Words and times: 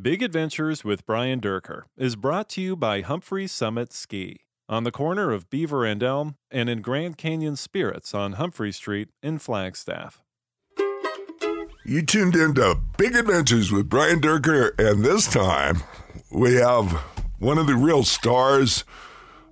Big 0.00 0.22
Adventures 0.22 0.84
with 0.84 1.04
Brian 1.06 1.40
Durker 1.40 1.82
is 1.96 2.14
brought 2.14 2.48
to 2.50 2.60
you 2.60 2.76
by 2.76 3.00
Humphrey 3.00 3.48
Summit 3.48 3.92
Ski 3.92 4.42
on 4.68 4.84
the 4.84 4.92
corner 4.92 5.32
of 5.32 5.50
Beaver 5.50 5.84
and 5.84 6.00
Elm 6.04 6.36
and 6.52 6.70
in 6.70 6.82
Grand 6.82 7.18
Canyon 7.18 7.56
Spirits 7.56 8.14
on 8.14 8.34
Humphrey 8.34 8.70
Street 8.70 9.08
in 9.24 9.40
Flagstaff. 9.40 10.22
You 11.84 12.02
tuned 12.02 12.36
into 12.36 12.78
Big 12.96 13.16
Adventures 13.16 13.72
with 13.72 13.88
Brian 13.88 14.20
Durker, 14.20 14.70
and 14.78 15.04
this 15.04 15.26
time 15.26 15.82
we 16.30 16.54
have 16.54 16.92
one 17.40 17.58
of 17.58 17.66
the 17.66 17.74
real 17.74 18.04
stars 18.04 18.84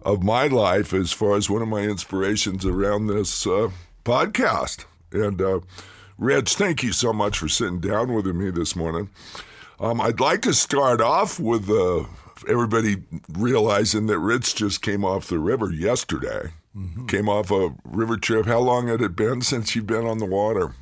of 0.02 0.22
my 0.22 0.46
life 0.46 0.94
as 0.94 1.10
far 1.10 1.34
as 1.34 1.50
one 1.50 1.62
of 1.62 1.66
my 1.66 1.80
inspirations 1.80 2.64
around 2.64 3.08
this 3.08 3.48
uh, 3.48 3.70
podcast. 4.04 4.84
And 5.10 5.42
uh, 5.42 5.58
Rich, 6.18 6.54
thank 6.54 6.84
you 6.84 6.92
so 6.92 7.12
much 7.12 7.36
for 7.36 7.48
sitting 7.48 7.80
down 7.80 8.14
with 8.14 8.26
me 8.26 8.50
this 8.52 8.76
morning. 8.76 9.10
Um, 9.78 10.00
I'd 10.00 10.20
like 10.20 10.42
to 10.42 10.54
start 10.54 11.00
off 11.00 11.38
with 11.38 11.68
uh, 11.68 12.04
everybody 12.48 13.04
realizing 13.32 14.06
that 14.06 14.18
Rich 14.18 14.56
just 14.56 14.82
came 14.82 15.04
off 15.04 15.28
the 15.28 15.38
river 15.38 15.70
yesterday. 15.70 16.52
Mm-hmm. 16.76 17.06
Came 17.06 17.28
off 17.28 17.50
a 17.50 17.74
river 17.84 18.16
trip. 18.16 18.46
How 18.46 18.58
long 18.58 18.88
had 18.88 19.02
it 19.02 19.16
been 19.16 19.42
since 19.42 19.74
you've 19.74 19.86
been 19.86 20.06
on 20.06 20.18
the 20.18 20.26
water 20.26 20.74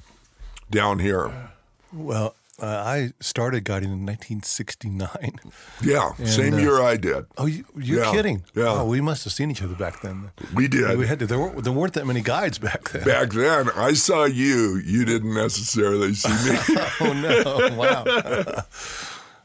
down 0.70 0.98
here? 0.98 1.50
Well, 1.92 2.34
uh, 2.62 2.66
I 2.66 3.12
started 3.20 3.64
guiding 3.64 3.90
in 3.90 4.06
1969. 4.06 5.08
Yeah, 5.82 6.12
and, 6.18 6.28
same 6.28 6.54
uh, 6.54 6.58
year 6.58 6.80
I 6.80 6.96
did. 6.96 7.26
Oh, 7.36 7.46
you, 7.46 7.64
are 7.76 7.80
yeah, 7.80 8.12
kidding? 8.12 8.44
Yeah, 8.54 8.80
oh, 8.80 8.86
we 8.86 9.00
must 9.00 9.24
have 9.24 9.32
seen 9.32 9.50
each 9.50 9.62
other 9.62 9.74
back 9.74 10.00
then. 10.00 10.30
We 10.54 10.68
did. 10.68 10.96
We 10.96 11.06
had 11.06 11.18
to. 11.18 11.26
There 11.26 11.38
weren't, 11.38 11.62
there 11.62 11.72
weren't 11.72 11.92
that 11.94 12.06
many 12.06 12.22
guides 12.22 12.58
back 12.58 12.90
then. 12.90 13.04
Back 13.04 13.30
then, 13.32 13.68
I 13.76 13.92
saw 13.92 14.24
you. 14.24 14.80
You 14.84 15.04
didn't 15.04 15.34
necessarily 15.34 16.14
see 16.14 16.30
me. 16.50 16.58
oh 17.00 17.12
no! 17.12 17.76
Wow. 17.76 18.04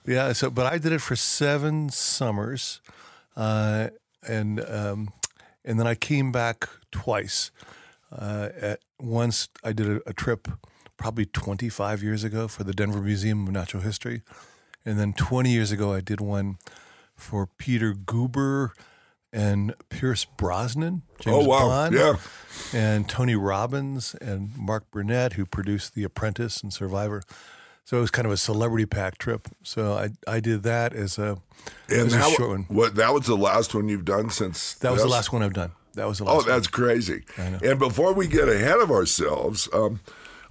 yeah. 0.06 0.32
So, 0.34 0.50
but 0.50 0.72
I 0.72 0.78
did 0.78 0.94
it 0.94 1.02
for 1.02 1.16
seven 1.16 1.90
summers, 1.90 2.80
uh, 3.36 3.90
and 4.28 4.62
um, 4.70 5.12
and 5.66 5.80
then 5.80 5.88
I 5.88 5.96
came 5.96 6.32
back 6.32 6.70
twice. 6.92 7.52
Uh, 8.12 8.50
at 8.60 8.80
once, 9.00 9.50
I 9.64 9.74
did 9.74 9.88
a, 9.88 10.10
a 10.10 10.14
trip 10.14 10.48
probably 11.00 11.26
25 11.26 12.04
years 12.04 12.24
ago 12.24 12.48
for 12.48 12.64
the 12.64 12.74
Denver 12.74 13.02
Museum 13.02 13.48
of 13.48 13.54
Natural 13.54 13.82
History. 13.82 14.22
And 14.86 15.00
then 15.00 15.14
20 15.14 15.50
years 15.50 15.72
ago, 15.72 15.94
I 15.94 16.02
did 16.02 16.22
one 16.22 16.58
for 17.16 17.48
Peter 17.48 17.94
Guber 17.94 18.72
and 19.32 19.74
Pierce 19.90 20.26
Brosnan, 20.26 21.04
James 21.20 21.46
oh, 21.46 21.48
wow. 21.48 21.68
Bond, 21.68 21.96
yeah. 21.96 22.16
and 22.74 23.08
Tony 23.08 23.36
Robbins 23.36 24.16
and 24.20 24.56
Mark 24.58 24.92
Burnett, 24.92 25.34
who 25.34 25.46
produced 25.46 25.96
The 25.96 26.04
Apprentice 26.04 26.62
and 26.62 26.74
Survivor. 26.74 27.24
So 27.86 27.98
it 27.98 28.02
was 28.02 28.12
kind 28.12 28.26
of 28.26 28.32
a 28.32 28.38
celebrity 28.38 28.86
pack 28.86 29.18
trip. 29.18 29.48
So 29.64 29.94
I 29.94 30.10
I 30.28 30.40
did 30.40 30.64
that 30.64 30.94
as 30.94 31.18
a, 31.18 31.38
and 31.90 32.08
as 32.08 32.14
that, 32.14 32.32
a 32.32 32.36
short 32.36 32.50
one. 32.50 32.66
What 32.68 32.96
that 32.96 33.14
was 33.14 33.26
the 33.26 33.38
last 33.38 33.74
one 33.74 33.90
you've 33.90 34.06
done 34.06 34.30
since. 34.30 34.76
That 34.76 34.92
was 34.92 35.02
the 35.02 35.08
last 35.08 35.34
one 35.34 35.42
I've 35.42 35.54
done. 35.54 35.72
That 35.96 36.08
was 36.08 36.20
the 36.20 36.26
last. 36.26 36.46
Oh, 36.46 36.48
that's 36.48 36.68
one. 36.68 36.86
crazy! 36.86 37.24
And 37.38 37.80
before 37.80 38.14
we 38.14 38.28
get 38.28 38.48
ahead 38.48 38.80
of 38.80 38.92
ourselves, 38.92 39.68
um, 39.74 40.02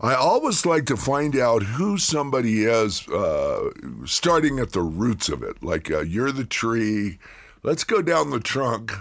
I 0.00 0.14
always 0.14 0.64
like 0.64 0.86
to 0.86 0.96
find 0.96 1.36
out 1.36 1.64
who 1.64 1.98
somebody 1.98 2.64
is, 2.64 3.08
uh, 3.08 3.70
starting 4.06 4.60
at 4.60 4.70
the 4.70 4.82
roots 4.82 5.28
of 5.28 5.42
it. 5.42 5.60
Like 5.62 5.90
uh, 5.90 6.02
you're 6.02 6.30
the 6.30 6.44
tree. 6.44 7.18
Let's 7.64 7.82
go 7.82 8.00
down 8.00 8.30
the 8.30 8.38
trunk 8.38 8.92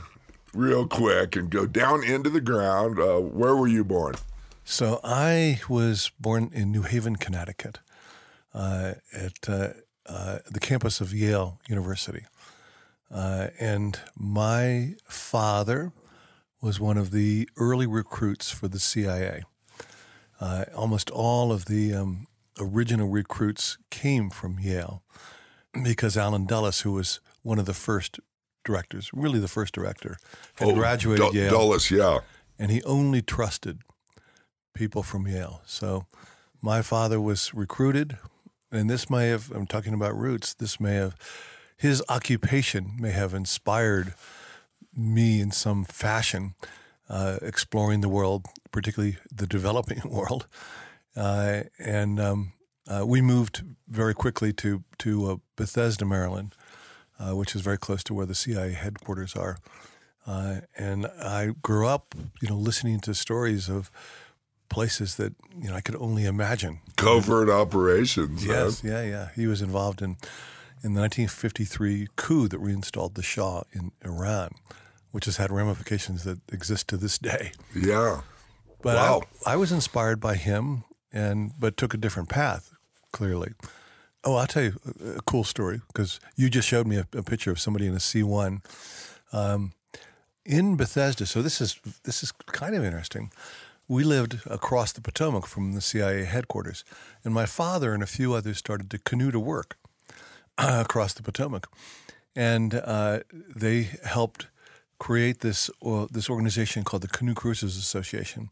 real 0.56 0.88
quick 0.88 1.36
and 1.36 1.52
go 1.52 1.68
down 1.68 2.04
into 2.04 2.32
the 2.32 2.42
ground. 2.42 3.00
Uh, 3.00 3.20
where 3.20 3.56
were 3.56 3.68
you 3.68 3.84
born? 3.84 4.16
So 4.64 5.00
I 5.04 5.62
was 5.70 6.12
born 6.20 6.50
in 6.52 6.72
New 6.72 6.82
Haven, 6.82 7.16
Connecticut, 7.16 7.80
uh, 8.56 8.94
at 9.14 9.48
uh, 9.48 9.70
uh, 10.08 10.40
the 10.50 10.60
campus 10.60 11.00
of 11.00 11.14
Yale 11.14 11.60
University. 11.70 12.26
and 13.12 14.00
my 14.16 14.96
father 15.08 15.94
was 16.60 16.80
one 16.80 16.98
of 16.98 17.12
the 17.12 17.48
early 17.56 17.86
recruits 17.86 18.50
for 18.50 18.68
the 18.68 18.80
CIA. 18.80 19.44
Uh, 20.40 20.66
almost 20.76 21.10
all 21.10 21.52
of 21.52 21.66
the 21.66 21.94
um, 21.94 22.28
original 22.60 23.08
recruits 23.08 23.78
came 23.90 24.30
from 24.30 24.60
Yale 24.60 25.04
because 25.84 26.18
Allen 26.18 26.46
Dulles, 26.46 26.82
who 26.82 26.94
was 26.94 27.20
one 27.42 27.60
of 27.60 27.66
the 27.66 27.74
first 27.74 28.20
directors, 28.64 29.10
really 29.14 29.40
the 29.40 29.48
first 29.48 29.74
director, 29.74 30.18
had 30.56 30.70
oh, 30.70 30.74
graduated 30.74 31.32
D- 31.32 31.40
Yale. 31.40 31.52
Dulles, 31.52 31.92
yeah. 31.92 32.20
And 32.60 32.72
he 32.72 32.84
only 32.84 33.22
trusted 33.22 33.80
people 34.74 35.04
from 35.04 35.28
Yale. 35.28 35.62
So 35.66 36.06
my 36.62 36.82
father 36.82 37.20
was 37.22 37.54
recruited, 37.54 38.18
and 38.72 38.90
this 38.90 39.10
may 39.10 39.30
have, 39.30 39.52
I'm 39.52 39.68
talking 39.68 39.94
about 39.94 40.16
roots, 40.18 40.54
this 40.54 40.80
may 40.80 40.96
have, 40.96 41.16
his 41.78 42.04
occupation 42.10 42.94
may 43.00 43.12
have 43.12 43.34
inspired 43.34 44.14
me 44.96 45.40
in 45.40 45.52
some 45.52 45.84
fashion 45.84 46.56
uh, 47.10 47.38
exploring 47.42 48.02
the 48.02 48.10
world, 48.10 48.46
particularly 48.72 49.18
the 49.32 49.48
developing 49.48 50.02
world. 50.06 50.48
Uh, 51.16 51.64
and 51.80 52.20
um, 52.20 52.54
uh, 52.88 53.06
we 53.06 53.22
moved 53.22 53.64
very 53.88 54.14
quickly 54.14 54.54
to 54.54 54.84
to 55.00 55.32
uh, 55.32 55.36
Bethesda, 55.56 56.06
Maryland, 56.06 56.54
uh, 57.20 57.36
which 57.36 57.56
is 57.56 57.62
very 57.62 57.78
close 57.78 58.04
to 58.04 58.14
where 58.14 58.26
the 58.26 58.36
CIA 58.36 58.74
headquarters 58.74 59.36
are. 59.36 59.58
Uh, 60.26 60.62
and 60.78 61.08
I 61.22 61.52
grew 61.62 61.88
up, 61.88 62.14
you 62.42 62.50
know, 62.50 62.58
listening 62.58 63.00
to 63.02 63.14
stories 63.14 63.70
of 63.70 63.90
places 64.70 65.16
that 65.16 65.34
you 65.56 65.70
know 65.70 65.76
I 65.76 65.82
could 65.82 65.96
only 65.96 66.26
imagine. 66.26 66.82
Covert 66.98 67.50
operations. 67.50 68.46
Yes, 68.46 68.82
huh? 68.82 68.90
yeah, 68.90 69.04
yeah. 69.04 69.30
He 69.36 69.48
was 69.48 69.62
involved 69.62 70.02
in 70.02 70.18
in 70.84 70.94
the 70.94 71.02
1953 71.02 72.08
coup 72.16 72.48
that 72.48 72.60
reinstalled 72.60 73.16
the 73.16 73.24
Shah 73.24 73.64
in 73.74 73.92
Iran 74.06 74.52
which 75.12 75.26
has 75.26 75.38
had 75.38 75.52
ramifications 75.52 76.24
that 76.24 76.40
exist 76.52 76.88
to 76.90 76.98
this 76.98 77.18
day. 77.18 77.52
Yeah. 77.76 78.22
But 78.82 78.96
wow. 78.96 79.22
I, 79.46 79.54
I 79.54 79.56
was 79.56 79.72
inspired 79.72 80.20
by 80.20 80.36
him, 80.36 80.84
and 81.12 81.52
but 81.60 81.78
took 81.78 81.94
a 81.94 81.98
different 81.98 82.30
path. 82.30 82.72
Clearly. 83.12 83.54
Oh, 84.24 84.36
I'll 84.36 84.48
tell 84.48 84.64
you 84.64 84.80
a 85.18 85.22
cool 85.22 85.44
story 85.44 85.82
because 85.88 86.20
you 86.36 86.50
just 86.50 86.68
showed 86.68 86.88
me 86.88 86.98
a, 86.98 87.08
a, 87.14 87.24
picture 87.24 87.52
of 87.52 87.60
somebody 87.60 87.88
in 87.88 87.94
a 87.94 88.00
C 88.00 88.24
one 88.24 88.62
um, 89.32 89.72
in 90.46 90.76
Bethesda. 90.76 91.26
So 91.26 91.42
this 91.42 91.62
is 91.62 91.80
this 92.04 92.24
is 92.24 92.32
kind 92.32 92.76
of 92.76 92.84
interesting. 92.84 93.32
We 93.88 94.04
lived 94.04 94.42
across 94.46 94.92
the 94.92 95.02
Potomac 95.02 95.48
from 95.48 95.74
the 95.74 95.82
CIA 95.82 96.26
headquarters, 96.26 96.84
and 97.24 97.34
my 97.34 97.46
father 97.46 97.94
and 97.94 98.04
a 98.04 98.08
few 98.08 98.34
others 98.34 98.58
started 98.58 98.92
to 98.92 99.00
canoe 99.00 99.32
to 99.32 99.40
work 99.40 99.78
uh, 100.58 100.84
across 100.86 101.14
the 101.14 101.24
Potomac, 101.24 101.70
and 102.36 102.74
uh, 102.74 103.20
they 103.32 103.90
helped 104.04 104.48
create 105.00 105.40
this 105.40 105.70
uh, 105.86 106.08
this 106.12 106.30
organization 106.30 106.84
called 106.84 107.04
the 107.04 107.08
Canoe 107.08 107.34
Cruisers 107.34 107.78
Association, 107.78 108.50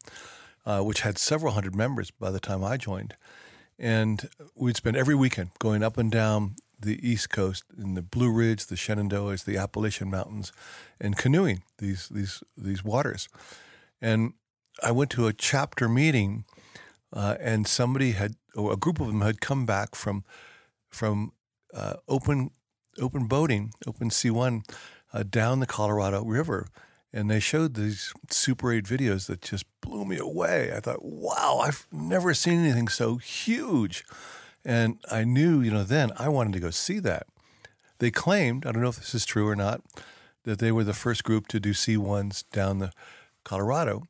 uh, 0.66 0.82
which 0.82 1.02
had 1.02 1.18
several 1.18 1.54
hundred 1.54 1.76
members 1.76 2.12
by 2.12 2.32
the 2.32 2.40
time 2.40 2.64
I 2.64 2.78
joined, 2.78 3.16
and 3.80 4.30
we'd 4.56 4.78
spend 4.78 4.98
every 4.98 5.16
weekend 5.16 5.52
going 5.60 5.84
up 5.84 5.98
and 5.98 6.12
down 6.12 6.56
the 6.80 7.00
East 7.08 7.30
Coast 7.30 7.64
in 7.78 7.96
the 7.96 8.02
Blue 8.02 8.32
Ridge, 8.32 8.66
the 8.66 8.76
Shenandoahs, 8.76 9.46
the 9.46 9.58
Appalachian 9.58 10.10
Mountains, 10.10 10.52
and 11.00 11.18
canoeing 11.18 11.64
these 11.78 12.10
these 12.10 12.44
these 12.58 12.84
waters. 12.84 13.28
And 14.02 14.34
I 14.84 14.92
went 14.92 15.10
to 15.12 15.28
a 15.28 15.34
chapter 15.34 15.88
meeting, 15.88 16.46
uh, 17.14 17.36
and 17.40 17.68
somebody 17.68 18.12
had, 18.12 18.36
or 18.56 18.74
a 18.74 18.78
group 18.78 19.00
of 19.00 19.08
them 19.08 19.22
had 19.22 19.42
come 19.42 19.66
back 19.66 19.96
from 19.96 20.24
from 20.90 21.32
uh, 21.74 21.96
open 22.08 22.52
open 23.00 23.28
boating, 23.28 23.74
open 23.88 24.10
sea 24.10 24.30
one 24.30 24.64
uh, 25.16 25.24
down 25.24 25.62
the 25.62 25.66
Colorado 25.66 26.24
River. 26.24 26.68
And 27.14 27.32
they 27.32 27.40
showed 27.40 27.76
these 27.76 28.14
Super 28.30 28.74
8 28.74 28.84
videos 28.84 29.28
that 29.28 29.42
just 29.42 29.66
blew 29.80 30.04
me 30.04 30.18
away. 30.18 30.74
I 30.76 30.82
thought, 30.82 31.04
wow, 31.04 31.62
I've 31.64 31.88
never 31.90 32.34
seen 32.34 32.60
anything 32.60 32.90
so 32.90 33.16
huge. 33.16 34.04
And 34.66 34.98
I 35.10 35.24
knew, 35.24 35.62
you 35.62 35.72
know, 35.72 35.86
then 35.86 36.12
I 36.18 36.28
wanted 36.28 36.52
to 36.54 36.60
go 36.60 36.72
see 36.72 37.00
that. 37.00 37.28
They 38.00 38.12
claimed, 38.12 38.66
I 38.66 38.74
don't 38.74 38.82
know 38.82 38.90
if 38.90 38.98
this 38.98 39.16
is 39.16 39.26
true 39.26 39.48
or 39.48 39.56
not, 39.56 39.82
that 40.44 40.60
they 40.60 40.74
were 40.74 40.84
the 40.84 40.94
first 40.94 41.24
group 41.24 41.48
to 41.48 41.60
do 41.62 41.72
C1s 41.72 42.44
down 42.52 42.80
the 42.80 42.92
Colorado. 43.46 44.04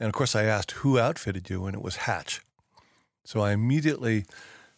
And 0.00 0.08
of 0.08 0.12
course, 0.12 0.34
I 0.34 0.42
asked 0.42 0.72
who 0.72 0.98
outfitted 0.98 1.48
you, 1.48 1.66
and 1.66 1.76
it 1.76 1.82
was 1.82 1.96
Hatch. 1.96 2.40
So 3.22 3.40
I 3.40 3.52
immediately 3.52 4.24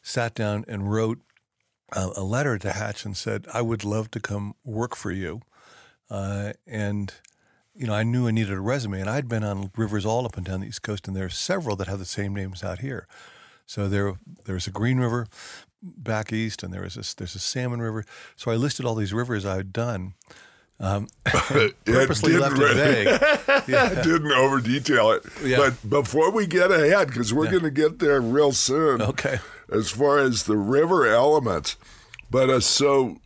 sat 0.02 0.34
down 0.34 0.66
and 0.68 0.92
wrote 0.92 1.20
a, 1.92 2.10
a 2.16 2.22
letter 2.22 2.58
to 2.58 2.72
Hatch 2.72 3.06
and 3.06 3.16
said, 3.16 3.46
I 3.54 3.62
would 3.62 3.84
love 3.84 4.10
to 4.10 4.20
come 4.20 4.54
work 4.64 4.94
for 4.94 5.10
you. 5.10 5.40
Uh, 6.10 6.52
and 6.66 7.14
you 7.74 7.86
know, 7.86 7.94
I 7.94 8.02
knew 8.02 8.26
I 8.26 8.30
needed 8.30 8.52
a 8.52 8.60
resume, 8.60 9.00
and 9.00 9.08
I'd 9.08 9.28
been 9.28 9.44
on 9.44 9.70
rivers 9.76 10.04
all 10.04 10.26
up 10.26 10.36
and 10.36 10.44
down 10.44 10.60
the 10.60 10.66
East 10.66 10.82
Coast, 10.82 11.06
and 11.06 11.16
there 11.16 11.26
are 11.26 11.30
several 11.30 11.76
that 11.76 11.88
have 11.88 11.98
the 11.98 12.04
same 12.04 12.34
names 12.34 12.62
out 12.62 12.80
here. 12.80 13.06
So 13.64 13.88
there, 13.88 14.14
there's 14.44 14.66
a 14.66 14.70
Green 14.70 14.98
River 14.98 15.28
back 15.82 16.32
east, 16.32 16.62
and 16.62 16.72
there 16.72 16.84
is 16.84 16.96
a, 16.96 17.16
there's 17.16 17.34
a 17.34 17.38
Salmon 17.38 17.80
River. 17.80 18.04
So 18.36 18.50
I 18.50 18.56
listed 18.56 18.84
all 18.84 18.94
these 18.94 19.12
rivers 19.12 19.46
I 19.46 19.56
had 19.56 19.72
done. 19.72 20.14
Um, 20.78 21.08
purposely 21.84 22.36
left 22.36 22.58
it 22.58 22.74
vague. 22.74 23.66
Yeah. 23.68 24.02
didn't 24.02 24.32
over 24.32 24.60
detail 24.60 25.10
it. 25.12 25.22
Yeah. 25.44 25.58
But 25.58 25.88
before 25.88 26.30
we 26.30 26.46
get 26.46 26.72
ahead, 26.72 27.08
because 27.08 27.32
we're 27.32 27.44
yeah. 27.44 27.50
going 27.52 27.64
to 27.64 27.70
get 27.70 27.98
there 27.98 28.20
real 28.20 28.52
soon. 28.52 29.00
Okay. 29.02 29.38
As 29.70 29.90
far 29.90 30.18
as 30.18 30.44
the 30.44 30.56
river 30.56 31.06
elements, 31.06 31.76
But 32.30 32.50
uh, 32.50 32.60
so, 32.60 33.18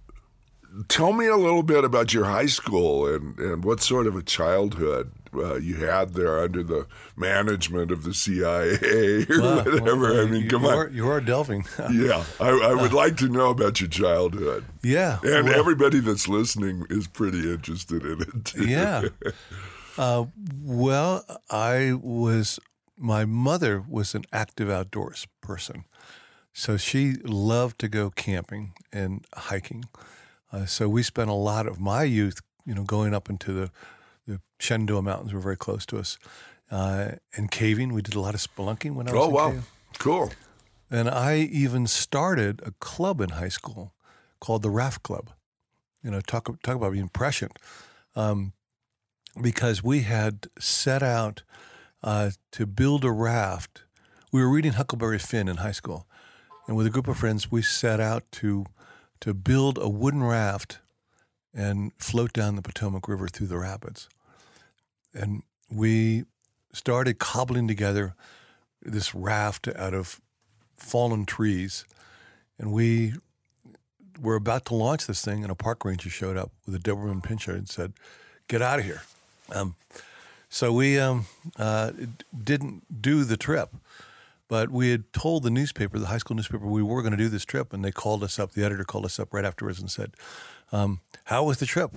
tell 0.88 1.12
me 1.12 1.26
a 1.26 1.36
little 1.36 1.62
bit 1.62 1.84
about 1.84 2.12
your 2.12 2.24
high 2.24 2.46
school 2.46 3.06
and, 3.06 3.38
and 3.38 3.64
what 3.64 3.80
sort 3.80 4.06
of 4.06 4.16
a 4.16 4.22
childhood 4.22 5.12
uh, 5.34 5.56
you 5.56 5.76
had 5.76 6.14
there 6.14 6.38
under 6.40 6.62
the 6.62 6.86
management 7.16 7.90
of 7.90 8.04
the 8.04 8.14
CIA 8.14 9.26
or 9.28 9.40
whatever. 9.40 9.96
well, 10.12 10.20
I 10.20 10.30
mean, 10.30 10.42
you, 10.44 10.48
come 10.48 10.62
you 10.62 10.68
on. 10.68 10.74
Are, 10.78 10.88
you 10.90 11.08
are 11.08 11.20
delving. 11.20 11.64
Yeah, 11.92 12.24
I, 12.40 12.48
I 12.50 12.74
would 12.74 12.92
like 12.92 13.16
to 13.18 13.28
know 13.28 13.50
about 13.50 13.80
your 13.80 13.90
childhood. 13.90 14.64
yeah. 14.82 15.18
And 15.24 15.46
well- 15.48 15.58
everybody 15.58 16.00
that's 16.00 16.28
listening 16.28 16.86
is 16.90 17.06
pretty 17.08 17.52
interested 17.52 18.04
in 18.04 18.22
it. 18.22 18.44
too. 18.44 18.66
Yeah. 18.66 19.08
Uh, 19.96 20.24
well, 20.60 21.24
I 21.50 21.92
was, 22.02 22.58
my 22.98 23.24
mother 23.24 23.80
was 23.88 24.12
an 24.16 24.24
active 24.32 24.68
outdoors 24.68 25.28
person. 25.40 25.84
So 26.52 26.76
she 26.76 27.12
loved 27.22 27.78
to 27.78 27.86
go 27.88 28.10
camping 28.10 28.72
and 28.92 29.24
hiking. 29.36 29.84
Uh, 30.54 30.66
so 30.66 30.88
we 30.88 31.02
spent 31.02 31.28
a 31.28 31.34
lot 31.34 31.66
of 31.66 31.80
my 31.80 32.04
youth, 32.04 32.40
you 32.64 32.74
know, 32.74 32.84
going 32.84 33.12
up 33.12 33.28
into 33.28 33.52
the, 33.52 33.70
the 34.26 34.40
Shenandoah 34.60 35.02
Mountains 35.02 35.32
were 35.32 35.40
very 35.40 35.56
close 35.56 35.84
to 35.86 35.98
us. 35.98 36.16
Uh, 36.70 37.12
and 37.36 37.50
caving, 37.50 37.92
we 37.92 38.02
did 38.02 38.14
a 38.14 38.20
lot 38.20 38.34
of 38.34 38.40
spelunking 38.40 38.94
when 38.94 39.08
I 39.08 39.12
was 39.12 39.24
Oh, 39.24 39.28
wow. 39.28 39.50
cave. 39.50 39.70
Cool. 39.98 40.32
And 40.90 41.08
I 41.08 41.38
even 41.38 41.86
started 41.88 42.62
a 42.64 42.70
club 42.78 43.20
in 43.20 43.30
high 43.30 43.48
school 43.48 43.94
called 44.38 44.62
the 44.62 44.70
Raft 44.70 45.02
Club. 45.02 45.30
You 46.04 46.10
know, 46.10 46.20
talk 46.20 46.46
talk 46.62 46.76
about 46.76 46.92
being 46.92 47.08
prescient, 47.08 47.58
um, 48.14 48.52
because 49.40 49.82
we 49.82 50.02
had 50.02 50.46
set 50.58 51.02
out 51.02 51.42
uh, 52.02 52.30
to 52.52 52.66
build 52.66 53.04
a 53.04 53.10
raft. 53.10 53.84
We 54.30 54.42
were 54.42 54.50
reading 54.50 54.72
Huckleberry 54.74 55.18
Finn 55.18 55.48
in 55.48 55.56
high 55.56 55.72
school, 55.72 56.06
and 56.68 56.76
with 56.76 56.86
a 56.86 56.90
group 56.90 57.08
of 57.08 57.16
friends, 57.16 57.50
we 57.50 57.62
set 57.62 58.00
out 58.00 58.22
to 58.32 58.66
to 59.20 59.34
build 59.34 59.78
a 59.78 59.88
wooden 59.88 60.22
raft 60.22 60.78
and 61.55 61.93
float 61.94 62.32
down 62.32 62.56
the 62.56 62.62
Potomac 62.62 63.08
River 63.08 63.28
through 63.28 63.46
the 63.46 63.58
rapids. 63.58 64.08
And 65.12 65.43
we 65.70 66.25
started 66.72 67.19
cobbling 67.19 67.69
together 67.69 68.14
this 68.82 69.14
raft 69.14 69.69
out 69.69 69.94
of 69.94 70.20
fallen 70.76 71.25
trees, 71.25 71.84
and 72.58 72.72
we 72.72 73.14
were 74.20 74.37
about 74.37 74.66
to 74.66 74.75
launch 74.75 75.06
this 75.06 75.25
thing, 75.25 75.43
and 75.43 75.50
a 75.50 75.55
park 75.55 75.84
ranger 75.84 76.10
showed 76.10 76.37
up 76.37 76.50
with 76.67 76.75
a 76.75 76.78
Doberman 76.78 77.22
pinscher 77.22 77.55
and 77.55 77.69
said, 77.69 77.93
"Get 78.49 78.60
out 78.60 78.81
of 78.81 78.84
here." 78.84 79.02
Um, 79.50 79.76
so 80.49 80.72
we 80.72 80.99
um, 80.99 81.26
uh, 81.56 81.93
didn't 82.37 83.02
do 83.02 83.25
the 83.25 83.37
trip, 83.37 83.70
but 84.54 84.70
we 84.70 84.90
had 84.90 85.12
told 85.12 85.42
the 85.42 85.50
newspaper, 85.50 85.98
the 85.98 86.06
high 86.06 86.18
school 86.18 86.36
newspaper, 86.36 86.64
we 86.64 86.80
were 86.80 87.02
going 87.02 87.10
to 87.10 87.16
do 87.16 87.28
this 87.28 87.44
trip, 87.44 87.72
and 87.72 87.84
they 87.84 87.90
called 87.90 88.22
us 88.22 88.38
up. 88.38 88.52
The 88.52 88.64
editor 88.64 88.84
called 88.84 89.04
us 89.04 89.18
up 89.18 89.34
right 89.34 89.44
afterwards 89.44 89.80
and 89.80 89.90
said, 89.90 90.12
um, 90.70 91.00
"How 91.24 91.42
was 91.42 91.58
the 91.58 91.66
trip?" 91.66 91.90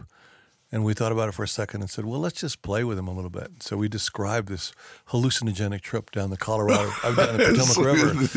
And 0.71 0.83
we 0.83 0.95
thought 0.95 1.11
about 1.11 1.29
it 1.29 1.33
for 1.33 1.43
a 1.43 1.47
second 1.47 1.81
and 1.81 1.89
said, 1.89 2.05
well, 2.05 2.19
let's 2.19 2.41
just 2.41 2.61
play 2.63 2.83
with 2.83 2.97
him 2.97 3.07
a 3.07 3.13
little 3.13 3.29
bit. 3.29 3.61
So 3.61 3.77
we 3.77 3.87
described 3.87 4.49
this 4.49 4.73
hallucinogenic 5.11 5.81
trip 5.81 6.11
down 6.11 6.31
the 6.31 6.35
Colorado, 6.35 6.91
uh, 7.03 7.15
down 7.15 7.37
the 7.37 7.45
Potomac 7.57 7.77
River. 7.77 8.09
And 8.09 8.27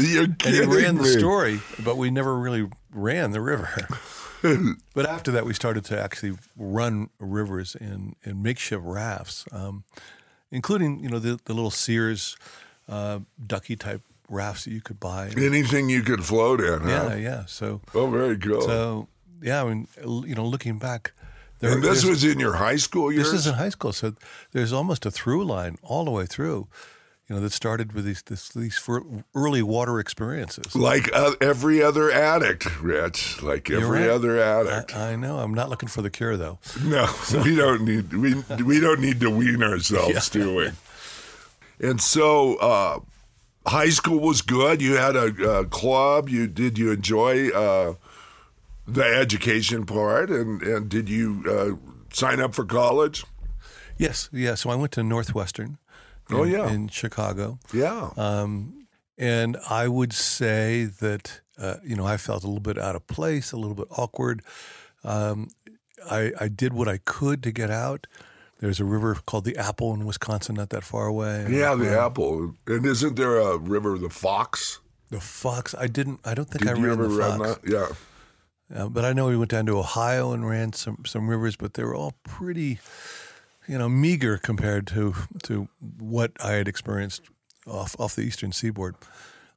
he 0.43 0.61
ran 0.61 0.97
the 0.97 1.03
me. 1.03 1.19
story, 1.19 1.61
but 1.83 1.97
we 1.97 2.11
never 2.11 2.39
really 2.39 2.69
ran 2.93 3.33
the 3.33 3.41
river. 3.41 3.71
but 4.95 5.07
after 5.07 5.33
that, 5.33 5.45
we 5.45 5.55
started 5.55 5.85
to 5.87 6.01
actually 6.01 6.37
run 6.57 7.09
rivers 7.19 7.75
in, 7.75 8.15
in 8.23 8.43
makeshift 8.43 8.85
rafts, 8.85 9.47
um, 9.51 9.83
including, 10.53 11.01
you 11.03 11.09
know, 11.09 11.19
the, 11.19 11.41
the 11.47 11.55
little 11.55 11.73
Sears 11.73 12.37
uh, 12.91 13.21
ducky 13.47 13.77
type 13.77 14.03
rafts 14.29 14.65
that 14.65 14.73
you 14.73 14.81
could 14.83 15.01
buy. 15.01 15.31
Anything 15.37 15.89
you 15.89 16.03
could 16.03 16.25
float 16.25 16.61
in, 16.61 16.81
huh? 16.81 16.89
Yeah, 16.89 17.15
yeah. 17.17 17.45
So, 17.47 17.81
Oh, 17.95 18.09
very 18.11 18.37
cool. 18.37 18.61
so 18.61 19.09
yeah, 19.43 19.63
I 19.63 19.69
mean, 19.69 19.89
you 20.05 20.35
know, 20.35 20.45
looking 20.45 20.79
back, 20.79 21.13
there, 21.61 21.73
and 21.73 21.83
this 21.83 22.05
was 22.05 22.25
in 22.25 22.39
your 22.41 22.55
high 22.55 22.77
school 22.77 23.13
years? 23.13 23.31
this 23.31 23.41
is 23.41 23.47
in 23.47 23.55
high 23.55 23.69
school, 23.71 23.93
so 23.93 24.15
there's 24.53 24.73
almost 24.73 25.05
a 25.07 25.11
through 25.11 25.45
line 25.45 25.77
all 25.83 26.05
the 26.05 26.11
way 26.11 26.27
through. 26.27 26.69
You 27.29 27.37
know, 27.37 27.43
that 27.43 27.53
started 27.53 27.93
with 27.93 28.07
these 28.07 28.23
this, 28.23 28.49
these 28.49 28.81
early 29.37 29.63
water 29.63 30.01
experiences. 30.01 30.75
like 30.75 31.09
uh, 31.15 31.35
every 31.41 31.81
other 31.81 32.11
addict, 32.11 32.81
Rich. 32.83 33.41
Like 33.41 33.71
every 33.71 34.01
right. 34.01 34.11
other 34.11 34.41
addict. 34.41 34.97
I, 34.97 35.13
I 35.13 35.17
know. 35.17 35.39
I'm 35.39 35.55
not 35.55 35.71
looking 35.71 35.89
for 35.89 36.03
the 36.03 36.11
cure, 36.11 36.37
though. 36.37 36.59
No, 36.83 37.07
we 37.45 37.55
don't 37.55 37.83
need 37.83 38.13
we 38.13 38.35
we 38.65 38.81
don't 38.81 39.01
need 39.01 39.21
to 39.21 39.31
wean 39.31 39.63
ourselves, 39.63 40.29
do 40.39 40.57
we? 40.57 40.71
And 41.81 42.01
so, 42.01 42.57
uh, 42.57 43.01
high 43.67 43.89
school 43.91 44.21
was 44.21 44.43
good. 44.43 44.83
You 44.83 44.97
had 44.97 45.17
a, 45.17 45.59
a 45.61 45.65
club. 45.65 46.29
You 46.29 46.47
did 46.47 46.79
you 46.79 46.93
enjoy 46.93 47.49
uh, 47.51 47.95
the 48.87 49.05
education 49.05 49.87
part, 49.87 50.31
and 50.31 50.63
and 50.63 50.89
did 50.89 51.09
you 51.09 51.43
uh, 51.49 52.15
sign 52.15 52.41
up 52.41 52.55
for 52.55 52.65
college? 52.65 53.25
Yes, 53.97 54.29
yeah. 54.33 54.55
So 54.57 54.71
I 54.71 54.75
went 54.77 54.93
to 54.93 55.03
Northwestern. 55.03 55.79
In, 56.31 56.37
Oh, 56.37 56.45
yeah. 56.45 56.71
in 56.71 56.87
Chicago, 56.89 57.59
Yeah. 57.73 58.11
um, 58.17 58.87
and 59.19 59.57
I 59.69 59.89
would 59.89 60.13
say 60.13 60.85
that 60.85 61.41
uh, 61.59 61.77
you 61.83 61.97
know 61.97 62.07
I 62.07 62.17
felt 62.19 62.45
a 62.45 62.47
little 62.47 62.61
bit 62.61 62.79
out 62.79 62.95
of 62.95 63.07
place, 63.09 63.51
a 63.53 63.57
little 63.57 63.75
bit 63.75 63.89
awkward. 63.99 64.43
Um, 65.03 65.49
I, 66.09 66.33
I 66.41 66.49
did 66.49 66.73
what 66.73 66.89
I 66.89 66.99
could 66.99 67.43
to 67.43 67.51
get 67.51 67.71
out. 67.71 68.07
There's 68.61 68.79
a 68.79 68.85
river 68.85 69.17
called 69.27 69.45
the 69.45 69.57
Apple 69.57 69.95
in 69.95 70.05
Wisconsin, 70.05 70.55
not 70.55 70.69
that 70.71 70.85
far 70.85 71.07
away. 71.07 71.47
yeah, 71.49 71.75
the 71.75 71.99
Apple. 71.99 72.55
And 72.67 72.85
isn't 72.87 73.17
there 73.17 73.39
a 73.39 73.57
river, 73.57 73.99
the 73.99 74.11
Fox? 74.11 74.81
The 75.11 75.21
Fox. 75.21 75.75
I 75.75 75.87
didn't. 75.87 76.21
I 76.25 76.35
don't 76.35 76.45
think 76.49 76.61
Did 76.65 76.69
I 76.69 76.73
ran 76.75 76.93
ever 76.93 77.09
the 77.09 77.19
Fox. 77.19 77.61
that? 77.61 77.71
Yeah. 77.71 77.89
Uh, 78.83 78.89
but 78.89 79.05
I 79.05 79.13
know 79.15 79.27
we 79.29 79.37
went 79.37 79.51
down 79.51 79.67
to 79.67 79.79
Ohio 79.79 80.33
and 80.33 80.49
ran 80.49 80.73
some 80.75 81.03
some 81.07 81.29
rivers, 81.29 81.57
but 81.57 81.75
they 81.75 81.83
were 81.83 81.95
all 81.95 82.15
pretty, 82.23 82.79
you 83.67 83.79
know, 83.79 83.89
meager 83.89 84.37
compared 84.39 84.87
to 84.89 85.15
to 85.45 85.69
what 85.99 86.33
I 86.39 86.53
had 86.53 86.69
experienced 86.69 87.23
off 87.67 87.97
off 87.99 88.15
the 88.15 88.23
eastern 88.23 88.53
seaboard. 88.53 88.95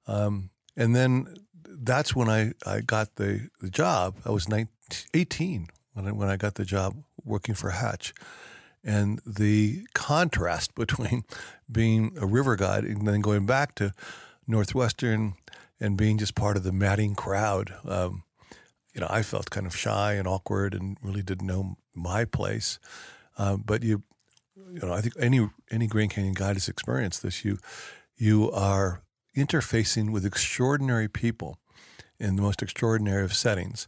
Um, 0.07 0.49
and 0.75 0.95
then 0.95 1.27
that's 1.67 2.15
when 2.15 2.29
I, 2.29 2.53
I 2.65 2.79
got 2.81 3.15
the, 3.15 3.49
the 3.61 3.69
job. 3.69 4.15
I 4.25 4.31
was 4.31 4.47
19, 4.49 4.67
18 5.13 5.67
when 5.93 6.07
I, 6.07 6.11
when 6.11 6.29
I 6.29 6.37
got 6.37 6.55
the 6.55 6.65
job 6.65 6.95
working 7.23 7.55
for 7.55 7.69
Hatch. 7.71 8.13
And 8.83 9.21
the 9.25 9.85
contrast 9.93 10.75
between 10.75 11.23
being 11.71 12.15
a 12.19 12.25
river 12.25 12.55
guide 12.55 12.83
and 12.83 13.07
then 13.07 13.21
going 13.21 13.45
back 13.45 13.75
to 13.75 13.93
Northwestern 14.47 15.35
and 15.79 15.97
being 15.97 16.17
just 16.17 16.35
part 16.35 16.57
of 16.57 16.63
the 16.63 16.71
matting 16.71 17.15
crowd, 17.15 17.73
um, 17.87 18.23
you 18.93 19.01
know, 19.01 19.07
I 19.09 19.23
felt 19.23 19.49
kind 19.49 19.65
of 19.65 19.75
shy 19.75 20.13
and 20.13 20.27
awkward 20.27 20.73
and 20.73 20.97
really 21.01 21.23
didn't 21.23 21.47
know 21.47 21.77
my 21.95 22.25
place. 22.25 22.79
Um, 23.37 23.63
but 23.65 23.83
you, 23.83 24.03
you 24.55 24.79
know, 24.79 24.93
I 24.93 25.01
think 25.01 25.15
any 25.19 25.49
any 25.71 25.87
Grand 25.87 26.11
Canyon 26.11 26.33
guide 26.33 26.55
has 26.55 26.67
experienced 26.67 27.23
this. 27.23 27.43
You 27.43 27.57
you 28.15 28.51
are 28.51 29.03
interfacing 29.35 30.11
with 30.11 30.25
extraordinary 30.25 31.07
people 31.07 31.57
in 32.19 32.35
the 32.35 32.41
most 32.41 32.61
extraordinary 32.61 33.23
of 33.23 33.33
settings, 33.33 33.87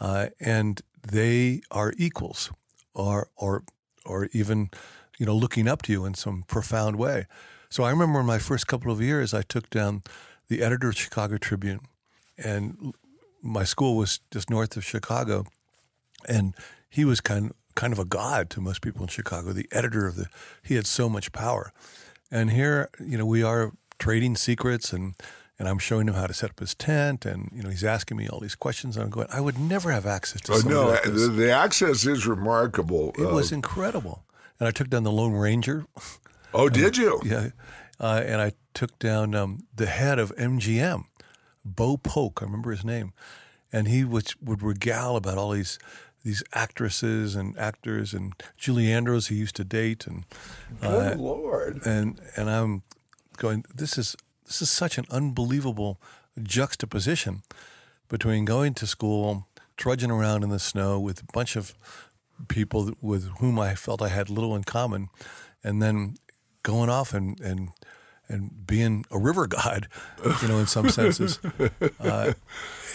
uh, 0.00 0.28
and 0.40 0.80
they 1.06 1.60
are 1.70 1.92
equals, 1.98 2.50
or 2.94 3.28
or 3.36 3.64
or 4.08 4.28
even, 4.32 4.70
you 5.18 5.26
know, 5.26 5.36
looking 5.36 5.68
up 5.68 5.82
to 5.82 5.92
you 5.92 6.04
in 6.04 6.14
some 6.14 6.44
profound 6.48 6.96
way. 6.96 7.26
So 7.70 7.84
I 7.84 7.90
remember 7.90 8.20
in 8.20 8.26
my 8.26 8.38
first 8.38 8.66
couple 8.66 8.90
of 8.90 9.00
years, 9.00 9.34
I 9.34 9.42
took 9.42 9.68
down 9.70 10.02
the 10.48 10.62
editor 10.62 10.88
of 10.88 10.96
Chicago 10.96 11.36
Tribune, 11.36 11.80
and 12.42 12.94
my 13.42 13.64
school 13.64 13.96
was 13.96 14.20
just 14.30 14.48
north 14.48 14.76
of 14.76 14.84
Chicago, 14.84 15.44
and 16.26 16.54
he 16.88 17.04
was 17.04 17.20
kind 17.20 17.52
kind 17.74 17.92
of 17.92 17.98
a 17.98 18.04
god 18.04 18.50
to 18.50 18.60
most 18.60 18.80
people 18.80 19.02
in 19.02 19.08
Chicago. 19.08 19.52
The 19.52 19.68
editor 19.70 20.06
of 20.06 20.16
the 20.16 20.26
he 20.62 20.74
had 20.74 20.86
so 20.86 21.08
much 21.08 21.32
power, 21.32 21.72
and 22.30 22.50
here 22.50 22.88
you 22.98 23.18
know 23.18 23.26
we 23.26 23.42
are 23.42 23.72
trading 23.98 24.36
secrets 24.36 24.92
and. 24.92 25.14
And 25.58 25.68
I'm 25.68 25.78
showing 25.78 26.06
him 26.06 26.14
how 26.14 26.28
to 26.28 26.34
set 26.34 26.50
up 26.50 26.60
his 26.60 26.74
tent, 26.74 27.26
and 27.26 27.50
you 27.52 27.62
know 27.64 27.68
he's 27.70 27.82
asking 27.82 28.16
me 28.16 28.28
all 28.28 28.38
these 28.38 28.54
questions. 28.54 28.96
And 28.96 29.04
I'm 29.04 29.10
going, 29.10 29.26
I 29.32 29.40
would 29.40 29.58
never 29.58 29.90
have 29.90 30.06
access 30.06 30.40
to 30.42 30.52
Oh, 30.52 30.60
no, 30.60 30.86
like 30.90 31.02
the, 31.02 31.10
the 31.10 31.50
access 31.50 32.06
is 32.06 32.26
remarkable. 32.28 33.12
It 33.18 33.26
Uh, 33.26 33.34
was 33.34 33.50
incredible. 33.50 34.24
And 34.60 34.68
I 34.68 34.70
took 34.70 34.88
down 34.88 35.02
the 35.02 35.10
Lone 35.12 35.32
Ranger. 35.32 35.86
oh, 36.54 36.68
did 36.68 36.96
you? 36.96 37.20
Yeah. 37.24 37.48
Uh, 38.00 38.22
and 38.24 38.40
I 38.40 38.52
took 38.74 38.96
down 39.00 39.34
um, 39.34 39.66
the 39.74 39.86
head 39.86 40.20
of 40.20 40.34
MGM, 40.36 41.04
Bo 41.64 41.96
Polk. 41.96 42.40
I 42.40 42.44
remember 42.44 42.70
his 42.70 42.84
name. 42.84 43.12
And 43.72 43.88
he 43.88 44.04
was, 44.04 44.34
would 44.40 44.62
regale 44.62 45.16
about 45.16 45.38
all 45.38 45.50
these 45.50 45.78
these 46.24 46.42
actresses 46.52 47.34
and 47.36 47.56
actors 47.58 48.12
and 48.12 48.32
Julie 48.56 48.92
Andrews 48.92 49.28
he 49.28 49.36
used 49.36 49.54
to 49.56 49.64
date. 49.64 50.06
And, 50.06 50.24
uh, 50.82 51.10
Good 51.10 51.18
Lord. 51.20 51.80
and, 51.86 52.20
and 52.36 52.50
I'm 52.50 52.82
going, 53.36 53.64
this 53.74 53.96
is, 53.96 54.16
this 54.48 54.60
is 54.60 54.68
such 54.70 54.98
an 54.98 55.04
unbelievable 55.10 56.00
juxtaposition 56.42 57.42
between 58.08 58.44
going 58.44 58.74
to 58.74 58.86
school, 58.86 59.46
trudging 59.76 60.10
around 60.10 60.42
in 60.42 60.48
the 60.48 60.58
snow 60.58 60.98
with 60.98 61.20
a 61.20 61.32
bunch 61.32 61.54
of 61.54 61.74
people 62.48 62.92
with 63.00 63.28
whom 63.38 63.58
I 63.60 63.74
felt 63.74 64.02
I 64.02 64.08
had 64.08 64.28
little 64.30 64.56
in 64.56 64.64
common, 64.64 65.08
and 65.62 65.80
then 65.82 66.16
going 66.62 66.88
off 66.90 67.14
and 67.14 67.38
and 67.40 67.70
and 68.30 68.66
being 68.66 69.04
a 69.10 69.18
river 69.18 69.46
god, 69.46 69.88
you 70.42 70.48
know, 70.48 70.58
in 70.58 70.66
some 70.66 70.88
senses. 70.90 71.38
Uh, 72.00 72.32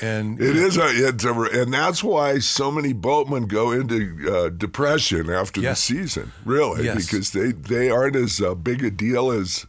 and 0.01 0.39
It 0.39 0.55
is 0.55 0.77
a, 0.77 0.85
it's 0.87 1.23
a, 1.25 1.31
and 1.33 1.73
that's 1.73 2.03
why 2.03 2.39
so 2.39 2.71
many 2.71 2.93
boatmen 2.93 3.47
go 3.47 3.71
into 3.71 3.99
uh, 4.31 4.49
depression 4.49 5.29
after 5.29 5.59
Yes. 5.61 5.87
the 5.87 5.95
season, 5.95 6.31
really, 6.45 6.85
Yes. 6.85 7.05
because 7.05 7.31
they, 7.31 7.51
they 7.51 7.89
aren't 7.89 8.15
as 8.15 8.39
uh, 8.41 8.53
big 8.55 8.83
a 8.83 8.89
deal 8.91 9.31
as 9.31 9.65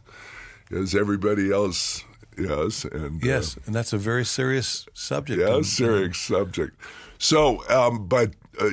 as 0.75 0.93
everybody 0.95 1.51
else 1.51 2.03
is. 2.37 2.85
And 2.85 3.23
uh, 3.23 3.27
yes, 3.27 3.57
and 3.65 3.73
that's 3.75 3.93
a 3.93 3.97
very 3.97 4.25
serious 4.25 4.85
subject. 4.93 5.39
yeah, 5.41 5.55
And- 5.55 5.65
serious 5.65 6.17
subject. 6.17 6.75
So, 7.17 7.63
um, 7.69 8.07
but 8.07 8.31
uh, 8.59 8.69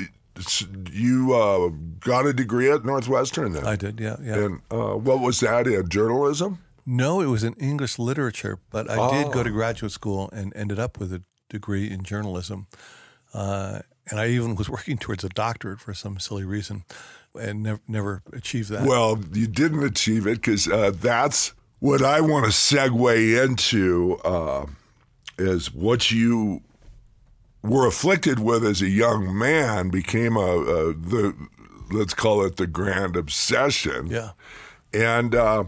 you 0.90 1.32
uh, 1.34 1.68
got 2.00 2.26
a 2.26 2.32
degree 2.32 2.70
at 2.70 2.84
Northwestern 2.84 3.52
then, 3.52 3.66
I 3.66 3.76
did, 3.76 4.00
yeah, 4.00 4.16
yeah. 4.22 4.34
and 4.34 4.60
uh, 4.70 4.94
what 4.96 5.20
was 5.20 5.40
that 5.40 5.66
in 5.66 5.88
journalism? 5.88 6.58
No, 6.84 7.20
it 7.20 7.26
was 7.26 7.44
in 7.44 7.54
English 7.54 7.98
literature, 7.98 8.58
but 8.70 8.90
I 8.90 8.96
did 9.22 9.32
go 9.32 9.42
to 9.44 9.50
Oh. 9.50 9.52
graduate 9.52 9.92
school 9.92 10.28
and 10.32 10.52
ended 10.56 10.78
up 10.80 10.98
with 10.98 11.12
a 11.12 11.22
degree 11.48 11.88
in 11.88 12.02
journalism. 12.02 12.66
Uh, 13.32 13.80
and 14.10 14.18
I 14.18 14.28
even 14.28 14.56
was 14.56 14.68
working 14.76 14.98
towards 14.98 15.22
a 15.22 15.28
doctorate 15.28 15.80
for 15.80 15.94
some 15.94 16.18
silly 16.18 16.44
reason 16.44 16.84
and 17.40 17.62
never, 17.62 17.80
never 17.86 18.22
achieved 18.32 18.70
that. 18.70 18.84
Well, 18.86 19.20
you 19.32 19.46
didn't 19.46 19.84
achieve 19.84 20.26
it 20.26 20.36
because 20.42 20.66
uh, 20.66 20.90
that's 20.92 21.52
what 21.82 22.00
I 22.00 22.20
want 22.20 22.44
to 22.44 22.52
segue 22.52 23.44
into 23.44 24.16
uh, 24.24 24.66
is 25.36 25.74
what 25.74 26.12
you 26.12 26.62
were 27.60 27.88
afflicted 27.88 28.38
with 28.38 28.64
as 28.64 28.80
a 28.80 28.88
young 28.88 29.36
man 29.36 29.90
became 29.90 30.36
a, 30.36 30.40
a 30.40 30.94
the 30.94 31.34
let's 31.90 32.14
call 32.14 32.44
it 32.44 32.56
the 32.56 32.68
grand 32.68 33.16
obsession. 33.16 34.06
yeah. 34.06 34.30
And 34.94 35.34
uh, 35.34 35.64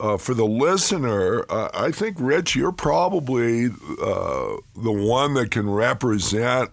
uh, 0.00 0.16
for 0.16 0.32
the 0.32 0.46
listener, 0.46 1.44
uh, 1.50 1.68
I 1.74 1.90
think 1.90 2.16
Rich, 2.18 2.56
you're 2.56 2.72
probably 2.72 3.66
uh, 3.66 4.56
the 4.74 4.90
one 4.90 5.34
that 5.34 5.50
can 5.50 5.68
represent 5.68 6.70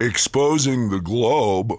exposing 0.00 0.90
the 0.90 1.00
globe 1.00 1.72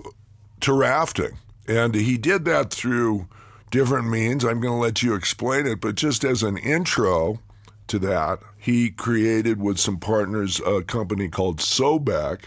to 0.62 0.72
rafting. 0.72 1.38
And 1.68 1.96
he 1.96 2.18
did 2.18 2.46
that 2.46 2.72
through 2.72 3.28
different 3.72 4.10
means. 4.10 4.44
I'm 4.46 4.60
going 4.60 4.74
to 4.74 4.80
let 4.80 5.04
you 5.04 5.14
explain 5.16 5.66
it, 5.68 5.82
but 5.82 5.96
just 5.96 6.24
as 6.24 6.44
an 6.44 6.58
intro 6.58 7.40
to 7.88 8.00
that, 8.00 8.40
he 8.58 8.90
created 8.92 9.62
with 9.62 9.80
some 9.80 9.98
partners 9.98 10.60
a 10.66 10.82
company 10.84 11.30
called 11.30 11.60
Sobek, 11.60 12.46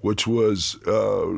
which 0.00 0.26
was 0.26 0.76
uh, 0.86 1.32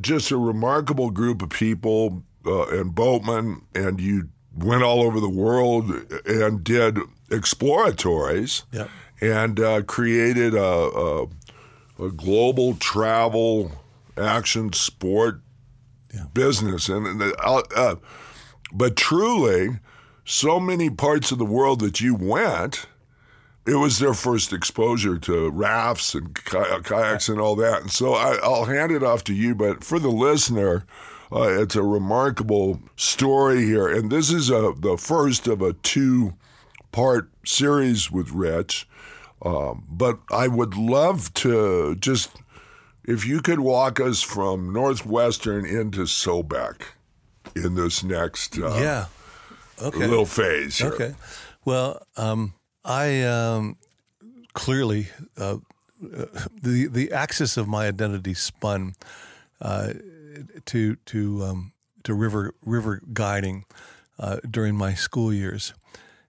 just 0.00 0.30
a 0.30 0.36
remarkable 0.36 1.10
group 1.10 1.42
of 1.42 1.50
people 1.50 2.22
uh, 2.46 2.66
and 2.68 2.94
boatmen, 2.94 3.62
and 3.74 4.00
you 4.00 4.28
went 4.56 4.82
all 4.82 5.02
over 5.02 5.20
the 5.20 5.28
world 5.28 5.90
and 6.26 6.64
did 6.64 6.98
exploratories 7.30 8.64
Yeah. 8.72 8.88
and 9.20 9.60
uh, 9.60 9.82
created 9.82 10.54
a, 10.54 10.62
a, 10.64 11.22
a 12.04 12.10
global 12.10 12.74
travel 12.74 13.72
action 14.16 14.72
sport 14.72 15.40
Yeah. 16.14 16.24
business. 16.34 16.88
And, 16.88 17.06
and 17.06 17.22
uh, 17.22 17.62
uh, 17.76 17.94
but 18.72 18.96
truly, 18.96 19.78
so 20.24 20.60
many 20.60 20.90
parts 20.90 21.32
of 21.32 21.38
the 21.38 21.44
world 21.44 21.80
that 21.80 22.00
you 22.00 22.14
went, 22.14 22.86
it 23.66 23.74
was 23.74 23.98
their 23.98 24.14
first 24.14 24.52
exposure 24.52 25.18
to 25.18 25.50
rafts 25.50 26.14
and 26.14 26.34
kayaks 26.34 27.28
and 27.28 27.40
all 27.40 27.56
that. 27.56 27.82
And 27.82 27.90
so 27.90 28.14
I, 28.14 28.38
I'll 28.42 28.64
hand 28.64 28.92
it 28.92 29.02
off 29.02 29.24
to 29.24 29.34
you. 29.34 29.54
But 29.54 29.84
for 29.84 29.98
the 29.98 30.08
listener, 30.08 30.86
uh, 31.32 31.62
it's 31.62 31.76
a 31.76 31.82
remarkable 31.82 32.80
story 32.96 33.64
here, 33.64 33.88
and 33.88 34.10
this 34.10 34.32
is 34.32 34.50
a 34.50 34.74
the 34.76 34.96
first 34.96 35.46
of 35.46 35.62
a 35.62 35.74
two 35.74 36.34
part 36.90 37.30
series 37.44 38.10
with 38.10 38.30
Rich. 38.32 38.88
Um, 39.42 39.84
but 39.88 40.18
I 40.30 40.48
would 40.48 40.76
love 40.76 41.32
to 41.34 41.94
just 41.96 42.30
if 43.04 43.24
you 43.24 43.40
could 43.40 43.60
walk 43.60 44.00
us 44.00 44.22
from 44.22 44.72
Northwestern 44.72 45.64
into 45.64 46.00
Sobek 46.02 46.82
in 47.54 47.74
this 47.74 48.02
next 48.02 48.58
uh, 48.58 48.78
yeah. 48.80 49.06
Okay. 49.82 49.98
little 49.98 50.26
phase. 50.26 50.78
Here. 50.78 50.92
Okay. 50.92 51.14
Well, 51.64 52.06
um, 52.16 52.54
I 52.84 53.22
um, 53.22 53.76
clearly 54.52 55.08
uh, 55.36 55.56
the 56.00 56.86
the 56.86 57.12
axis 57.12 57.56
of 57.56 57.68
my 57.68 57.86
identity 57.86 58.34
spun 58.34 58.94
uh, 59.60 59.92
to 60.66 60.96
to 60.96 61.44
um, 61.44 61.72
to 62.04 62.14
river 62.14 62.54
river 62.64 63.02
guiding 63.12 63.64
uh, 64.18 64.38
during 64.48 64.76
my 64.76 64.94
school 64.94 65.32
years, 65.32 65.74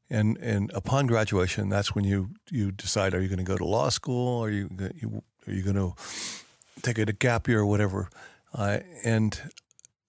and 0.10 0.38
and 0.38 0.72
upon 0.74 1.08
graduation, 1.08 1.70
that's 1.70 1.96
when 1.96 2.06
you 2.06 2.30
you 2.50 2.72
decide 2.72 3.14
are 3.14 3.22
you 3.22 3.28
going 3.28 3.38
to 3.38 3.44
go 3.44 3.58
to 3.58 3.66
law 3.66 3.90
school, 3.90 4.44
are 4.44 4.50
you 4.50 4.70
you 4.96 5.24
are 5.48 5.54
you 5.54 5.62
going 5.62 5.76
to 5.76 5.94
take 6.82 6.98
a 6.98 7.06
gap 7.14 7.48
year 7.48 7.60
or 7.60 7.66
whatever, 7.66 8.10
uh, 8.54 8.80
and 9.04 9.52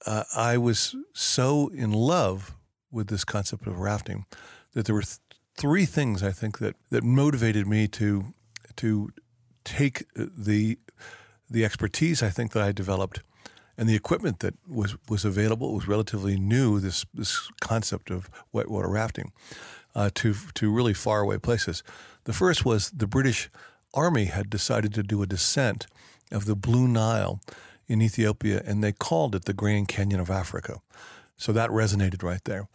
uh, 0.06 0.24
I 0.34 0.58
was 0.58 0.94
so 1.12 1.70
in 1.74 1.92
love 1.92 2.54
with 2.90 3.08
this 3.08 3.24
concept 3.24 3.66
of 3.66 3.78
rafting 3.78 4.26
that 4.74 4.86
there 4.86 4.94
were 4.94 5.02
th- 5.02 5.18
three 5.56 5.86
things 5.86 6.22
I 6.22 6.32
think 6.32 6.58
that 6.58 6.76
that 6.90 7.04
motivated 7.04 7.66
me 7.66 7.88
to 7.88 8.34
to 8.76 9.10
take 9.64 10.04
the 10.14 10.78
the 11.50 11.64
expertise 11.64 12.22
I 12.22 12.30
think 12.30 12.52
that 12.52 12.62
I 12.62 12.72
developed 12.72 13.22
and 13.76 13.88
the 13.88 13.94
equipment 13.94 14.40
that 14.40 14.54
was 14.68 14.96
was 15.08 15.24
available 15.24 15.70
it 15.70 15.74
was 15.74 15.88
relatively 15.88 16.38
new 16.38 16.80
this 16.80 17.04
this 17.14 17.48
concept 17.60 18.10
of 18.10 18.30
whitewater 18.50 18.88
rafting 18.88 19.32
uh, 19.94 20.10
to 20.14 20.34
to 20.54 20.70
really 20.70 20.94
faraway 20.94 21.38
places. 21.38 21.82
The 22.24 22.32
first 22.32 22.64
was 22.64 22.90
the 22.90 23.06
British 23.06 23.50
Army 23.94 24.26
had 24.26 24.48
decided 24.48 24.94
to 24.94 25.02
do 25.02 25.22
a 25.22 25.26
descent 25.26 25.86
of 26.30 26.46
the 26.46 26.56
Blue 26.56 26.88
Nile 26.88 27.40
in 27.86 28.00
Ethiopia, 28.00 28.62
and 28.64 28.82
they 28.82 28.92
called 28.92 29.34
it 29.34 29.44
the 29.44 29.52
Grand 29.52 29.88
Canyon 29.88 30.20
of 30.20 30.30
Africa. 30.30 30.80
So 31.36 31.52
that 31.52 31.70
resonated 31.70 32.22
right 32.22 32.42
there. 32.44 32.68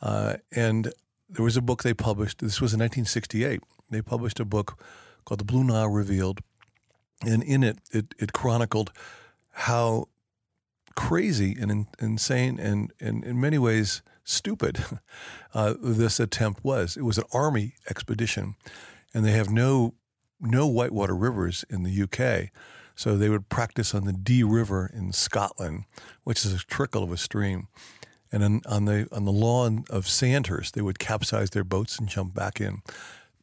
Uh, 0.00 0.36
and 0.54 0.92
there 1.28 1.44
was 1.44 1.56
a 1.56 1.62
book 1.62 1.82
they 1.82 1.94
published. 1.94 2.38
This 2.38 2.60
was 2.60 2.72
in 2.72 2.80
1968. 2.80 3.60
They 3.90 4.02
published 4.02 4.40
a 4.40 4.44
book 4.44 4.78
called 5.24 5.40
The 5.40 5.44
Blue 5.44 5.64
Nile 5.64 5.88
Revealed, 5.88 6.40
and 7.22 7.42
in 7.42 7.62
it, 7.62 7.78
it, 7.92 8.14
it 8.18 8.32
chronicled 8.32 8.92
how 9.50 10.08
crazy 10.94 11.56
and 11.60 11.70
in, 11.70 11.86
insane 12.00 12.58
and, 12.58 12.92
and 13.00 13.24
in 13.24 13.40
many 13.40 13.58
ways 13.58 14.02
stupid 14.24 14.84
uh, 15.54 15.74
this 15.80 16.18
attempt 16.20 16.64
was. 16.64 16.96
It 16.96 17.02
was 17.02 17.18
an 17.18 17.24
army 17.32 17.74
expedition, 17.88 18.56
and 19.12 19.24
they 19.24 19.32
have 19.32 19.50
no 19.50 19.94
no 20.40 20.66
whitewater 20.66 21.14
rivers 21.14 21.64
in 21.70 21.84
the 21.84 22.02
UK. 22.02 22.50
So 22.96 23.16
they 23.16 23.28
would 23.28 23.48
practice 23.48 23.94
on 23.94 24.04
the 24.04 24.12
Dee 24.12 24.42
River 24.42 24.90
in 24.92 25.12
Scotland, 25.12 25.84
which 26.22 26.44
is 26.44 26.52
a 26.52 26.58
trickle 26.58 27.02
of 27.02 27.10
a 27.10 27.16
stream. 27.16 27.68
And 28.30 28.42
then 28.42 28.60
on 28.66 28.84
the 28.84 29.08
on 29.12 29.24
the 29.24 29.32
lawn 29.32 29.84
of 29.90 30.08
Sandhurst, 30.08 30.74
they 30.74 30.80
would 30.80 30.98
capsize 30.98 31.50
their 31.50 31.64
boats 31.64 31.98
and 31.98 32.08
jump 32.08 32.34
back 32.34 32.60
in. 32.60 32.82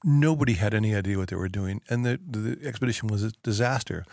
Nobody 0.03 0.53
had 0.53 0.73
any 0.73 0.95
idea 0.95 1.17
what 1.17 1.29
they 1.29 1.35
were 1.35 1.47
doing, 1.47 1.81
and 1.89 2.05
the, 2.05 2.19
the 2.29 2.57
expedition 2.65 3.07
was 3.07 3.23
a 3.23 3.31
disaster. 3.43 4.05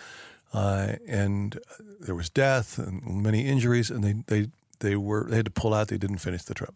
Uh, 0.52 0.95
and 1.07 1.59
there 2.00 2.14
was 2.14 2.30
death 2.30 2.78
and 2.78 3.23
many 3.23 3.47
injuries, 3.47 3.90
and 3.90 4.04
they, 4.04 4.14
they 4.26 4.50
they 4.80 4.97
were 4.97 5.26
they 5.28 5.37
had 5.37 5.47
to 5.47 5.50
pull 5.50 5.75
out. 5.75 5.88
They 5.88 5.99
didn't 5.99 6.18
finish 6.18 6.42
the 6.45 6.54
trip. 6.54 6.75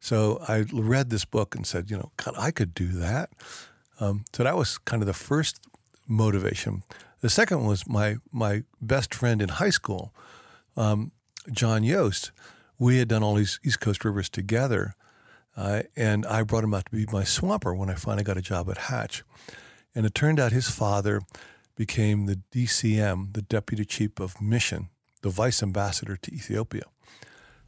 So 0.00 0.42
I 0.48 0.64
read 0.72 1.10
this 1.10 1.24
book 1.24 1.54
and 1.54 1.64
said, 1.64 1.90
you 1.90 1.96
know, 1.96 2.10
God, 2.16 2.34
I 2.36 2.50
could 2.50 2.74
do 2.74 2.88
that. 2.88 3.30
Um, 4.00 4.24
so 4.32 4.42
that 4.42 4.56
was 4.56 4.78
kind 4.78 5.00
of 5.00 5.06
the 5.06 5.12
first 5.12 5.60
motivation. 6.12 6.82
The 7.20 7.30
second 7.30 7.64
was 7.64 7.88
my 7.88 8.16
my 8.30 8.64
best 8.80 9.14
friend 9.14 9.40
in 9.40 9.48
high 9.48 9.70
school, 9.70 10.12
um, 10.76 11.12
John 11.50 11.82
Yost. 11.82 12.32
We 12.78 12.98
had 12.98 13.08
done 13.08 13.22
all 13.22 13.34
these 13.36 13.60
East 13.64 13.80
Coast 13.80 14.04
rivers 14.04 14.28
together, 14.28 14.94
uh, 15.56 15.82
and 15.96 16.26
I 16.26 16.42
brought 16.42 16.64
him 16.64 16.74
out 16.74 16.86
to 16.86 16.92
be 16.92 17.06
my 17.12 17.24
swamper 17.24 17.74
when 17.74 17.90
I 17.90 17.94
finally 17.94 18.24
got 18.24 18.36
a 18.36 18.42
job 18.42 18.68
at 18.70 18.78
Hatch. 18.78 19.22
And 19.94 20.06
it 20.06 20.14
turned 20.14 20.40
out 20.40 20.52
his 20.52 20.68
father 20.70 21.20
became 21.76 22.26
the 22.26 22.40
DCM, 22.50 23.34
the 23.34 23.42
Deputy 23.42 23.84
Chief 23.84 24.18
of 24.18 24.40
Mission, 24.40 24.88
the 25.22 25.30
Vice 25.30 25.62
Ambassador 25.62 26.16
to 26.16 26.34
Ethiopia. 26.34 26.84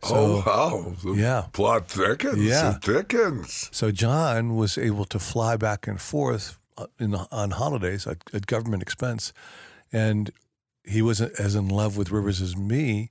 oh 0.03 0.43
wow! 0.45 0.95
The 1.03 1.13
yeah. 1.13 1.47
plot 1.53 1.89
thickens. 1.89 2.43
Yeah. 2.43 2.77
it 2.77 2.83
thickens. 2.83 3.71
So 3.73 3.91
John 3.91 4.57
was 4.57 4.77
able 4.77 5.05
to 5.07 5.19
fly 5.19 5.57
back 5.57 5.87
and 5.87 6.01
forth 6.01 6.59
in, 6.99 7.15
on 7.15 7.51
holidays 7.53 8.07
at, 8.07 8.19
at 8.33 8.47
government 8.47 8.83
expense, 8.83 9.33
and 9.93 10.31
he 10.85 11.03
wasn't 11.03 11.39
as 11.39 11.55
in 11.55 11.69
love 11.69 11.97
with 11.97 12.11
rivers 12.11 12.41
as 12.41 12.57
me. 12.57 13.11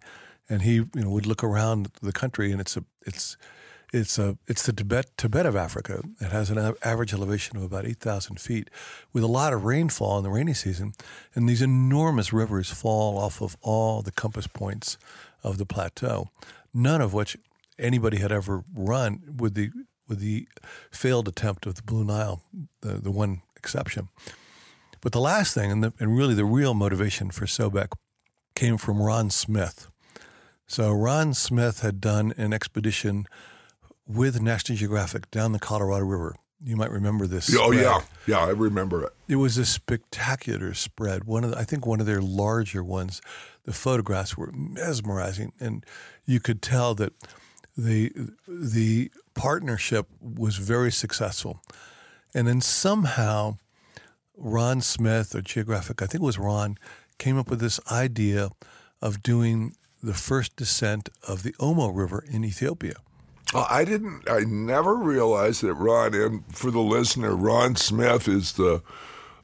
And 0.50 0.64
he, 0.64 0.74
you 0.74 0.90
know, 0.94 1.10
would 1.10 1.26
look 1.26 1.42
around 1.42 1.90
the 2.02 2.12
country, 2.12 2.52
and 2.52 2.60
it's 2.60 2.76
a, 2.76 2.84
it's, 3.06 3.38
it's 3.94 4.20
a, 4.20 4.38
it's 4.46 4.66
the 4.66 4.74
Tibet, 4.74 5.18
Tibet 5.18 5.46
of 5.46 5.56
Africa. 5.56 6.04
It 6.20 6.34
has 6.34 6.50
an 6.50 6.76
average 6.84 7.14
elevation 7.14 7.56
of 7.56 7.64
about 7.64 7.86
eight 7.86 8.00
thousand 8.00 8.42
feet, 8.42 8.70
with 9.14 9.24
a 9.24 9.28
lot 9.28 9.54
of 9.54 9.64
rainfall 9.64 10.18
in 10.18 10.24
the 10.26 10.30
rainy 10.30 10.54
season, 10.54 10.96
and 11.34 11.48
these 11.48 11.62
enormous 11.62 12.34
rivers 12.34 12.70
fall 12.70 13.18
off 13.18 13.42
of 13.42 13.56
all 13.62 14.02
the 14.02 14.12
compass 14.12 14.48
points 14.48 14.98
of 15.44 15.58
the 15.58 15.66
plateau, 15.66 16.28
none 16.74 17.00
of 17.00 17.14
which 17.14 17.38
anybody 17.80 18.18
had 18.18 18.32
ever 18.34 18.66
run 18.76 19.22
with 19.38 19.54
the 19.54 19.72
with 20.10 20.20
the 20.20 20.46
failed 20.92 21.30
attempt 21.30 21.66
of 21.66 21.76
the 21.76 21.84
Blue 21.84 22.04
Nile, 22.04 22.42
the, 22.82 22.96
the 22.96 23.12
one 23.12 23.42
exception. 23.64 24.10
But 25.02 25.14
the 25.14 25.22
last 25.22 25.54
thing, 25.54 25.72
and, 25.72 25.84
the, 25.84 25.94
and 26.00 26.18
really 26.18 26.34
the 26.34 26.46
real 26.46 26.74
motivation 26.74 27.32
for 27.32 27.46
Sobek, 27.46 27.94
came 28.56 28.78
from 28.78 29.02
Ron 29.02 29.30
Smith. 29.30 29.90
So 30.68 30.92
Ron 30.92 31.34
Smith 31.34 31.82
had 31.82 32.02
done 32.02 32.34
an 32.38 32.54
expedition 32.54 33.26
with 34.06 34.42
National 34.42 34.78
Geographic 34.78 35.32
down 35.32 35.52
the 35.52 35.60
Colorado 35.60 36.06
River. 36.06 36.36
You 36.66 36.78
might 36.78 36.92
remember 36.92 37.28
this. 37.28 37.54
Oh 37.54 37.72
spread. 37.72 37.84
yeah, 37.84 38.02
yeah, 38.26 38.46
I 38.46 38.50
remember 38.50 39.04
it. 39.04 39.14
It 39.28 39.36
was 39.36 39.58
a 39.58 39.66
spectacular 39.66 40.74
spread. 40.74 41.26
One 41.26 41.44
of 41.44 41.52
the, 41.52 41.58
I 41.58 41.64
think 41.64 41.86
one 41.86 42.00
of 42.00 42.06
their 42.06 42.22
larger 42.22 42.84
ones. 42.84 43.22
The 43.66 43.74
photographs 43.74 44.38
were 44.38 44.52
mesmerizing, 44.54 45.52
and 45.60 45.86
you 46.26 46.40
could 46.40 46.62
tell 46.62 46.96
that 46.96 47.14
the 47.76 48.12
the 48.48 49.12
partnership 49.34 50.08
was 50.22 50.56
very 50.56 50.92
successful. 50.92 51.62
And 52.34 52.48
then 52.48 52.62
somehow, 52.62 53.58
Ron 54.36 54.82
Smith 54.82 55.36
or 55.36 55.42
Geographic, 55.42 56.02
I 56.02 56.06
think 56.06 56.24
it 56.24 56.26
was 56.26 56.40
Ron, 56.40 56.78
came 57.18 57.38
up 57.38 57.50
with 57.50 57.60
this 57.60 57.80
idea 57.92 58.50
of 59.02 59.22
doing 59.22 59.76
the 60.02 60.14
first 60.14 60.56
descent 60.56 61.10
of 61.28 61.44
the 61.44 61.54
Omo 61.54 61.96
River 61.96 62.24
in 62.30 62.44
Ethiopia. 62.44 62.96
Oh, 63.54 63.68
I 63.70 63.86
didn't. 63.86 64.30
I 64.30 64.40
never 64.40 64.96
realized 64.96 65.62
that 65.62 65.76
Ron. 65.76 66.16
And 66.16 66.44
for 66.56 66.72
the 66.72 66.80
listener, 66.80 67.36
Ron 67.36 67.76
Smith 67.76 68.28
is 68.28 68.54
the. 68.54 68.82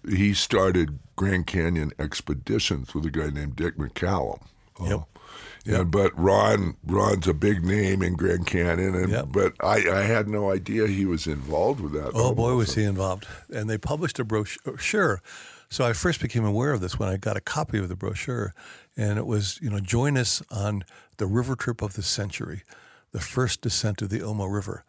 He 0.08 0.34
started 0.34 1.00
Grand 1.16 1.46
Canyon 1.46 1.92
expeditions 2.00 2.96
with 2.96 3.06
a 3.06 3.12
guy 3.12 3.30
named 3.30 3.58
Dick 3.58 3.78
McCallum. 3.78 4.42
Yep. 4.82 5.00
Uh, 5.00 5.19
Yeah, 5.66 5.84
but 5.84 6.18
Ron 6.18 6.76
Ron's 6.86 7.28
a 7.28 7.34
big 7.34 7.64
name 7.64 8.02
in 8.02 8.14
Grand 8.16 8.48
Canyon, 8.48 8.96
and 8.96 9.12
Yep. 9.12 9.26
but 9.32 9.54
I, 9.60 9.90
I 9.90 10.02
had 10.04 10.28
no 10.28 10.52
idea 10.52 10.88
he 10.88 11.06
was 11.06 11.28
involved 11.28 11.80
with 11.82 11.94
that. 11.94 12.12
Oh 12.14 12.34
boy, 12.34 12.54
was 12.56 12.76
he 12.76 12.84
involved! 12.84 13.28
And 13.54 13.70
they 13.70 13.78
published 13.78 14.20
a 14.20 14.24
brochure. 14.24 15.14
Uh, 15.24 15.30
so 15.72 15.86
I 15.86 15.94
first 15.94 16.20
became 16.22 16.46
aware 16.46 16.72
of 16.72 16.82
this 16.82 16.98
when 16.98 17.10
I 17.10 17.18
got 17.18 17.38
a 17.38 17.42
copy 17.42 17.78
of 17.78 17.90
the 17.90 17.96
brochure, 17.96 18.54
and 18.98 19.20
it 19.20 19.26
was 19.28 19.60
you 19.62 19.70
know 19.70 19.80
join 19.80 20.18
us 20.18 20.42
on 20.50 20.84
the 21.18 21.28
river 21.28 21.56
trip 21.56 21.82
of 21.82 21.94
the 21.94 22.04
century, 22.04 22.64
the 23.12 23.20
first 23.20 23.62
descent 23.62 24.02
of 24.02 24.10
the 24.10 24.20
Omo 24.20 24.52
River, 24.52 24.84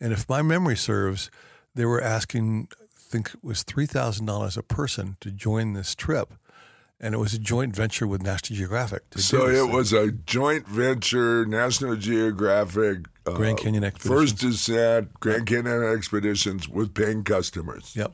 and 0.00 0.12
if 0.12 0.28
my 0.28 0.40
memory 0.40 0.76
serves, 0.76 1.30
they 1.74 1.84
were 1.84 2.00
asking, 2.00 2.68
I 2.80 2.84
think 2.96 3.30
it 3.34 3.44
was 3.44 3.62
three 3.62 3.86
thousand 3.86 4.26
dollars 4.26 4.56
a 4.56 4.62
person 4.62 5.16
to 5.20 5.30
join 5.30 5.72
this 5.74 5.94
trip, 5.94 6.32
and 7.02 7.14
it 7.14 7.18
was 7.18 7.34
a 7.34 7.38
joint 7.38 7.74
venture 7.74 8.06
with 8.06 8.22
National 8.22 8.56
Geographic. 8.56 9.10
To 9.10 9.20
So 9.20 9.46
it 9.46 9.54
thing. 9.54 9.72
was 9.72 9.92
a 9.92 10.12
joint 10.12 10.66
venture, 10.68 11.44
National 11.44 11.96
Geographic, 11.96 13.06
uh, 13.26 13.32
Grand 13.32 13.58
Canyon 13.58 13.82
Expeditions. 13.84 14.30
First 14.30 14.38
Descent, 14.38 15.20
Grand 15.20 15.46
Canyon 15.46 15.82
Expeditions 15.82 16.68
with 16.68 16.94
paying 16.94 17.24
customers. 17.24 17.94
Yep. 17.96 18.12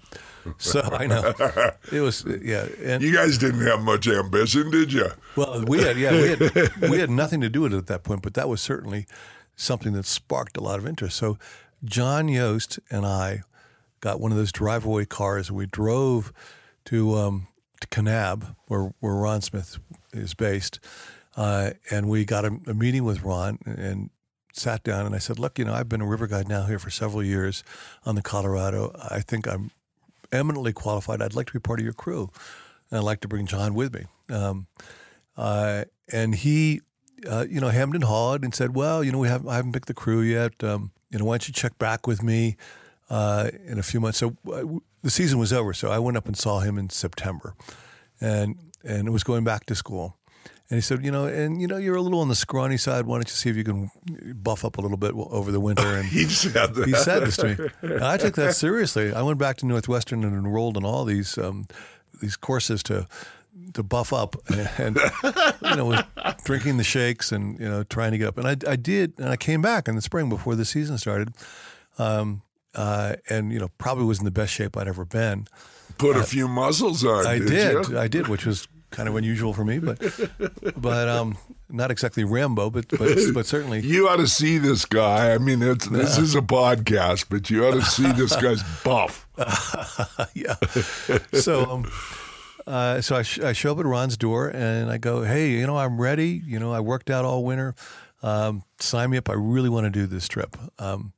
So 0.56 0.80
I 0.80 1.06
know 1.06 1.34
it 1.92 2.00
was 2.00 2.24
yeah, 2.42 2.66
and 2.82 3.02
You 3.02 3.12
guys 3.12 3.36
didn't 3.36 3.66
have 3.66 3.82
much 3.82 4.08
ambition, 4.08 4.70
did 4.70 4.92
you? 4.92 5.08
Well, 5.36 5.64
we 5.66 5.82
had 5.82 5.98
yeah, 5.98 6.12
we 6.12 6.28
had 6.28 6.90
we 6.90 6.98
had 6.98 7.10
nothing 7.22 7.42
to 7.42 7.50
do 7.50 7.60
with 7.60 7.74
it 7.74 7.76
at 7.78 7.86
that 7.88 8.02
point, 8.02 8.22
but 8.22 8.32
that 8.34 8.48
was 8.48 8.62
certainly 8.62 9.06
something 9.56 9.92
that 9.92 10.06
sparked 10.06 10.56
a 10.56 10.60
lot 10.62 10.78
of 10.78 10.86
interest. 10.86 11.16
So 11.16 11.38
John 11.84 12.28
Yost 12.28 12.78
and 12.90 13.04
I 13.04 13.42
got 14.00 14.20
one 14.20 14.30
of 14.32 14.38
those 14.38 14.52
drive-away 14.52 15.04
cars, 15.06 15.48
and 15.48 15.58
we 15.58 15.66
drove 15.66 16.32
to 16.86 17.14
um, 17.16 17.46
to 17.46 17.48
Kanab, 17.86 18.56
where 18.66 18.92
where 19.00 19.14
Ron 19.14 19.40
Smith 19.40 19.78
is 20.12 20.34
based, 20.34 20.80
uh, 21.36 21.70
and 21.90 22.08
we 22.08 22.24
got 22.24 22.44
a, 22.44 22.58
a 22.66 22.74
meeting 22.74 23.04
with 23.04 23.22
Ron 23.22 23.58
and 23.64 24.10
sat 24.52 24.82
down. 24.82 25.06
And 25.06 25.14
I 25.14 25.18
said, 25.18 25.38
"Look, 25.38 25.58
you 25.58 25.64
know, 25.64 25.74
I've 25.74 25.88
been 25.88 26.00
a 26.00 26.06
river 26.06 26.26
guide 26.26 26.48
now 26.48 26.64
here 26.64 26.78
for 26.78 26.90
several 26.90 27.22
years 27.22 27.62
on 28.04 28.14
the 28.14 28.22
Colorado. 28.22 28.92
I 29.10 29.20
think 29.20 29.46
I'm 29.46 29.70
eminently 30.32 30.72
qualified. 30.72 31.22
I'd 31.22 31.34
like 31.34 31.46
to 31.46 31.52
be 31.52 31.60
part 31.60 31.78
of 31.78 31.84
your 31.84 31.94
crew, 31.94 32.30
and 32.90 32.98
I'd 32.98 33.04
like 33.04 33.20
to 33.20 33.28
bring 33.28 33.46
John 33.46 33.74
with 33.74 33.94
me." 33.94 34.06
Um, 34.28 34.66
uh, 35.36 35.84
and 36.12 36.34
he, 36.34 36.80
uh, 37.28 37.46
you 37.48 37.60
know, 37.60 37.68
hemmed 37.68 37.94
and 37.94 38.04
hawed 38.04 38.42
and 38.42 38.54
said, 38.54 38.74
"Well, 38.74 39.04
you 39.04 39.12
know, 39.12 39.18
we 39.18 39.28
haven't 39.28 39.48
I 39.48 39.56
haven't 39.56 39.72
picked 39.72 39.88
the 39.88 39.94
crew 39.94 40.20
yet. 40.20 40.62
Um, 40.64 40.90
you 41.10 41.18
know, 41.18 41.24
why 41.24 41.34
don't 41.34 41.48
you 41.48 41.54
check 41.54 41.78
back 41.78 42.06
with 42.06 42.22
me 42.22 42.56
uh, 43.10 43.50
in 43.66 43.78
a 43.78 43.82
few 43.82 44.00
months?" 44.00 44.18
So 44.18 44.36
uh, 44.46 44.60
w- 44.60 44.80
the 45.02 45.10
season 45.10 45.38
was 45.38 45.52
over, 45.52 45.72
so 45.74 45.90
I 45.90 45.98
went 45.98 46.16
up 46.16 46.26
and 46.26 46.36
saw 46.36 46.60
him 46.60 46.78
in 46.78 46.90
September, 46.90 47.54
and 48.20 48.56
and 48.84 49.08
it 49.08 49.10
was 49.10 49.24
going 49.24 49.44
back 49.44 49.66
to 49.66 49.74
school. 49.74 50.16
And 50.70 50.76
he 50.76 50.82
said, 50.82 51.02
you 51.02 51.10
know, 51.10 51.24
and 51.24 51.62
you 51.62 51.66
know, 51.66 51.78
you're 51.78 51.96
a 51.96 52.02
little 52.02 52.20
on 52.20 52.28
the 52.28 52.34
scrawny 52.34 52.76
side. 52.76 53.06
Why 53.06 53.16
don't 53.16 53.26
you 53.26 53.32
see 53.34 53.48
if 53.48 53.56
you 53.56 53.64
can 53.64 53.90
buff 54.36 54.66
up 54.66 54.76
a 54.76 54.82
little 54.82 54.98
bit 54.98 55.14
over 55.16 55.50
the 55.50 55.60
winter? 55.60 55.86
And 55.96 56.04
He 56.06 56.24
said 56.24 56.74
that. 56.74 56.86
he 56.86 56.92
said 56.92 57.20
this 57.24 57.36
to 57.38 57.46
me. 57.56 57.68
And 57.80 58.04
I 58.14 58.18
took 58.18 58.34
that 58.34 58.54
seriously. 58.54 59.14
I 59.14 59.22
went 59.22 59.38
back 59.38 59.56
to 59.58 59.66
Northwestern 59.66 60.24
and 60.24 60.34
enrolled 60.36 60.76
in 60.76 60.84
all 60.84 61.06
these 61.06 61.38
um, 61.38 61.68
these 62.20 62.36
courses 62.36 62.82
to 62.82 63.06
to 63.72 63.82
buff 63.82 64.12
up, 64.12 64.36
and 64.78 64.98
you 65.62 65.76
know, 65.76 65.86
was 65.86 66.02
drinking 66.44 66.76
the 66.76 66.84
shakes 66.84 67.32
and 67.32 67.58
you 67.58 67.66
know 67.68 67.82
trying 67.84 68.12
to 68.12 68.18
get 68.18 68.28
up. 68.28 68.36
And 68.36 68.46
I, 68.46 68.70
I 68.70 68.76
did, 68.76 69.14
and 69.18 69.30
I 69.30 69.36
came 69.36 69.62
back 69.62 69.88
in 69.88 69.94
the 69.96 70.02
spring 70.02 70.28
before 70.28 70.54
the 70.54 70.66
season 70.66 70.98
started, 70.98 71.32
um, 71.98 72.42
uh, 72.74 73.16
and 73.28 73.52
you 73.52 73.58
know, 73.58 73.68
probably 73.78 74.04
was 74.04 74.18
in 74.18 74.24
the 74.24 74.30
best 74.30 74.52
shape 74.52 74.76
I'd 74.76 74.88
ever 74.88 75.04
been. 75.04 75.46
Put 75.98 76.16
a 76.16 76.22
few 76.22 76.46
muscles 76.46 77.04
on. 77.04 77.26
I 77.26 77.38
did. 77.38 77.48
did? 77.86 77.96
I 77.96 78.08
did, 78.08 78.28
which 78.28 78.46
was 78.46 78.68
kind 78.90 79.08
of 79.08 79.16
unusual 79.16 79.52
for 79.52 79.64
me, 79.64 79.78
but 79.78 79.98
but 80.76 81.08
um, 81.08 81.36
not 81.68 81.90
exactly 81.90 82.24
Rambo, 82.24 82.70
but 82.70 82.88
but 82.88 83.18
but 83.34 83.46
certainly 83.46 83.80
You 83.80 84.08
ought 84.08 84.16
to 84.16 84.28
see 84.28 84.58
this 84.58 84.84
guy. 84.84 85.34
I 85.34 85.38
mean, 85.38 85.62
it's, 85.62 85.86
this 85.88 86.18
is 86.18 86.34
a 86.34 86.40
podcast, 86.40 87.26
but 87.28 87.50
you 87.50 87.66
ought 87.66 87.74
to 87.74 87.82
see 87.82 88.10
this 88.12 88.34
guy's 88.42 88.62
buff. 88.84 89.26
yeah. 90.34 90.54
So, 91.32 91.70
um, 91.70 91.90
uh, 92.66 93.00
so 93.00 93.16
I, 93.16 93.22
sh- 93.22 93.40
I 93.40 93.52
show 93.52 93.72
up 93.72 93.78
at 93.78 93.86
Ron's 93.86 94.16
door 94.16 94.48
and 94.48 94.90
I 94.90 94.98
go, 94.98 95.22
"Hey, 95.22 95.50
you 95.50 95.66
know, 95.66 95.76
I'm 95.76 96.00
ready. 96.00 96.42
You 96.46 96.58
know, 96.58 96.72
I 96.72 96.80
worked 96.80 97.10
out 97.10 97.24
all 97.24 97.44
winter. 97.44 97.74
Um, 98.22 98.62
sign 98.80 99.10
me 99.10 99.18
up. 99.18 99.28
I 99.28 99.34
really 99.34 99.68
want 99.68 99.84
to 99.84 99.90
do 99.90 100.06
this 100.06 100.28
trip." 100.28 100.56
Um, 100.78 101.12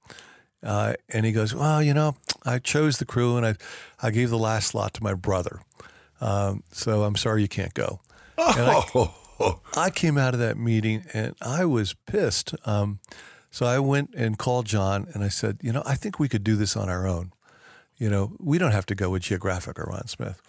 uh, 0.63 0.95
and 1.09 1.25
he 1.27 1.33
goes, 1.33 1.55
"Well, 1.55 1.83
you 1.83 1.95
know, 1.95 2.17
I 2.45 2.59
chose 2.59 2.99
the 2.99 3.05
crew 3.07 3.37
and 3.37 3.47
I, 3.47 3.55
I 4.03 4.11
gave 4.11 4.31
the 4.31 4.39
last 4.39 4.69
slot 4.69 4.95
to 4.95 5.03
my 5.03 5.15
brother. 5.15 5.61
Um, 6.21 6.63
so 6.73 7.05
I'm 7.05 7.17
sorry 7.17 7.43
you 7.43 7.49
can't 7.49 7.75
go." 7.75 8.01
And 8.39 8.67
I, 8.67 8.83
Oh, 8.95 9.61
I 9.75 9.89
came 9.89 10.19
out 10.19 10.35
of 10.35 10.41
that 10.41 10.59
meeting 10.59 11.05
and 11.15 11.35
I 11.41 11.65
was 11.65 11.95
pissed. 11.95 12.55
Um, 12.67 13.01
so 13.51 13.65
I 13.65 13.79
went 13.79 14.11
and 14.15 14.37
called 14.37 14.67
John 14.67 15.09
and 15.15 15.25
I 15.25 15.29
said, 15.29 15.59
you 15.63 15.73
know, 15.73 15.83
I 15.87 15.95
think 15.95 16.19
we 16.19 16.29
could 16.29 16.45
do 16.45 16.57
this 16.57 16.77
on 16.77 16.91
our 16.91 17.07
own. 17.07 17.33
You 17.97 18.11
know, 18.11 18.37
we 18.39 18.59
don't 18.59 18.73
have 18.73 18.85
to 18.87 18.95
go 18.95 19.09
with 19.11 19.23
Geographic 19.23 19.79
or 19.79 19.85
Ron 19.85 20.07
Smith. 20.09 20.41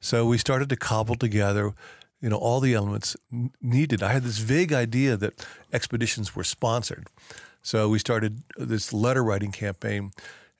So 0.00 0.24
we 0.26 0.38
started 0.38 0.68
to 0.70 0.76
cobble 0.76 1.14
together, 1.14 1.74
you 2.22 2.30
know, 2.30 2.38
all 2.38 2.60
the 2.60 2.72
elements 2.72 3.16
needed. 3.60 4.02
I 4.02 4.12
had 4.12 4.22
this 4.24 4.38
vague 4.38 4.72
idea 4.72 5.16
that 5.18 5.46
expeditions 5.72 6.34
were 6.34 6.44
sponsored. 6.44 7.08
So 7.62 7.88
we 7.88 7.98
started 7.98 8.42
this 8.56 8.92
letter 8.92 9.22
writing 9.22 9.52
campaign, 9.52 10.12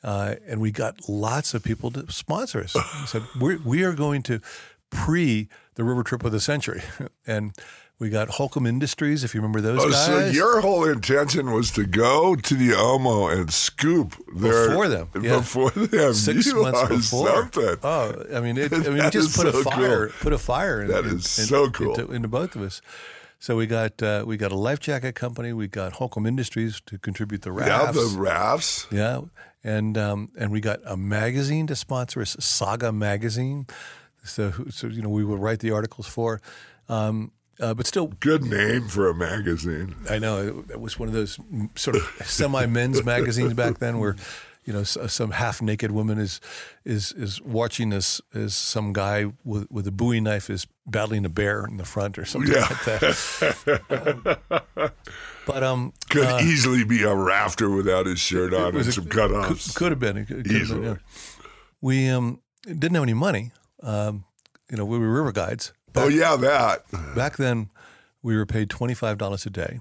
uh, 0.05 0.37
and 0.47 0.61
we 0.61 0.71
got 0.71 1.09
lots 1.09 1.53
of 1.55 1.63
people 1.65 1.91
to 1.93 2.11
sponsor 2.13 2.61
us. 2.61 2.75
We 2.75 3.07
said, 3.07 3.23
We're, 3.39 3.59
we 3.65 3.83
are 3.85 3.93
going 3.93 4.23
to 4.25 4.41
pre 4.91 5.49
the 5.75 5.85
river 5.85 6.03
trip 6.03 6.25
of 6.25 6.33
the 6.33 6.41
century. 6.41 6.83
And 7.27 7.53
we 8.01 8.11
got 8.11 8.31
Holcomb 8.31 8.67
Industries, 8.67 9.23
if 9.23 9.33
you 9.33 9.41
remember 9.41 9.61
those 9.61 9.79
oh, 9.81 9.89
guys. 9.91 10.07
so 10.07 10.27
your 10.27 10.61
whole 10.61 10.85
intention 10.89 11.53
was 11.53 11.71
to 11.73 11.87
go 11.87 12.35
to 12.35 12.55
the 12.55 12.71
Omo 12.71 13.33
and 13.33 13.53
scoop 13.53 14.17
their, 14.35 14.71
Before 14.71 14.89
them, 14.89 15.09
yeah. 15.21 15.37
Before 15.37 15.71
them, 15.71 16.13
Six 16.13 16.47
you 16.47 16.63
months 16.63 16.89
before. 16.89 17.29
something. 17.29 17.77
Oh, 17.85 18.25
I 18.35 18.41
mean, 18.41 18.59
it, 18.59 18.73
I 18.73 18.79
mean, 18.91 19.05
we 19.05 19.11
just 19.11 19.37
put 19.37 19.47
a 19.47 19.53
fire, 19.53 20.09
cool. 20.09 20.17
put 20.21 20.33
a 20.33 20.39
fire. 20.39 20.83
In, 20.83 20.89
That 20.89 21.05
is 21.05 21.13
in- 21.39 21.47
so 21.47 21.71
cool. 21.71 21.95
into, 21.95 22.13
into 22.13 22.27
both 22.27 22.57
of 22.57 22.63
us. 22.63 22.83
So 23.43 23.57
we 23.57 23.67
got 23.67 24.01
uh, 24.01 24.23
we 24.25 24.37
got 24.37 24.53
a 24.53 24.57
life 24.57 24.79
jacket 24.79 25.17
company. 25.17 25.53
We 25.53 25.67
got 25.67 25.95
Holcomb 25.95 26.27
Industries 26.27 26.81
to 26.87 26.97
contribute 26.97 27.43
the 27.43 27.51
rafts. 27.51 27.69
yeah, 27.69 27.91
the 27.91 28.17
rafts. 28.17 28.87
Yeah, 28.93 29.23
and 29.65 29.99
um, 29.99 30.31
and 30.39 30.53
we 30.53 30.61
got 30.61 30.79
a 30.87 30.97
magazine 30.97 31.67
to 31.67 31.75
sponsor 31.75 32.21
us, 32.21 32.37
Saga 32.39 32.93
magazine. 32.93 33.67
So 34.23 34.53
so 34.71 34.87
you 34.87 35.03
know 35.03 35.09
we 35.09 35.25
would 35.25 35.41
write 35.41 35.59
the 35.59 35.73
articles 35.73 36.07
for, 36.07 36.41
um, 36.89 37.33
uh, 37.59 37.75
but 37.75 37.89
still, 37.89 38.07
Good 38.21 38.45
name 38.45 38.87
for 38.87 39.09
a 39.09 39.15
magazine. 39.15 39.97
I 40.09 40.21
know 40.21 40.63
it, 40.69 40.75
it 40.75 40.81
was 40.81 41.01
one 41.01 41.09
of 41.09 41.15
those 41.15 41.37
sort 41.75 41.97
of 41.97 42.03
semi 42.25 42.67
men's 42.67 43.05
magazines 43.05 43.55
back 43.55 43.79
then 43.79 43.99
where. 43.99 44.15
You 44.65 44.73
know, 44.73 44.85
some 44.85 45.33
half-naked 45.33 45.91
woman 45.91 46.19
is 46.19 46.41
is 46.85 47.13
is 47.13 47.41
watching 47.43 47.93
as 47.93 48.21
as 48.33 48.55
some 48.55 48.93
guy 48.93 49.27
with 49.45 49.67
with 49.71 49.87
a 49.89 49.91
Bowie 49.91 50.21
knife 50.21 50.49
is 50.49 50.67
battling 50.87 51.25
a 51.25 51.29
bear 51.29 51.65
in 51.65 51.79
the 51.79 51.85
front 51.85 52.17
or 52.19 52.25
something 52.25 52.53
Yeah. 52.55 52.69
like 52.71 52.85
that. 52.85 53.79
Um, 53.91 54.91
but 55.47 55.63
um, 55.65 55.93
Could 56.11 56.43
easily 56.43 56.85
be 56.85 57.03
a 57.03 57.15
rafter 57.15 57.71
without 57.71 58.07
his 58.07 58.21
shirt 58.21 58.55
on 58.55 58.69
and 58.77 58.87
a- 58.87 58.93
some 58.93 59.07
cutoffs. 59.07 59.67
Could, 59.67 59.75
could 59.75 59.93
have 59.93 59.99
been. 59.99 60.17
It 60.19 60.27
could, 60.27 60.45
could 60.45 60.47
have 60.47 60.53
been, 60.53 60.63
Easily. 60.63 60.87
yeah. 60.87 60.95
We 61.81 62.09
um, 62.09 62.41
didn't 62.65 62.95
have 62.95 63.03
any 63.03 63.15
money. 63.15 63.51
Um, 63.83 64.25
you 64.71 64.77
know, 64.77 64.85
we 64.85 64.99
were 64.99 65.11
river 65.13 65.33
guides. 65.33 65.73
oh 65.97 66.09
yeah, 66.09 66.37
that. 66.37 66.85
Back 67.17 67.37
then, 67.37 67.71
we 68.23 68.37
were 68.37 68.47
paid 68.47 68.71
twenty 68.71 68.95
five 68.95 69.19
dollars 69.19 69.45
a 69.45 69.51
day, 69.51 69.81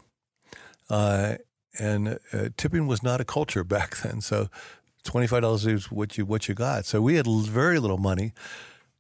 uh, 0.90 1.36
and 1.80 2.20
uh, 2.34 2.50
tipping 2.58 2.88
was 2.88 3.02
not 3.04 3.22
a 3.22 3.26
culture 3.26 3.64
back 3.78 3.98
then. 3.98 4.22
So 4.22 4.50
twenty 5.04 5.28
five 5.28 5.42
dollars 5.42 5.66
is 5.66 5.92
what 5.92 6.18
you 6.18 6.26
what 6.26 6.48
you 6.48 6.56
got. 6.56 6.86
So 6.86 7.02
we 7.02 7.16
had 7.16 7.28
l- 7.28 7.40
very 7.40 7.80
little 7.80 7.98
money. 7.98 8.34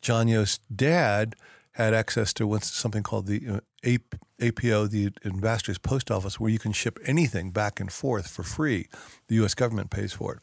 John 0.01 0.27
Yost's 0.27 0.59
dad 0.75 1.35
had 1.73 1.93
access 1.93 2.33
to 2.33 2.45
what's 2.47 2.69
something 2.71 3.03
called 3.03 3.27
the 3.27 3.41
uh, 3.47 3.59
AP, 3.85 4.01
APO, 4.41 4.87
the 4.87 5.11
Ambassador's 5.23 5.77
Post 5.77 6.11
Office, 6.11 6.39
where 6.39 6.49
you 6.51 6.59
can 6.59 6.71
ship 6.73 6.99
anything 7.05 7.51
back 7.51 7.79
and 7.79 7.91
forth 7.91 8.27
for 8.27 8.43
free. 8.43 8.87
The 9.27 9.35
U.S. 9.35 9.53
government 9.53 9.89
pays 9.89 10.11
for 10.11 10.33
it. 10.35 10.39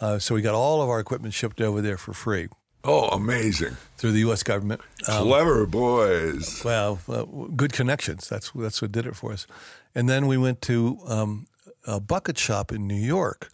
Uh, 0.00 0.18
so 0.18 0.34
we 0.34 0.42
got 0.42 0.54
all 0.54 0.82
of 0.82 0.88
our 0.88 1.00
equipment 1.00 1.32
shipped 1.34 1.60
over 1.60 1.80
there 1.80 1.96
for 1.96 2.12
free 2.12 2.48
Oh, 2.84 3.08
amazing. 3.08 3.76
through 3.96 4.12
the 4.12 4.20
U.S. 4.20 4.42
government. 4.42 4.80
Clever 5.04 5.66
boys. 5.66 6.62
Well, 6.64 7.00
uh, 7.08 7.24
good 7.56 7.72
connections. 7.72 8.28
That's 8.28 8.50
that's 8.52 8.82
what 8.82 8.92
did 8.92 9.06
it 9.06 9.16
for 9.16 9.32
us. 9.32 9.46
And 9.94 10.08
then 10.08 10.26
we 10.26 10.36
went 10.36 10.60
to 10.62 10.98
um, 11.06 11.46
a 11.88 11.98
bucket 11.98 12.38
shop 12.38 12.70
in 12.70 12.86
New 12.86 12.94
York 12.94 13.50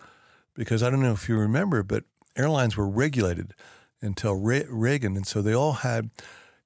because 0.54 0.82
I 0.82 0.90
don't 0.90 1.02
know 1.02 1.12
if 1.12 1.28
you 1.28 1.36
remember, 1.36 1.82
but 1.82 2.04
airlines 2.36 2.76
were 2.76 2.88
regulated 2.88 3.54
until 4.00 4.34
Re- 4.34 4.66
Reagan, 4.68 5.16
and 5.16 5.26
so 5.26 5.40
they 5.40 5.54
all 5.54 5.72
had 5.72 6.10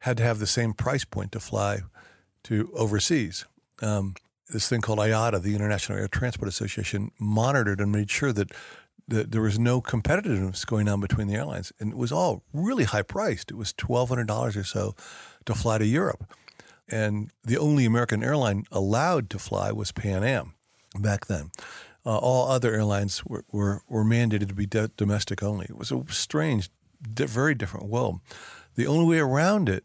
had 0.00 0.16
to 0.16 0.22
have 0.22 0.38
the 0.38 0.46
same 0.46 0.72
price 0.72 1.04
point 1.04 1.32
to 1.32 1.40
fly 1.40 1.80
to 2.44 2.70
overseas. 2.74 3.44
Um, 3.82 4.14
this 4.48 4.68
thing 4.68 4.80
called 4.80 4.98
IATA, 4.98 5.42
the 5.42 5.54
International 5.54 5.98
Air 5.98 6.08
Transport 6.08 6.48
Association, 6.48 7.10
monitored 7.18 7.80
and 7.80 7.92
made 7.92 8.10
sure 8.10 8.32
that 8.32 8.52
that 9.06 9.30
there 9.32 9.42
was 9.42 9.58
no 9.58 9.80
competitiveness 9.80 10.66
going 10.66 10.86
on 10.88 11.00
between 11.00 11.28
the 11.28 11.34
airlines, 11.34 11.72
and 11.78 11.92
it 11.92 11.98
was 11.98 12.12
all 12.12 12.44
really 12.52 12.84
high 12.84 13.02
priced. 13.02 13.50
It 13.50 13.56
was 13.56 13.74
twelve 13.74 14.08
hundred 14.08 14.26
dollars 14.26 14.56
or 14.56 14.64
so 14.64 14.94
to 15.44 15.54
fly 15.54 15.76
to 15.76 15.86
Europe, 15.86 16.24
and 16.88 17.30
the 17.44 17.58
only 17.58 17.84
American 17.84 18.24
airline 18.24 18.64
allowed 18.70 19.28
to 19.30 19.38
fly 19.38 19.70
was 19.70 19.92
Pan 19.92 20.24
Am 20.24 20.54
back 20.98 21.26
then. 21.26 21.50
Uh, 22.06 22.16
all 22.16 22.50
other 22.50 22.72
airlines 22.74 23.24
were, 23.24 23.44
were, 23.52 23.82
were 23.88 24.04
mandated 24.04 24.48
to 24.48 24.54
be 24.54 24.66
do- 24.66 24.88
domestic 24.96 25.42
only. 25.42 25.66
It 25.68 25.76
was 25.76 25.92
a 25.92 26.02
strange, 26.08 26.70
di- 27.02 27.26
very 27.26 27.54
different 27.54 27.86
world. 27.86 28.20
The 28.76 28.86
only 28.86 29.04
way 29.06 29.18
around 29.18 29.68
it 29.68 29.84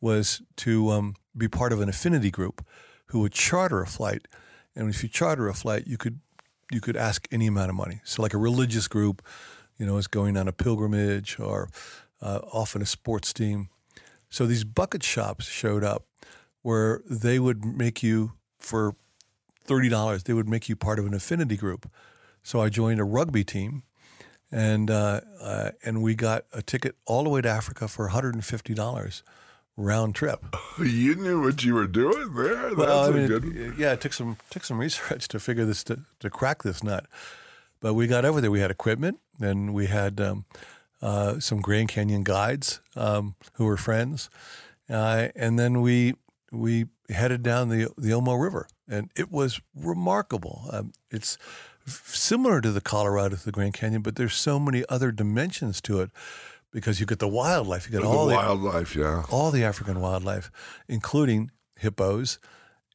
was 0.00 0.42
to 0.56 0.90
um, 0.90 1.14
be 1.36 1.48
part 1.48 1.72
of 1.72 1.80
an 1.80 1.88
affinity 1.88 2.30
group 2.30 2.64
who 3.06 3.20
would 3.20 3.32
charter 3.32 3.80
a 3.80 3.86
flight, 3.86 4.26
and 4.74 4.90
if 4.90 5.02
you 5.02 5.08
charter 5.08 5.48
a 5.48 5.54
flight, 5.54 5.86
you 5.86 5.96
could 5.96 6.18
you 6.70 6.80
could 6.80 6.96
ask 6.96 7.28
any 7.30 7.46
amount 7.46 7.68
of 7.68 7.76
money. 7.76 8.00
So, 8.02 8.22
like 8.22 8.32
a 8.32 8.38
religious 8.38 8.88
group, 8.88 9.22
you 9.76 9.84
know, 9.84 9.98
is 9.98 10.06
going 10.06 10.38
on 10.38 10.48
a 10.48 10.52
pilgrimage 10.52 11.38
or 11.38 11.68
uh, 12.22 12.40
often 12.52 12.80
a 12.80 12.86
sports 12.86 13.32
team. 13.32 13.68
So 14.30 14.46
these 14.46 14.64
bucket 14.64 15.02
shops 15.02 15.46
showed 15.46 15.84
up 15.84 16.06
where 16.62 17.02
they 17.08 17.38
would 17.38 17.64
make 17.64 18.02
you 18.02 18.32
for 18.58 18.94
thirty 19.64 19.88
dollars. 19.88 20.24
They 20.24 20.32
would 20.32 20.48
make 20.48 20.68
you 20.68 20.76
part 20.76 20.98
of 20.98 21.06
an 21.06 21.14
affinity 21.14 21.56
group. 21.56 21.90
So 22.42 22.60
I 22.60 22.68
joined 22.68 23.00
a 23.00 23.04
rugby 23.04 23.44
team, 23.44 23.82
and 24.50 24.90
uh, 24.90 25.20
uh, 25.40 25.70
and 25.84 26.02
we 26.02 26.14
got 26.14 26.44
a 26.52 26.62
ticket 26.62 26.96
all 27.06 27.24
the 27.24 27.30
way 27.30 27.40
to 27.40 27.48
Africa 27.48 27.88
for 27.88 28.04
one 28.06 28.12
hundred 28.12 28.34
and 28.34 28.44
fifty 28.44 28.74
dollars 28.74 29.22
round 29.76 30.14
trip. 30.14 30.44
You 30.78 31.14
knew 31.14 31.42
what 31.42 31.62
you 31.64 31.74
were 31.74 31.86
doing 31.86 32.34
there. 32.34 32.54
That's 32.70 32.76
Well, 32.76 33.04
I 33.04 33.08
a 33.08 33.12
mean, 33.12 33.26
good. 33.26 33.74
yeah, 33.78 33.92
it 33.92 34.00
took 34.00 34.12
some 34.12 34.36
took 34.50 34.64
some 34.64 34.78
research 34.78 35.28
to 35.28 35.38
figure 35.38 35.64
this 35.64 35.84
to, 35.84 36.00
to 36.20 36.30
crack 36.30 36.62
this 36.62 36.82
nut. 36.82 37.06
But 37.80 37.94
we 37.94 38.06
got 38.06 38.24
over 38.24 38.40
there. 38.40 38.50
We 38.50 38.60
had 38.60 38.70
equipment, 38.70 39.18
and 39.40 39.74
we 39.74 39.86
had 39.86 40.20
um, 40.20 40.44
uh, 41.02 41.40
some 41.40 41.60
Grand 41.60 41.88
Canyon 41.90 42.22
guides 42.22 42.80
um, 42.96 43.34
who 43.54 43.64
were 43.66 43.76
friends, 43.76 44.30
uh, 44.88 45.28
and 45.36 45.58
then 45.58 45.80
we 45.82 46.14
we 46.50 46.86
headed 47.12 47.42
down 47.42 47.68
the 47.68 47.88
the 47.96 48.10
Omo 48.10 48.40
River, 48.40 48.68
and 48.88 49.10
it 49.16 49.30
was 49.30 49.60
remarkable. 49.74 50.68
Um, 50.70 50.92
it's 51.10 51.38
similar 51.86 52.60
to 52.60 52.70
the 52.70 52.80
Colorado 52.80 53.36
to 53.36 53.44
the 53.44 53.52
Grand 53.52 53.74
Canyon, 53.74 54.02
but 54.02 54.16
there's 54.16 54.34
so 54.34 54.58
many 54.58 54.84
other 54.88 55.12
dimensions 55.12 55.80
to 55.82 56.00
it 56.00 56.10
because 56.72 57.00
you 57.00 57.06
get 57.06 57.18
the 57.18 57.28
wildlife, 57.28 57.86
you 57.86 57.92
get 57.92 58.06
all 58.06 58.26
the 58.26 58.34
wildlife, 58.34 58.96
yeah. 58.96 59.24
all 59.30 59.50
the 59.50 59.64
African 59.64 60.00
wildlife, 60.00 60.50
including 60.88 61.50
hippos 61.76 62.38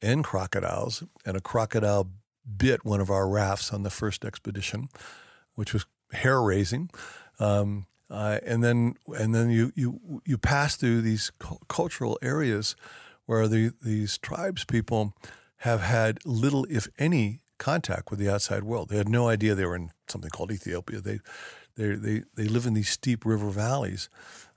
and 0.02 0.24
crocodiles. 0.24 1.04
And 1.24 1.36
a 1.36 1.40
crocodile 1.40 2.10
bit 2.56 2.84
one 2.84 3.00
of 3.00 3.10
our 3.10 3.28
rafts 3.28 3.72
on 3.72 3.82
the 3.82 3.90
first 3.90 4.24
expedition, 4.24 4.88
which 5.54 5.72
was 5.72 5.86
hair 6.12 6.42
raising. 6.42 6.90
Um, 7.38 7.86
uh, 8.10 8.38
and 8.44 8.64
then 8.64 8.94
and 9.18 9.34
then 9.34 9.50
you 9.50 9.70
you 9.74 10.22
you 10.24 10.38
pass 10.38 10.76
through 10.76 11.02
these 11.02 11.30
cu- 11.38 11.58
cultural 11.68 12.18
areas 12.22 12.74
where 13.28 13.46
the, 13.46 13.72
these 13.84 14.16
tribes 14.16 14.64
people 14.64 15.12
have 15.58 15.82
had 15.82 16.18
little, 16.24 16.66
if 16.70 16.88
any, 16.98 17.40
contact 17.58 18.10
with 18.10 18.18
the 18.18 18.28
outside 18.32 18.62
world. 18.64 18.88
They 18.88 18.96
had 18.96 19.08
no 19.08 19.28
idea 19.28 19.54
they 19.54 19.66
were 19.66 19.76
in 19.76 19.90
something 20.08 20.30
called 20.30 20.50
Ethiopia. 20.50 21.00
They 21.02 21.20
they 21.76 21.94
they 21.94 22.22
they 22.36 22.44
live 22.48 22.64
in 22.64 22.72
these 22.72 22.88
steep 22.88 23.26
river 23.26 23.50
valleys 23.50 24.08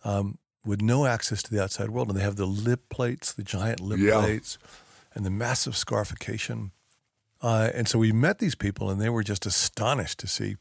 um, 0.05 0.38
with 0.63 0.81
no 0.81 1.05
access 1.05 1.43
to 1.43 1.51
the 1.53 1.62
outside 1.62 1.89
world, 1.89 2.07
and 2.07 2.17
they 2.17 2.23
have 2.23 2.38
the 2.38 2.45
lip 2.45 2.88
plates, 2.89 3.34
the 3.34 3.43
giant 3.43 3.81
lip 3.81 3.99
Yeah. 3.99 4.21
plates, 4.21 4.57
and 5.13 5.25
the 5.25 5.29
massive 5.31 5.75
scarification. 5.75 6.71
Uh, 7.41 7.71
and 7.73 7.89
so 7.89 7.99
we 7.99 8.13
met 8.13 8.39
these 8.39 8.55
people, 8.55 8.89
and 8.89 9.01
they 9.01 9.10
were 9.10 9.23
just 9.23 9.45
astonished 9.45 10.17
to 10.19 10.27
see 10.27 10.55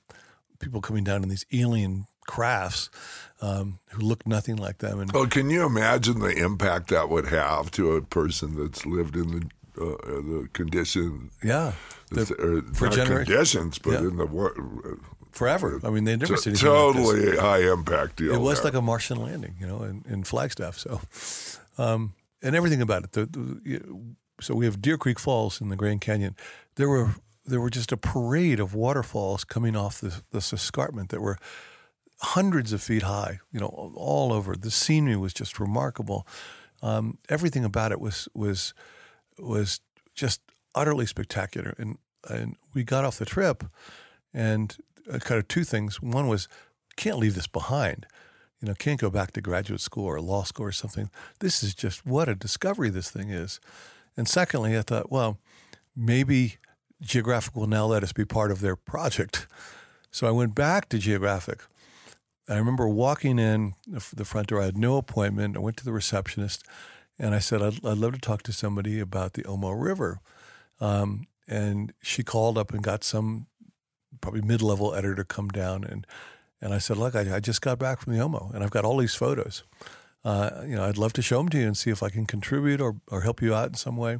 people 0.58 0.80
coming 0.80 1.04
down 1.04 1.22
in 1.22 1.28
these 1.28 1.46
alien 1.52 2.06
crafts 2.34 2.90
um, 3.42 3.78
who 3.92 4.02
looked 4.02 4.26
nothing 4.26 4.56
like 4.56 4.78
them. 4.78 5.00
And 5.00 5.10
Well, 5.12 5.26
can 5.26 5.50
you 5.50 5.64
imagine 5.66 6.20
the 6.20 6.34
impact 6.48 6.88
that 6.88 7.08
would 7.08 7.26
have 7.28 7.70
to 7.72 7.92
a 7.96 8.02
person 8.02 8.56
that's 8.62 8.84
lived 8.86 9.16
in 9.16 9.28
the 9.30 9.42
uh, 9.80 9.84
uh, 9.84 10.20
the 10.32 10.48
condition, 10.52 11.30
yeah, 11.42 11.72
the- 12.10 12.34
or 12.46 12.74
for 12.74 12.88
genera- 12.88 13.24
conditions, 13.24 13.78
but 13.78 13.92
Yeah. 13.92 14.08
in 14.08 14.16
the 14.16 14.26
war, 14.26 14.52
forever. 15.32 15.80
I 15.84 15.90
mean, 15.90 16.04
they 16.04 16.16
never 16.16 16.36
seen 16.36 16.52
anything 16.52 16.68
like 16.68 16.94
totally 16.96 17.36
high 17.38 17.62
impact 17.72 18.16
deal. 18.16 18.34
It 18.34 18.40
was 18.40 18.58
there. 18.58 18.64
like 18.72 18.74
a 18.74 18.82
Martian 18.82 19.18
landing, 19.22 19.54
you 19.60 19.66
know, 19.66 19.82
in, 19.84 20.04
in 20.08 20.24
Flagstaff. 20.24 20.76
So, 20.76 21.00
um, 21.78 22.12
and 22.42 22.54
everything 22.56 22.82
about 22.82 23.04
it. 23.04 23.12
The, 23.12 23.26
the, 23.26 23.80
so 24.40 24.54
we 24.54 24.64
have 24.66 24.82
Deer 24.82 24.98
Creek 24.98 25.18
Falls 25.20 25.60
in 25.60 25.68
the 25.68 25.76
Grand 25.76 26.00
Canyon. 26.00 26.34
There 26.74 26.88
were 26.88 27.14
there 27.46 27.60
were 27.60 27.70
just 27.70 27.92
a 27.92 27.96
parade 27.96 28.60
of 28.60 28.74
waterfalls 28.74 29.44
coming 29.44 29.76
off 29.76 30.00
this, 30.00 30.22
this 30.30 30.52
escarpment 30.52 31.08
that 31.08 31.20
were 31.20 31.38
hundreds 32.20 32.72
of 32.72 32.82
feet 32.82 33.02
high. 33.02 33.40
You 33.52 33.60
know, 33.60 33.92
all 33.94 34.32
over. 34.32 34.54
The 34.56 34.70
scenery 34.70 35.16
was 35.16 35.32
just 35.32 35.60
remarkable. 35.60 36.26
Um, 36.82 37.18
everything 37.28 37.64
about 37.64 37.92
it 37.92 38.00
was 38.00 38.28
was 38.34 38.74
was 39.38 39.80
just 40.14 40.40
utterly 40.74 41.06
spectacular. 41.06 41.74
And 41.78 41.98
and 42.28 42.56
we 42.74 42.84
got 42.84 43.04
off 43.04 43.18
the 43.18 43.24
trip, 43.24 43.64
and 44.32 44.76
kind 45.20 45.38
of 45.38 45.48
two 45.48 45.64
things. 45.64 46.00
One 46.00 46.28
was 46.28 46.48
can't 46.96 47.18
leave 47.18 47.34
this 47.34 47.46
behind. 47.46 48.06
You 48.60 48.68
know, 48.68 48.74
can't 48.74 49.00
go 49.00 49.08
back 49.08 49.32
to 49.32 49.40
graduate 49.40 49.80
school 49.80 50.04
or 50.04 50.20
law 50.20 50.42
school 50.42 50.66
or 50.66 50.72
something. 50.72 51.10
This 51.38 51.62
is 51.62 51.74
just 51.74 52.04
what 52.04 52.28
a 52.28 52.34
discovery 52.34 52.90
this 52.90 53.10
thing 53.10 53.30
is. 53.30 53.58
And 54.16 54.28
secondly, 54.28 54.76
I 54.76 54.82
thought, 54.82 55.10
well, 55.10 55.38
maybe 55.96 56.56
Geographic 57.00 57.56
will 57.56 57.66
now 57.66 57.86
let 57.86 58.02
us 58.02 58.12
be 58.12 58.26
part 58.26 58.50
of 58.50 58.60
their 58.60 58.76
project. 58.76 59.46
So 60.10 60.26
I 60.26 60.30
went 60.30 60.54
back 60.54 60.90
to 60.90 60.98
Geographic. 60.98 61.60
I 62.50 62.56
remember 62.56 62.88
walking 62.88 63.38
in 63.38 63.74
the 63.86 64.24
front 64.24 64.48
door. 64.48 64.60
I 64.60 64.66
had 64.66 64.76
no 64.76 64.96
appointment. 64.96 65.56
I 65.56 65.60
went 65.60 65.76
to 65.78 65.84
the 65.84 65.92
receptionist 65.92 66.66
and 67.18 67.34
I 67.34 67.38
said, 67.38 67.62
I'd, 67.62 67.84
I'd 67.84 67.98
love 67.98 68.14
to 68.14 68.18
talk 68.18 68.42
to 68.44 68.52
somebody 68.52 68.98
about 68.98 69.34
the 69.34 69.44
Omo 69.44 69.80
River. 69.80 70.20
Um, 70.80 71.28
and 71.46 71.92
she 72.02 72.22
called 72.24 72.58
up 72.58 72.72
and 72.72 72.82
got 72.82 73.04
some 73.04 73.46
probably 74.20 74.40
mid 74.40 74.62
level 74.62 74.94
editor 74.94 75.14
to 75.16 75.24
come 75.24 75.48
down. 75.48 75.84
And, 75.84 76.06
and 76.60 76.74
I 76.74 76.78
said, 76.78 76.96
Look, 76.96 77.14
I, 77.14 77.36
I 77.36 77.40
just 77.40 77.62
got 77.62 77.78
back 77.78 78.00
from 78.00 78.14
the 78.14 78.18
Omo 78.18 78.52
and 78.52 78.64
I've 78.64 78.70
got 78.70 78.84
all 78.84 78.96
these 78.96 79.14
photos. 79.14 79.62
Uh, 80.24 80.62
you 80.66 80.74
know, 80.74 80.84
I'd 80.84 80.98
love 80.98 81.12
to 81.14 81.22
show 81.22 81.38
them 81.38 81.48
to 81.50 81.58
you 81.58 81.66
and 81.66 81.76
see 81.76 81.90
if 81.90 82.02
I 82.02 82.10
can 82.10 82.26
contribute 82.26 82.80
or, 82.80 82.96
or 83.08 83.20
help 83.22 83.40
you 83.40 83.54
out 83.54 83.68
in 83.68 83.74
some 83.74 83.96
way. 83.96 84.18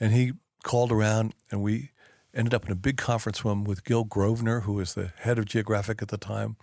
And 0.00 0.12
he 0.12 0.32
called 0.64 0.90
around 0.90 1.34
and 1.50 1.62
we 1.62 1.90
ended 2.34 2.52
up 2.52 2.66
in 2.66 2.72
a 2.72 2.76
big 2.76 2.96
conference 2.96 3.44
room 3.44 3.64
with 3.64 3.84
Gil 3.84 4.04
Grosvenor, 4.04 4.60
who 4.60 4.72
was 4.72 4.94
the 4.94 5.12
head 5.18 5.38
of 5.38 5.44
Geographic 5.44 6.02
at 6.02 6.08
the 6.08 6.18
time. 6.18 6.56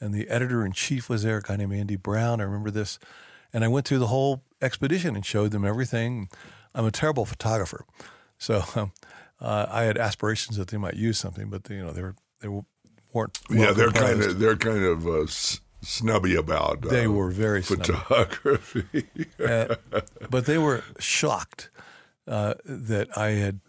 And 0.00 0.12
the 0.14 0.28
editor 0.28 0.64
in 0.64 0.72
chief 0.72 1.08
was 1.08 1.22
there, 1.22 1.38
a 1.38 1.42
guy 1.42 1.56
named 1.56 1.72
Andy 1.72 1.96
Brown. 1.96 2.40
I 2.40 2.44
remember 2.44 2.70
this. 2.70 2.98
And 3.52 3.64
I 3.64 3.68
went 3.68 3.86
through 3.86 4.00
the 4.00 4.08
whole 4.08 4.42
expedition 4.60 5.16
and 5.16 5.24
showed 5.24 5.50
them 5.52 5.64
everything. 5.64 6.28
I'm 6.74 6.84
a 6.84 6.90
terrible 6.90 7.24
photographer. 7.24 7.84
So 8.38 8.62
um, 8.74 8.92
uh, 9.40 9.66
I 9.70 9.84
had 9.84 9.96
aspirations 9.96 10.56
that 10.58 10.68
they 10.68 10.76
might 10.76 10.94
use 10.94 11.18
something, 11.18 11.48
but 11.48 11.68
you 11.70 11.82
know, 11.84 11.92
they, 11.92 12.02
were, 12.02 12.14
they 12.40 12.48
weren't. 13.14 13.38
well 13.48 13.58
yeah, 13.58 13.72
they're 13.72 13.90
kind 13.90 14.22
of 14.22 14.38
they're 14.38 14.56
kind 14.56 14.84
of 14.84 15.06
uh, 15.06 15.22
s- 15.22 15.60
snubby 15.80 16.34
about. 16.34 16.84
Uh, 16.84 16.90
They 16.90 17.06
were 17.06 17.30
very 17.30 17.62
photography. 17.62 19.06
Uh, 19.42 19.76
but 20.30 20.44
they 20.46 20.58
were 20.58 20.82
shocked 20.98 21.70
uh, 22.28 22.54
that 22.64 23.16
I 23.16 23.28
had 23.30 23.60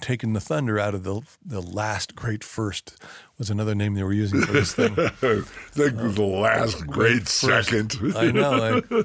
taken 0.00 0.32
the 0.32 0.40
thunder 0.40 0.78
out 0.78 0.94
of 0.94 1.04
the 1.04 1.22
the 1.44 1.60
last 1.62 2.14
great 2.14 2.42
first 2.44 2.96
was 3.38 3.50
another 3.50 3.74
name 3.74 3.94
they 3.94 4.02
were 4.02 4.12
using 4.12 4.40
for 4.42 4.52
this 4.52 4.74
thing. 4.74 4.94
the, 4.96 5.44
the 5.74 6.22
last 6.22 6.86
great 6.86 7.22
first. 7.28 7.40
second. 7.68 7.96
I 8.16 8.30
know, 8.30 8.82
I, 8.90 9.04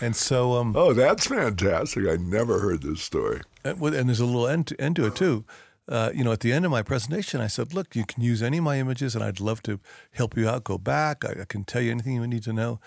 and 0.04 0.14
so 0.16 0.54
um, 0.54 0.74
Oh, 0.76 0.92
that's 0.92 1.26
fantastic! 1.26 2.06
I 2.08 2.16
never 2.16 2.58
heard 2.60 2.82
this 2.82 3.02
story. 3.02 3.40
and, 3.64 3.80
and 3.82 4.08
there's 4.08 4.20
a 4.20 4.26
little 4.26 4.46
end 4.48 4.66
to, 4.68 4.80
end 4.80 4.96
to 4.96 5.06
it 5.06 5.14
too. 5.16 5.44
uh, 5.88 6.10
you 6.14 6.22
know, 6.24 6.32
at 6.32 6.40
the 6.40 6.52
end 6.52 6.64
of 6.64 6.70
my 6.70 6.82
presentation, 6.82 7.40
I 7.40 7.46
said, 7.48 7.74
"Look, 7.74 7.94
you 7.96 8.04
can 8.04 8.22
use 8.22 8.42
any 8.42 8.58
of 8.58 8.64
my 8.64 8.78
images, 8.78 9.14
and 9.14 9.24
I'd 9.24 9.40
love 9.40 9.62
to 9.64 9.80
help 10.12 10.36
you 10.36 10.48
out. 10.48 10.64
Go 10.64 10.78
back. 10.78 11.24
I, 11.24 11.42
I 11.42 11.44
can 11.46 11.64
tell 11.64 11.82
you 11.82 11.90
anything 11.90 12.14
you 12.14 12.26
need 12.26 12.44
to 12.44 12.52
know." 12.52 12.80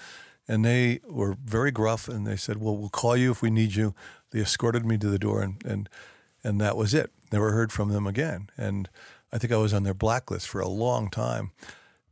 And 0.48 0.64
they 0.64 1.00
were 1.10 1.36
very 1.44 1.72
gruff, 1.72 2.08
and 2.08 2.26
they 2.28 2.36
said, 2.38 2.58
"Well, 2.62 2.78
we'll 2.78 2.90
call 2.90 3.18
you 3.18 3.32
if 3.32 3.42
we 3.42 3.50
need 3.50 3.76
you." 3.76 3.94
They 4.32 4.42
escorted 4.42 4.86
me 4.86 4.98
to 5.00 5.08
the 5.10 5.18
door, 5.20 5.42
and 5.42 5.56
and 5.66 5.90
and 6.46 6.62
that 6.62 6.78
was 6.78 6.94
it. 6.94 7.12
Never 7.32 7.52
heard 7.52 7.72
from 7.72 7.90
them 7.90 8.06
again. 8.06 8.50
And 8.56 8.88
I 9.34 9.38
think 9.40 9.52
I 9.52 9.58
was 9.58 9.74
on 9.74 9.84
their 9.84 9.96
blacklist 9.96 10.48
for 10.48 10.62
a 10.62 10.68
long 10.68 11.10
time. 11.10 11.52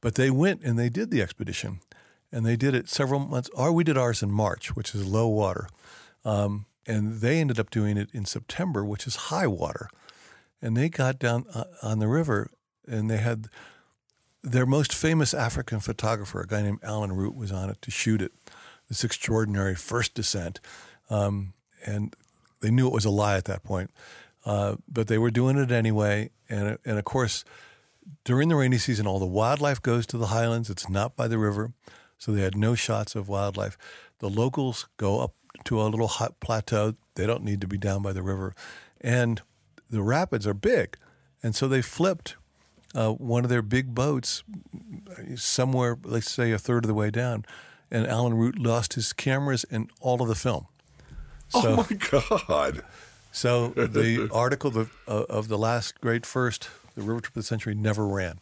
But 0.01 0.15
they 0.15 0.29
went 0.29 0.63
and 0.63 0.77
they 0.77 0.89
did 0.89 1.11
the 1.11 1.21
expedition, 1.21 1.79
and 2.31 2.45
they 2.45 2.57
did 2.57 2.73
it 2.73 2.89
several 2.89 3.19
months. 3.19 3.49
Or 3.53 3.71
we 3.71 3.83
did 3.85 3.97
ours 3.97 4.21
in 4.21 4.31
March, 4.31 4.75
which 4.75 4.93
is 4.93 5.07
low 5.07 5.27
water, 5.27 5.69
um, 6.25 6.65
and 6.85 7.21
they 7.21 7.39
ended 7.39 7.59
up 7.59 7.69
doing 7.69 7.95
it 7.95 8.09
in 8.11 8.25
September, 8.25 8.83
which 8.83 9.07
is 9.07 9.15
high 9.15 9.47
water. 9.47 9.87
And 10.61 10.75
they 10.75 10.89
got 10.89 11.19
down 11.19 11.45
uh, 11.53 11.65
on 11.81 11.99
the 11.99 12.07
river, 12.07 12.49
and 12.85 13.09
they 13.09 13.17
had 13.17 13.47
their 14.41 14.65
most 14.65 14.93
famous 14.93 15.33
African 15.33 15.79
photographer, 15.79 16.41
a 16.41 16.47
guy 16.47 16.63
named 16.63 16.79
Alan 16.83 17.13
Root, 17.13 17.35
was 17.35 17.51
on 17.51 17.69
it 17.69 17.81
to 17.83 17.91
shoot 17.91 18.21
it. 18.21 18.33
This 18.89 19.05
extraordinary 19.05 19.75
first 19.75 20.13
descent, 20.13 20.59
um, 21.09 21.53
and 21.85 22.13
they 22.59 22.71
knew 22.71 22.87
it 22.87 22.93
was 22.93 23.05
a 23.05 23.09
lie 23.09 23.37
at 23.37 23.45
that 23.45 23.63
point, 23.63 23.91
uh, 24.45 24.75
but 24.87 25.07
they 25.07 25.17
were 25.17 25.31
doing 25.31 25.57
it 25.57 25.71
anyway. 25.71 26.31
And 26.49 26.77
and 26.85 26.97
of 26.97 27.05
course, 27.05 27.43
during 28.23 28.49
the 28.49 28.55
rainy 28.55 28.77
season, 28.77 29.07
all 29.07 29.19
the 29.19 29.25
wildlife 29.25 29.81
goes 29.81 30.05
to 30.07 30.17
the 30.17 30.27
highlands. 30.27 30.69
It's 30.69 30.89
not 30.89 31.15
by 31.15 31.27
the 31.27 31.37
river, 31.37 31.73
so 32.17 32.31
they 32.31 32.41
had 32.41 32.57
no 32.57 32.75
shots 32.75 33.15
of 33.15 33.27
wildlife. 33.27 33.77
The 34.19 34.29
locals 34.29 34.87
go 34.97 35.19
up 35.19 35.33
to 35.65 35.81
a 35.81 35.83
little 35.83 36.07
hot 36.07 36.39
plateau. 36.39 36.95
They 37.15 37.27
don't 37.27 37.43
need 37.43 37.61
to 37.61 37.67
be 37.67 37.77
down 37.77 38.01
by 38.01 38.13
the 38.13 38.23
river, 38.23 38.53
and 39.01 39.41
the 39.89 40.01
rapids 40.01 40.47
are 40.47 40.53
big, 40.53 40.97
and 41.41 41.55
so 41.55 41.67
they 41.67 41.81
flipped 41.81 42.35
uh, 42.95 43.11
one 43.11 43.43
of 43.43 43.49
their 43.49 43.61
big 43.61 43.93
boats 43.95 44.43
somewhere, 45.35 45.97
let's 46.03 46.31
say 46.31 46.51
a 46.51 46.57
third 46.57 46.85
of 46.85 46.87
the 46.87 46.93
way 46.93 47.09
down, 47.09 47.45
and 47.91 48.07
Alan 48.07 48.35
Root 48.35 48.59
lost 48.59 48.93
his 48.93 49.13
cameras 49.13 49.65
and 49.69 49.89
all 49.99 50.21
of 50.21 50.27
the 50.27 50.35
film. 50.35 50.67
So, 51.49 51.75
oh 51.79 51.87
my 51.89 51.97
God! 52.49 52.83
So 53.33 53.69
the 53.75 54.29
article 54.31 54.77
of, 54.77 54.91
uh, 55.07 55.23
of 55.23 55.49
the 55.49 55.57
last 55.57 55.99
great 55.99 56.25
first, 56.25 56.69
the 56.95 57.01
river 57.01 57.19
trip 57.19 57.31
of 57.31 57.41
the 57.41 57.43
century, 57.43 57.75
never 57.75 58.07
ran. 58.07 58.39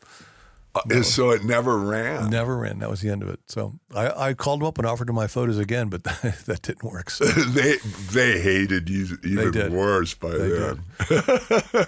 Uh, 0.74 1.04
so 1.04 1.32
it 1.32 1.44
never 1.44 1.78
ran. 1.78 2.30
Never 2.30 2.58
ran. 2.58 2.80
That 2.80 2.90
was 2.90 3.02
the 3.02 3.10
end 3.10 3.24
of 3.24 3.30
it. 3.30 3.40
So 3.48 3.74
I, 3.94 4.30
I 4.30 4.34
called 4.34 4.62
them 4.62 4.68
up 4.68 4.78
and 4.78 4.88
offered 4.88 5.10
him 5.10 5.16
my 5.16 5.28
photos 5.28 5.58
again, 5.58 5.90
but 5.90 6.04
that 6.46 6.60
didn't 6.62 6.84
work. 6.84 7.10
So. 7.10 7.26
they 7.26 7.76
they 8.12 8.40
hated 8.40 8.90
you 8.90 9.18
even 9.24 9.74
worse 9.74 10.14
by 10.14 10.30
they 10.30 10.50
then. 10.50 10.84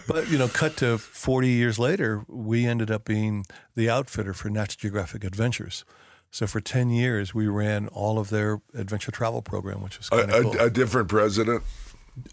but 0.08 0.30
you 0.30 0.38
know, 0.38 0.50
cut 0.50 0.76
to 0.78 0.98
forty 0.98 1.50
years 1.50 1.80
later, 1.80 2.26
we 2.28 2.66
ended 2.66 2.92
up 2.92 3.06
being 3.06 3.46
the 3.76 3.89
outfitter 3.89 4.34
for 4.34 4.50
National 4.50 4.82
Geographic 4.82 5.24
Adventures. 5.24 5.86
So 6.30 6.46
for 6.46 6.60
ten 6.60 6.89
years, 6.89 7.34
we 7.34 7.48
ran 7.48 7.88
all 7.88 8.20
of 8.20 8.32
their 8.32 8.60
adventure 8.74 9.12
travel 9.12 9.42
program, 9.42 9.82
which 9.82 9.98
was 9.98 10.10
kind 10.10 10.30
of 10.30 10.44
cool. 10.44 10.60
A 10.60 10.70
different 10.70 11.08
president. 11.08 11.63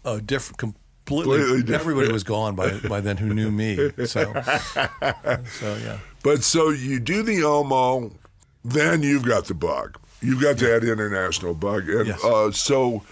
A 0.05 0.21
different, 0.21 0.57
completely, 0.57 1.37
completely 1.37 1.63
different. 1.63 1.81
everybody 1.81 2.11
was 2.11 2.23
gone 2.23 2.55
by 2.55 2.77
by 2.87 3.01
then 3.01 3.17
who 3.17 3.33
knew 3.33 3.51
me. 3.51 3.75
So, 4.05 4.31
so 5.59 5.75
yeah. 5.83 5.97
But 6.23 6.43
so 6.43 6.69
you 6.69 6.99
do 6.99 7.23
the 7.23 7.39
Omo, 7.39 8.13
then 8.63 9.03
you've 9.03 9.25
got 9.25 9.45
the 9.45 9.53
bug. 9.53 9.97
You've 10.21 10.41
got 10.41 10.57
that 10.57 10.83
international 10.83 11.55
bug. 11.55 11.89
And 11.89 12.07
yes. 12.07 12.23
uh, 12.23 12.51
so 12.51 13.03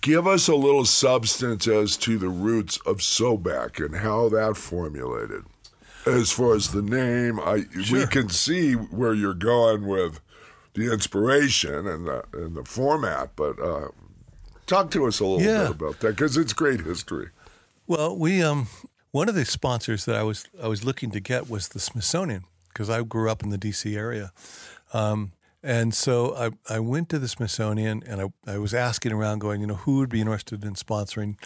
give 0.00 0.26
us 0.26 0.48
a 0.48 0.54
little 0.54 0.84
substance 0.84 1.66
as 1.66 1.96
to 1.98 2.18
the 2.18 2.28
roots 2.28 2.78
of 2.86 2.98
Sobek 2.98 3.84
and 3.84 3.96
how 3.96 4.28
that 4.28 4.56
formulated. 4.56 5.44
As 6.06 6.30
far 6.30 6.54
as 6.54 6.70
the 6.70 6.82
name, 6.82 7.40
I 7.40 7.64
sure. 7.82 8.00
we 8.00 8.06
can 8.06 8.28
see 8.28 8.74
where 8.74 9.12
you're 9.12 9.34
going 9.34 9.88
with 9.88 10.20
the 10.74 10.92
inspiration 10.92 11.88
and 11.88 12.06
the, 12.06 12.22
and 12.32 12.54
the 12.54 12.64
format, 12.64 13.30
but 13.34 13.58
uh, 13.58 13.88
talk 14.66 14.90
to 14.90 15.06
us 15.06 15.20
a 15.20 15.24
little 15.24 15.40
yeah. 15.40 15.62
bit 15.62 15.70
about 15.70 16.00
that 16.00 16.16
because 16.16 16.36
it's 16.36 16.52
great 16.52 16.82
history. 16.82 17.30
Well, 17.86 18.16
we 18.16 18.42
um, 18.42 18.68
one 19.12 19.28
of 19.28 19.34
the 19.34 19.44
sponsors 19.44 20.04
that 20.04 20.16
I 20.16 20.22
was 20.22 20.46
I 20.62 20.68
was 20.68 20.84
looking 20.84 21.10
to 21.12 21.20
get 21.20 21.48
was 21.48 21.68
the 21.68 21.80
Smithsonian 21.80 22.44
because 22.68 22.90
I 22.90 23.02
grew 23.02 23.30
up 23.30 23.42
in 23.42 23.50
the 23.50 23.58
D.C. 23.58 23.96
area, 23.96 24.32
um, 24.92 25.32
and 25.62 25.94
so 25.94 26.34
I, 26.36 26.74
I 26.74 26.80
went 26.80 27.08
to 27.10 27.18
the 27.18 27.28
Smithsonian 27.28 28.02
and 28.06 28.20
I, 28.20 28.52
I 28.54 28.58
was 28.58 28.74
asking 28.74 29.12
around, 29.12 29.38
going, 29.38 29.60
you 29.60 29.66
know, 29.66 29.74
who 29.74 29.98
would 29.98 30.10
be 30.10 30.20
interested 30.20 30.64
in 30.64 30.74
sponsoring 30.74 31.36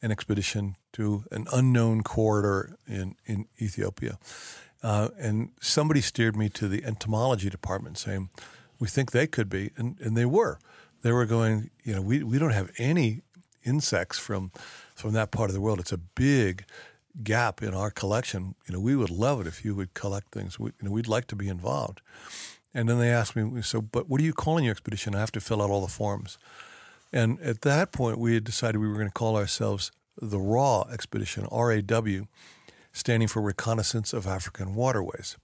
an 0.00 0.12
expedition 0.12 0.76
to 0.92 1.24
an 1.30 1.46
unknown 1.52 2.02
corridor 2.02 2.76
in 2.86 3.16
in 3.26 3.46
Ethiopia, 3.60 4.18
uh, 4.82 5.08
and 5.18 5.50
somebody 5.60 6.00
steered 6.00 6.36
me 6.36 6.48
to 6.50 6.68
the 6.68 6.84
entomology 6.84 7.48
department, 7.50 7.98
saying, 7.98 8.28
we 8.78 8.88
think 8.88 9.10
they 9.10 9.26
could 9.26 9.48
be, 9.48 9.70
and 9.76 9.98
and 10.00 10.16
they 10.16 10.26
were. 10.26 10.58
They 11.08 11.12
were 11.12 11.24
going, 11.24 11.70
you 11.84 11.94
know, 11.94 12.02
we, 12.02 12.22
we 12.22 12.38
don't 12.38 12.50
have 12.50 12.70
any 12.76 13.22
insects 13.64 14.18
from 14.18 14.52
from 14.94 15.14
that 15.14 15.30
part 15.30 15.48
of 15.48 15.54
the 15.54 15.60
world. 15.62 15.80
It's 15.80 15.90
a 15.90 15.96
big 15.96 16.66
gap 17.22 17.62
in 17.62 17.72
our 17.72 17.90
collection. 17.90 18.56
You 18.66 18.74
know, 18.74 18.80
we 18.80 18.94
would 18.94 19.08
love 19.08 19.40
it 19.40 19.46
if 19.46 19.64
you 19.64 19.74
would 19.74 19.94
collect 19.94 20.32
things. 20.32 20.58
We, 20.58 20.72
you 20.78 20.84
know, 20.84 20.90
we'd 20.90 21.08
like 21.08 21.26
to 21.28 21.34
be 21.34 21.48
involved. 21.48 22.02
And 22.74 22.90
then 22.90 22.98
they 22.98 23.10
asked 23.10 23.34
me, 23.34 23.62
so, 23.62 23.80
but 23.80 24.06
what 24.06 24.20
are 24.20 24.24
you 24.24 24.34
calling 24.34 24.66
your 24.66 24.72
expedition? 24.72 25.14
I 25.14 25.20
have 25.20 25.32
to 25.32 25.40
fill 25.40 25.62
out 25.62 25.70
all 25.70 25.80
the 25.80 25.88
forms. 25.88 26.36
And 27.10 27.40
at 27.40 27.62
that 27.62 27.90
point, 27.90 28.18
we 28.18 28.34
had 28.34 28.44
decided 28.44 28.76
we 28.78 28.88
were 28.88 29.00
going 29.00 29.06
to 29.06 29.20
call 29.24 29.34
ourselves 29.34 29.90
the 30.20 30.38
RAW 30.38 30.86
Expedition, 30.92 31.46
R 31.50 31.72
A 31.72 31.80
W, 31.80 32.26
standing 32.92 33.28
for 33.28 33.40
Reconnaissance 33.40 34.12
of 34.12 34.26
African 34.26 34.74
Waterways. 34.74 35.38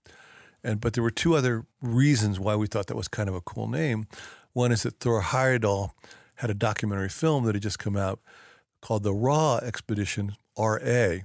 And 0.62 0.78
but 0.78 0.92
there 0.92 1.02
were 1.02 1.10
two 1.10 1.34
other 1.34 1.64
reasons 1.80 2.38
why 2.38 2.54
we 2.54 2.66
thought 2.66 2.88
that 2.88 2.98
was 2.98 3.08
kind 3.08 3.30
of 3.30 3.34
a 3.34 3.40
cool 3.40 3.66
name. 3.66 4.08
One 4.54 4.72
is 4.72 4.84
that 4.84 5.00
Thor 5.00 5.20
Heyerdahl 5.20 5.90
had 6.36 6.48
a 6.48 6.54
documentary 6.54 7.08
film 7.08 7.44
that 7.44 7.54
had 7.54 7.62
just 7.62 7.78
come 7.78 7.96
out 7.96 8.20
called 8.80 9.02
the 9.02 9.12
Ra 9.12 9.58
Expedition, 9.58 10.36
RA, 10.56 11.18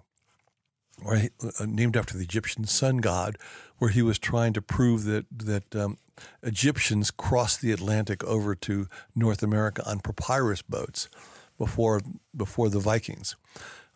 right, 1.04 1.32
uh, 1.42 1.65
named 1.65 1.96
after 1.96 2.18
the 2.18 2.24
Egyptian 2.24 2.65
sun 2.65 2.98
god, 2.98 3.38
where 3.78 3.92
he 3.92 4.02
was 4.02 4.20
trying 4.20 4.54
to 4.54 4.62
prove 4.62 5.04
that 5.06 5.26
that 5.32 5.76
um, 5.76 5.98
Egyptians 6.44 7.12
crossed 7.12 7.62
the 7.62 7.72
Atlantic 7.72 8.24
over 8.24 8.56
to 8.56 8.88
North 9.15 9.44
America 9.44 9.88
on 9.88 10.00
papyrus 10.00 10.62
boats 10.62 11.08
before 11.58 12.02
before 12.36 12.70
the 12.70 12.80
Vikings. 12.80 13.36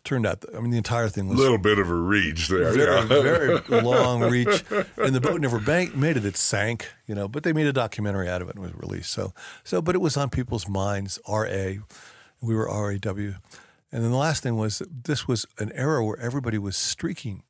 Turned 0.04 0.26
out, 0.26 0.44
I 0.54 0.60
mean, 0.60 0.70
the 0.70 0.76
entire 0.76 1.08
thing 1.08 1.28
was 1.28 1.38
a 1.38 1.42
little 1.42 1.56
bit 1.56 1.78
of 1.78 1.88
a 1.88 1.94
reach 1.94 2.48
there, 2.48 2.72
very, 2.72 2.94
yeah. 2.94 3.04
very 3.68 3.82
long 3.82 4.20
reach, 4.20 4.62
and 4.98 5.14
the 5.14 5.20
boat 5.20 5.40
never 5.40 5.58
bank, 5.58 5.96
made 5.96 6.18
it. 6.18 6.26
It 6.26 6.36
sank, 6.36 6.92
you 7.06 7.14
know, 7.14 7.26
but 7.26 7.42
they 7.42 7.54
made 7.54 7.66
a 7.66 7.72
documentary 7.72 8.28
out 8.28 8.42
of 8.42 8.50
it 8.50 8.56
and 8.56 8.62
was 8.62 8.74
released. 8.74 9.10
So, 9.10 9.32
so, 9.62 9.80
but 9.80 9.94
it 9.94 10.02
was 10.02 10.18
on 10.18 10.28
people's 10.28 10.68
minds. 10.68 11.18
R 11.26 11.46
A, 11.46 11.80
we 12.42 12.54
were 12.54 12.68
R 12.68 12.90
A 12.90 12.98
W. 12.98 13.36
And 13.90 14.02
then 14.02 14.10
the 14.10 14.16
last 14.16 14.42
thing 14.42 14.56
was 14.56 14.82
this 14.90 15.28
was 15.28 15.46
an 15.58 15.70
era 15.72 16.04
where 16.04 16.18
everybody 16.18 16.58
was 16.58 16.76
streaking. 16.76 17.44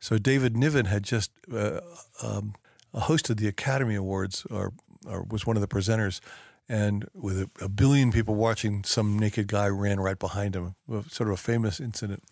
So 0.00 0.18
David 0.18 0.56
Niven 0.56 0.86
had 0.86 1.04
just 1.04 1.30
uh, 1.52 1.80
um, 2.22 2.54
hosted 2.94 3.38
the 3.38 3.48
Academy 3.48 3.94
Awards, 3.94 4.44
or, 4.50 4.72
or, 5.06 5.22
was 5.22 5.46
one 5.46 5.56
of 5.56 5.60
the 5.60 5.68
presenters, 5.68 6.20
and 6.68 7.08
with 7.14 7.40
a, 7.40 7.50
a, 7.64 7.68
billion 7.68 8.12
people 8.12 8.34
watching, 8.34 8.84
some 8.84 9.18
naked 9.18 9.48
guy 9.48 9.68
ran 9.68 10.00
right 10.00 10.18
behind 10.18 10.54
him. 10.54 10.74
Sort 11.08 11.28
of 11.28 11.34
a 11.34 11.36
famous 11.36 11.80
incident 11.80 12.22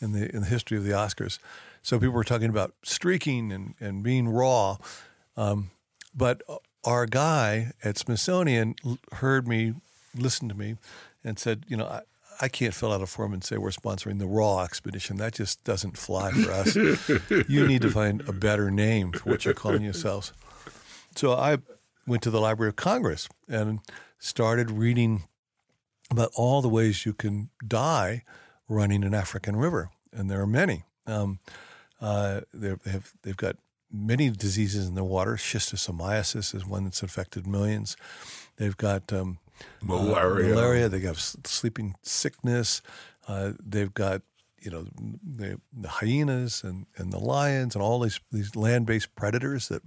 in 0.00 0.12
the 0.12 0.34
in 0.34 0.42
the 0.42 0.46
history 0.46 0.76
of 0.76 0.84
the 0.84 0.92
Oscars. 0.92 1.38
So 1.82 1.98
people 1.98 2.14
were 2.14 2.24
talking 2.24 2.48
about 2.48 2.72
streaking 2.82 3.52
and, 3.52 3.74
and 3.80 4.02
being 4.02 4.28
raw. 4.28 4.78
Um, 5.36 5.70
but 6.14 6.42
our 6.84 7.06
guy 7.06 7.72
at 7.82 7.98
Smithsonian 7.98 8.76
heard 9.12 9.46
me, 9.46 9.74
listened 10.16 10.50
to 10.50 10.56
me, 10.56 10.76
and 11.22 11.38
said, 11.38 11.64
you 11.68 11.76
know, 11.76 11.86
I, 11.86 12.00
I 12.40 12.48
can't 12.48 12.74
fill 12.74 12.92
out 12.92 13.02
a 13.02 13.06
form 13.06 13.32
and 13.32 13.44
say 13.44 13.58
we're 13.58 13.70
sponsoring 13.70 14.18
the 14.18 14.26
Raw 14.26 14.62
expedition. 14.62 15.16
That 15.18 15.34
just 15.34 15.62
doesn't 15.64 15.96
fly 15.96 16.30
for 16.32 16.50
us. 16.50 16.74
you 17.48 17.66
need 17.66 17.82
to 17.82 17.90
find 17.90 18.26
a 18.28 18.32
better 18.32 18.70
name 18.70 19.12
for 19.12 19.30
what 19.30 19.44
you're 19.44 19.54
calling 19.54 19.82
yourselves. 19.82 20.32
So 21.16 21.32
I 21.32 21.58
went 22.06 22.22
to 22.22 22.30
the 22.30 22.40
Library 22.40 22.70
of 22.70 22.76
Congress 22.76 23.28
and 23.48 23.80
started 24.18 24.70
reading 24.70 25.24
about 26.10 26.30
all 26.34 26.62
the 26.62 26.68
ways 26.68 27.06
you 27.06 27.12
can 27.12 27.50
die 27.66 28.22
running 28.68 29.04
an 29.04 29.14
African 29.14 29.56
river, 29.56 29.90
and 30.12 30.30
there 30.30 30.40
are 30.40 30.46
many. 30.46 30.84
Um, 31.06 31.38
uh, 32.00 32.42
they 32.52 32.74
have 32.90 33.12
they've 33.22 33.36
got 33.36 33.56
many 33.90 34.30
diseases 34.30 34.88
in 34.88 34.94
the 34.94 35.04
water. 35.04 35.36
Schistosomiasis 35.36 36.54
is 36.54 36.66
one 36.66 36.84
that's 36.84 37.02
affected 37.02 37.46
millions. 37.46 37.96
They've 38.56 38.76
got 38.76 39.12
um, 39.12 39.38
malaria. 39.82 40.52
Uh, 40.52 40.54
malaria. 40.54 40.88
They 40.88 41.00
have 41.00 41.20
sleeping 41.20 41.94
sickness. 42.02 42.82
Uh, 43.26 43.52
they've 43.64 43.92
got 43.92 44.22
you 44.60 44.70
know 44.70 44.86
the, 44.94 45.60
the, 45.72 45.88
hyenas 45.88 46.64
and, 46.64 46.86
and 46.96 47.12
the 47.12 47.18
lions 47.18 47.74
and 47.74 47.82
all 47.82 48.00
these 48.00 48.20
these 48.32 48.56
land 48.56 48.86
based 48.86 49.14
predators 49.14 49.68
that 49.68 49.82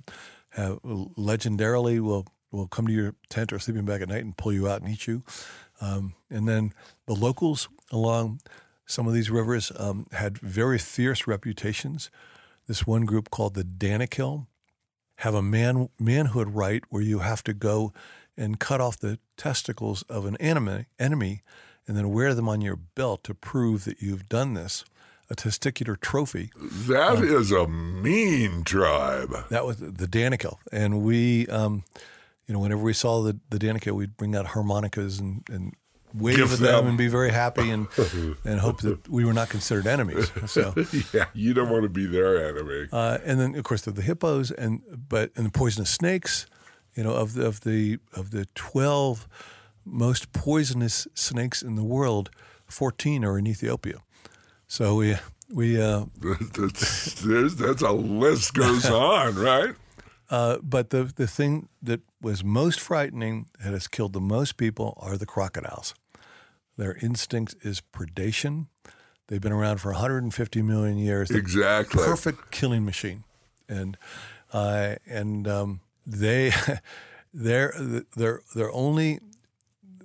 have 0.57 0.81
legendarily 0.83 1.99
will 2.01 2.27
will 2.51 2.67
come 2.67 2.87
to 2.87 2.93
your 2.93 3.13
tent 3.29 3.53
or 3.53 3.59
sleeping 3.59 3.85
bag 3.85 4.01
at 4.01 4.09
night 4.09 4.23
and 4.23 4.37
pull 4.37 4.53
you 4.53 4.67
out 4.67 4.81
and 4.81 4.89
eat 4.89 5.07
you. 5.07 5.23
Um, 5.81 6.15
and 6.29 6.47
then 6.47 6.73
the 7.05 7.13
locals 7.13 7.69
along 7.91 8.39
Some 8.87 9.05
of 9.05 9.13
these 9.13 9.29
rivers 9.29 9.71
um, 9.77 10.07
had 10.13 10.37
very 10.39 10.77
fierce 10.79 11.27
reputations. 11.27 12.09
This 12.67 12.87
one 12.87 13.05
group 13.05 13.29
called 13.29 13.53
the 13.53 13.65
Danakil 13.65 14.47
have 15.17 15.35
a 15.35 15.41
man 15.41 15.89
manhood 15.99 16.49
right 16.55 16.83
where 16.89 17.01
you 17.01 17.19
have 17.19 17.43
to 17.43 17.53
go 17.53 17.91
and 18.37 18.59
cut 18.59 18.79
off 18.79 18.97
the 18.97 19.19
testicles 19.35 20.03
of 20.03 20.25
an 20.25 20.37
enemy, 20.37 20.85
enemy 20.99 21.41
and 21.87 21.97
then 21.97 22.11
wear 22.11 22.33
them 22.33 22.47
on 22.47 22.61
your 22.61 22.75
belt 22.75 23.23
to 23.25 23.33
prove 23.33 23.83
that 23.85 24.01
you've 24.01 24.29
done 24.29 24.53
this. 24.53 24.85
A 25.29 25.35
testicular 25.35 25.99
trophy. 25.99 26.51
That 26.87 27.21
is 27.21 27.51
a 27.51 27.67
mean 27.67 28.63
tribe. 28.63 29.33
That 29.49 29.65
was 29.65 29.77
the 29.77 30.07
Danakil, 30.07 30.57
and 30.71 31.01
we, 31.01 31.47
um, 31.47 31.83
you 32.45 32.53
know, 32.53 32.59
whenever 32.61 32.81
we 32.81 32.93
saw 32.93 33.21
the 33.21 33.37
the 33.49 33.93
we'd 33.93 34.15
bring 34.15 34.35
out 34.35 34.45
harmonicas 34.47 35.19
and, 35.19 35.43
and 35.49 35.73
wave 36.13 36.37
Give 36.37 36.53
at 36.53 36.59
them. 36.59 36.67
them. 36.67 36.87
and 36.87 36.97
be 36.97 37.09
very 37.09 37.31
happy 37.31 37.69
and 37.69 37.87
and 38.45 38.59
hope 38.61 38.81
that 38.81 39.09
we 39.09 39.25
were 39.25 39.33
not 39.33 39.49
considered 39.49 39.85
enemies. 39.85 40.31
So, 40.45 40.73
yeah, 41.13 41.25
you 41.33 41.53
don't 41.53 41.69
want 41.69 41.83
to 41.83 41.89
be 41.89 42.05
their 42.05 42.47
enemy. 42.49 42.87
uh, 42.93 43.17
and 43.25 43.37
then 43.39 43.55
of 43.55 43.63
course 43.65 43.81
the, 43.81 43.91
the 43.91 44.01
hippos 44.01 44.51
and 44.51 44.81
but 45.09 45.31
and 45.35 45.45
the 45.47 45.51
poisonous 45.51 45.89
snakes. 45.89 46.45
You 46.95 47.03
know, 47.03 47.11
of 47.11 47.33
the 47.33 47.45
of 47.45 47.61
the 47.61 47.99
of 48.13 48.31
the 48.31 48.47
twelve 48.55 49.27
most 49.85 50.31
poisonous 50.31 51.07
snakes 51.13 51.61
in 51.61 51.75
the 51.75 51.83
world, 51.83 52.29
fourteen 52.65 53.23
are 53.25 53.37
in 53.37 53.45
Ethiopia. 53.45 53.97
So 54.67 54.95
we 54.95 55.15
we 55.53 55.81
uh, 55.81 56.05
that's, 56.51 57.13
there's, 57.21 57.55
that's 57.55 57.81
a 57.81 57.91
list 57.91 58.53
goes 58.53 58.85
on, 58.89 59.35
right? 59.35 59.75
Uh, 60.29 60.57
but 60.61 60.89
the 60.89 61.05
the 61.15 61.27
thing 61.27 61.69
that 61.81 62.01
was 62.21 62.43
most 62.43 62.79
frightening 62.79 63.47
that 63.63 63.73
has 63.73 63.87
killed 63.87 64.13
the 64.13 64.19
most 64.21 64.57
people 64.57 64.97
are 65.01 65.17
the 65.17 65.25
crocodiles. 65.25 65.93
Their 66.77 66.95
instinct 67.01 67.55
is 67.63 67.81
predation. 67.93 68.67
They've 69.27 69.41
been 69.41 69.51
around 69.51 69.79
for 69.79 69.91
150 69.91 70.61
million 70.61 70.97
years. 70.97 71.29
They're 71.29 71.39
Exactly. 71.39 72.03
perfect 72.03 72.51
killing 72.51 72.85
machine, 72.85 73.23
and 73.67 73.97
uh, 74.53 74.95
and 75.07 75.47
um, 75.47 75.79
they 76.05 76.51
their 77.33 77.73
their 78.15 78.41
their 78.55 78.71
only 78.71 79.19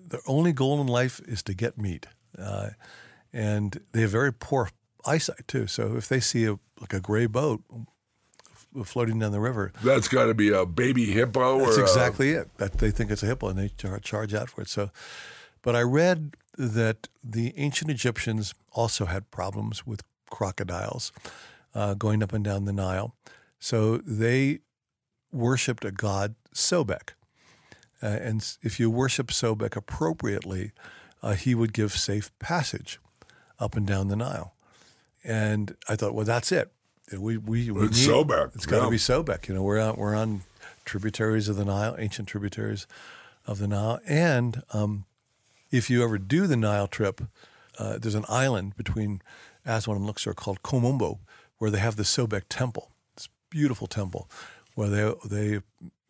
their 0.09 0.23
only 0.27 0.53
goal 0.53 0.81
in 0.81 0.87
life 0.87 1.21
is 1.27 1.43
to 1.45 1.55
get 1.55 1.77
meat, 1.79 2.07
uh, 2.39 2.71
and 3.33 3.81
they 3.93 4.03
have 4.03 4.11
very 4.11 4.33
poor 4.33 4.69
eyesight 5.07 5.47
too. 5.49 5.67
So 5.67 5.97
if 5.97 6.09
they 6.09 6.21
see 6.21 6.45
a 6.47 6.59
like 6.81 6.93
a 6.93 7.01
gray 7.01 7.27
boat 7.27 7.63
f- 8.77 8.87
floating 8.87 9.19
down 9.19 9.33
the 9.33 9.41
river, 9.41 9.73
That's 9.83 10.09
got 10.09 10.27
to 10.27 10.35
be 10.35 10.51
a 10.51 10.67
baby 10.67 11.07
hippo. 11.07 11.59
that's 11.59 11.77
or 11.79 11.81
a- 11.81 11.85
exactly 11.85 12.31
it. 12.31 12.49
That 12.59 12.75
they 12.79 12.91
think 12.91 13.11
it's 13.11 13.23
a 13.23 13.27
hippo 13.27 13.49
and 13.49 13.59
they 13.59 13.69
char- 13.77 13.99
charge 14.01 14.35
out 14.35 14.51
for 14.51 14.63
it. 14.63 14.69
So, 14.69 14.91
but 15.63 15.75
I 15.77 15.83
read 15.83 16.37
that 16.59 17.09
the 17.25 17.55
ancient 17.57 17.91
Egyptians 17.91 18.55
also 18.73 19.07
had 19.07 19.31
problems 19.31 19.87
with 19.87 20.03
crocodiles 20.31 21.13
uh, 21.75 21.95
going 21.95 22.23
up 22.23 22.33
and 22.33 22.45
down 22.45 22.65
the 22.65 22.73
Nile. 22.73 23.15
So 23.59 23.99
they 23.99 24.59
worshipped 25.31 25.85
a 25.85 25.91
god 25.91 26.35
Sobek, 26.55 27.11
uh, 28.03 28.07
and 28.07 28.45
if 28.63 28.79
you 28.81 28.91
worship 28.91 29.29
Sobek 29.29 29.77
appropriately, 29.77 30.73
uh, 31.23 31.33
he 31.35 31.55
would 31.55 31.73
give 31.73 31.93
safe 31.93 32.31
passage 32.39 32.99
up 33.63 33.77
and 33.77 33.87
down 33.87 34.09
the 34.09 34.17
Nile. 34.17 34.55
And 35.25 35.77
I 35.89 35.95
thought, 35.97 36.15
well, 36.15 36.25
that's 36.27 36.51
it. 36.53 36.71
We 37.17 37.37
we, 37.37 37.71
we 37.71 37.87
It's 37.87 37.99
need- 38.07 38.09
Sobek, 38.09 38.55
It's 38.55 38.67
got 38.67 38.79
to 38.81 38.85
yeah. 38.85 38.91
be 38.91 38.97
Sobek. 38.97 39.49
You 39.49 39.55
know, 39.55 39.63
we're 39.63 39.81
on 39.81 39.97
we're 39.97 40.15
on 40.15 40.43
tributaries 40.85 41.49
of 41.49 41.57
the 41.57 41.65
Nile, 41.65 41.95
ancient 41.99 42.29
tributaries 42.29 42.87
of 43.47 43.59
the 43.59 43.69
Nile, 43.69 44.01
and 44.09 44.63
um, 44.73 45.05
if 45.71 45.89
you 45.91 46.03
ever 46.05 46.19
do 46.19 46.47
the 46.47 46.57
Nile 46.57 46.87
trip, 46.89 47.21
uh, 47.79 47.99
there's 47.99 48.15
an 48.15 48.25
island 48.29 48.77
between 48.77 49.21
Aswan 49.67 49.97
and 49.97 50.07
Luxor 50.07 50.33
called 50.35 50.63
Kom 50.63 50.83
Ombo, 50.85 51.19
where 51.59 51.71
they 51.71 51.79
have 51.81 51.97
the 51.97 52.03
Sobek 52.05 52.43
Temple. 52.49 52.91
This 53.17 53.29
beautiful 53.51 53.87
temple, 53.87 54.29
where 54.75 54.89
they 54.89 55.13
they 55.29 55.61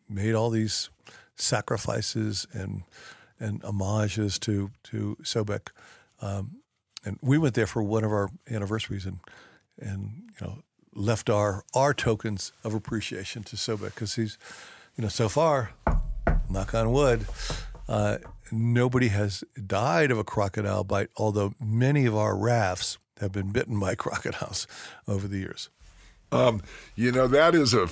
made 0.09 0.33
all 0.35 0.49
these 0.49 0.89
sacrifices 1.35 2.47
and 2.53 2.83
and 3.39 3.61
homages 3.63 4.39
to 4.39 4.71
to 4.83 5.17
Sobek. 5.23 5.69
Um, 6.21 6.57
and 7.05 7.17
we 7.21 7.37
went 7.37 7.55
there 7.55 7.67
for 7.67 7.83
one 7.83 8.03
of 8.03 8.11
our 8.11 8.29
anniversaries 8.49 9.05
and 9.05 9.19
and 9.79 10.23
you 10.39 10.47
know 10.47 10.63
left 10.93 11.29
our 11.29 11.63
our 11.73 11.93
tokens 11.93 12.51
of 12.63 12.73
appreciation 12.73 13.43
to 13.43 13.55
Sobek 13.55 13.95
because 13.95 14.15
he's 14.15 14.37
you 14.95 15.01
know 15.01 15.09
so 15.09 15.27
far 15.29 15.71
knock 16.49 16.73
on 16.73 16.91
wood 16.91 17.25
uh, 17.87 18.17
nobody 18.51 19.07
has 19.09 19.43
died 19.65 20.11
of 20.11 20.17
a 20.17 20.23
crocodile 20.23 20.83
bite 20.83 21.09
although 21.17 21.53
many 21.59 22.05
of 22.05 22.15
our 22.15 22.35
rafts 22.37 22.97
have 23.19 23.31
been 23.31 23.51
bitten 23.51 23.79
by 23.79 23.95
crocodiles 24.03 24.67
over 25.07 25.27
the 25.27 25.37
years 25.39 25.69
Um, 26.31 26.61
you 26.95 27.11
know 27.11 27.27
that 27.27 27.55
is 27.55 27.73
a 27.73 27.87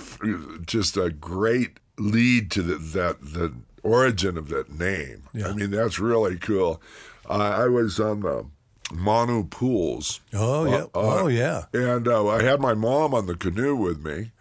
just 0.66 0.98
a 0.98 1.10
great 1.12 1.80
lead 1.98 2.50
to 2.52 2.62
the, 2.62 2.76
that 2.76 3.22
the 3.22 3.54
origin 3.84 4.38
of 4.38 4.50
that 4.50 4.70
name. 4.72 5.24
I 5.50 5.54
mean 5.54 5.72
that's 5.72 6.00
really 6.00 6.38
cool. 6.38 6.82
Uh, 7.30 7.64
I 7.64 7.68
was 7.68 8.00
on 8.00 8.22
the 8.22 8.46
Mana 8.94 9.44
Pools. 9.44 10.20
oh 10.34 10.66
yeah 10.66 10.84
uh, 10.84 10.88
oh 11.24 11.28
yeah 11.28 11.64
And 11.74 12.08
uh, 12.08 12.28
I 12.28 12.44
had 12.44 12.60
my 12.60 12.74
mom 12.74 13.14
on 13.14 13.26
the 13.28 13.36
canoe 13.36 13.76
with 13.76 14.04
me, 14.06 14.32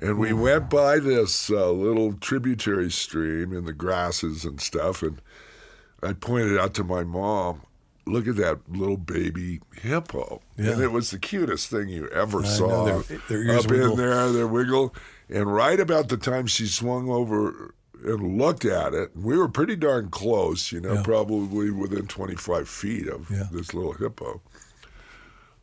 and 0.00 0.18
we 0.18 0.32
went 0.32 0.70
by 0.70 0.98
this 0.98 1.50
uh, 1.50 1.70
little 1.70 2.12
tributary 2.14 2.90
stream 2.90 3.52
in 3.52 3.64
the 3.64 3.72
grasses 3.72 4.44
and 4.44 4.60
stuff. 4.60 5.02
And 5.02 5.20
I 6.02 6.12
pointed 6.12 6.58
out 6.58 6.74
to 6.74 6.84
my 6.84 7.04
mom, 7.04 7.62
"Look 8.06 8.26
at 8.28 8.36
that 8.36 8.60
little 8.68 8.96
baby 8.98 9.60
hippo!" 9.80 10.40
And 10.58 10.80
it 10.82 10.92
was 10.92 11.10
the 11.10 11.18
cutest 11.18 11.68
thing 11.68 11.88
you 11.88 12.08
ever 12.08 12.42
I 12.42 12.46
saw. 12.48 12.66
know, 12.86 13.02
their- 13.02 13.20
their 13.28 13.42
ears 13.42 13.64
up 13.64 13.70
wiggle. 13.70 13.90
in 13.92 13.96
there, 13.98 14.28
they 14.32 14.44
wiggle. 14.44 14.94
And 15.30 15.52
right 15.54 15.80
about 15.80 16.08
the 16.10 16.18
time 16.18 16.46
she 16.46 16.66
swung 16.66 17.08
over 17.08 17.74
and 18.04 18.38
looked 18.38 18.64
at 18.64 18.94
it, 18.94 19.10
we 19.16 19.36
were 19.38 19.48
pretty 19.48 19.76
darn 19.76 20.10
close. 20.10 20.70
You 20.72 20.80
know, 20.80 20.94
Yeah. 20.94 21.02
probably 21.02 21.70
within 21.70 22.06
twenty-five 22.06 22.68
feet 22.68 23.08
of 23.08 23.30
Yeah. 23.30 23.48
this 23.50 23.72
little 23.74 23.92
hippo 23.94 24.40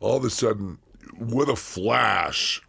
all 0.00 0.16
of 0.16 0.24
a 0.24 0.30
sudden, 0.30 0.78
with 1.16 1.48
a 1.48 1.54
flash, 1.54 2.60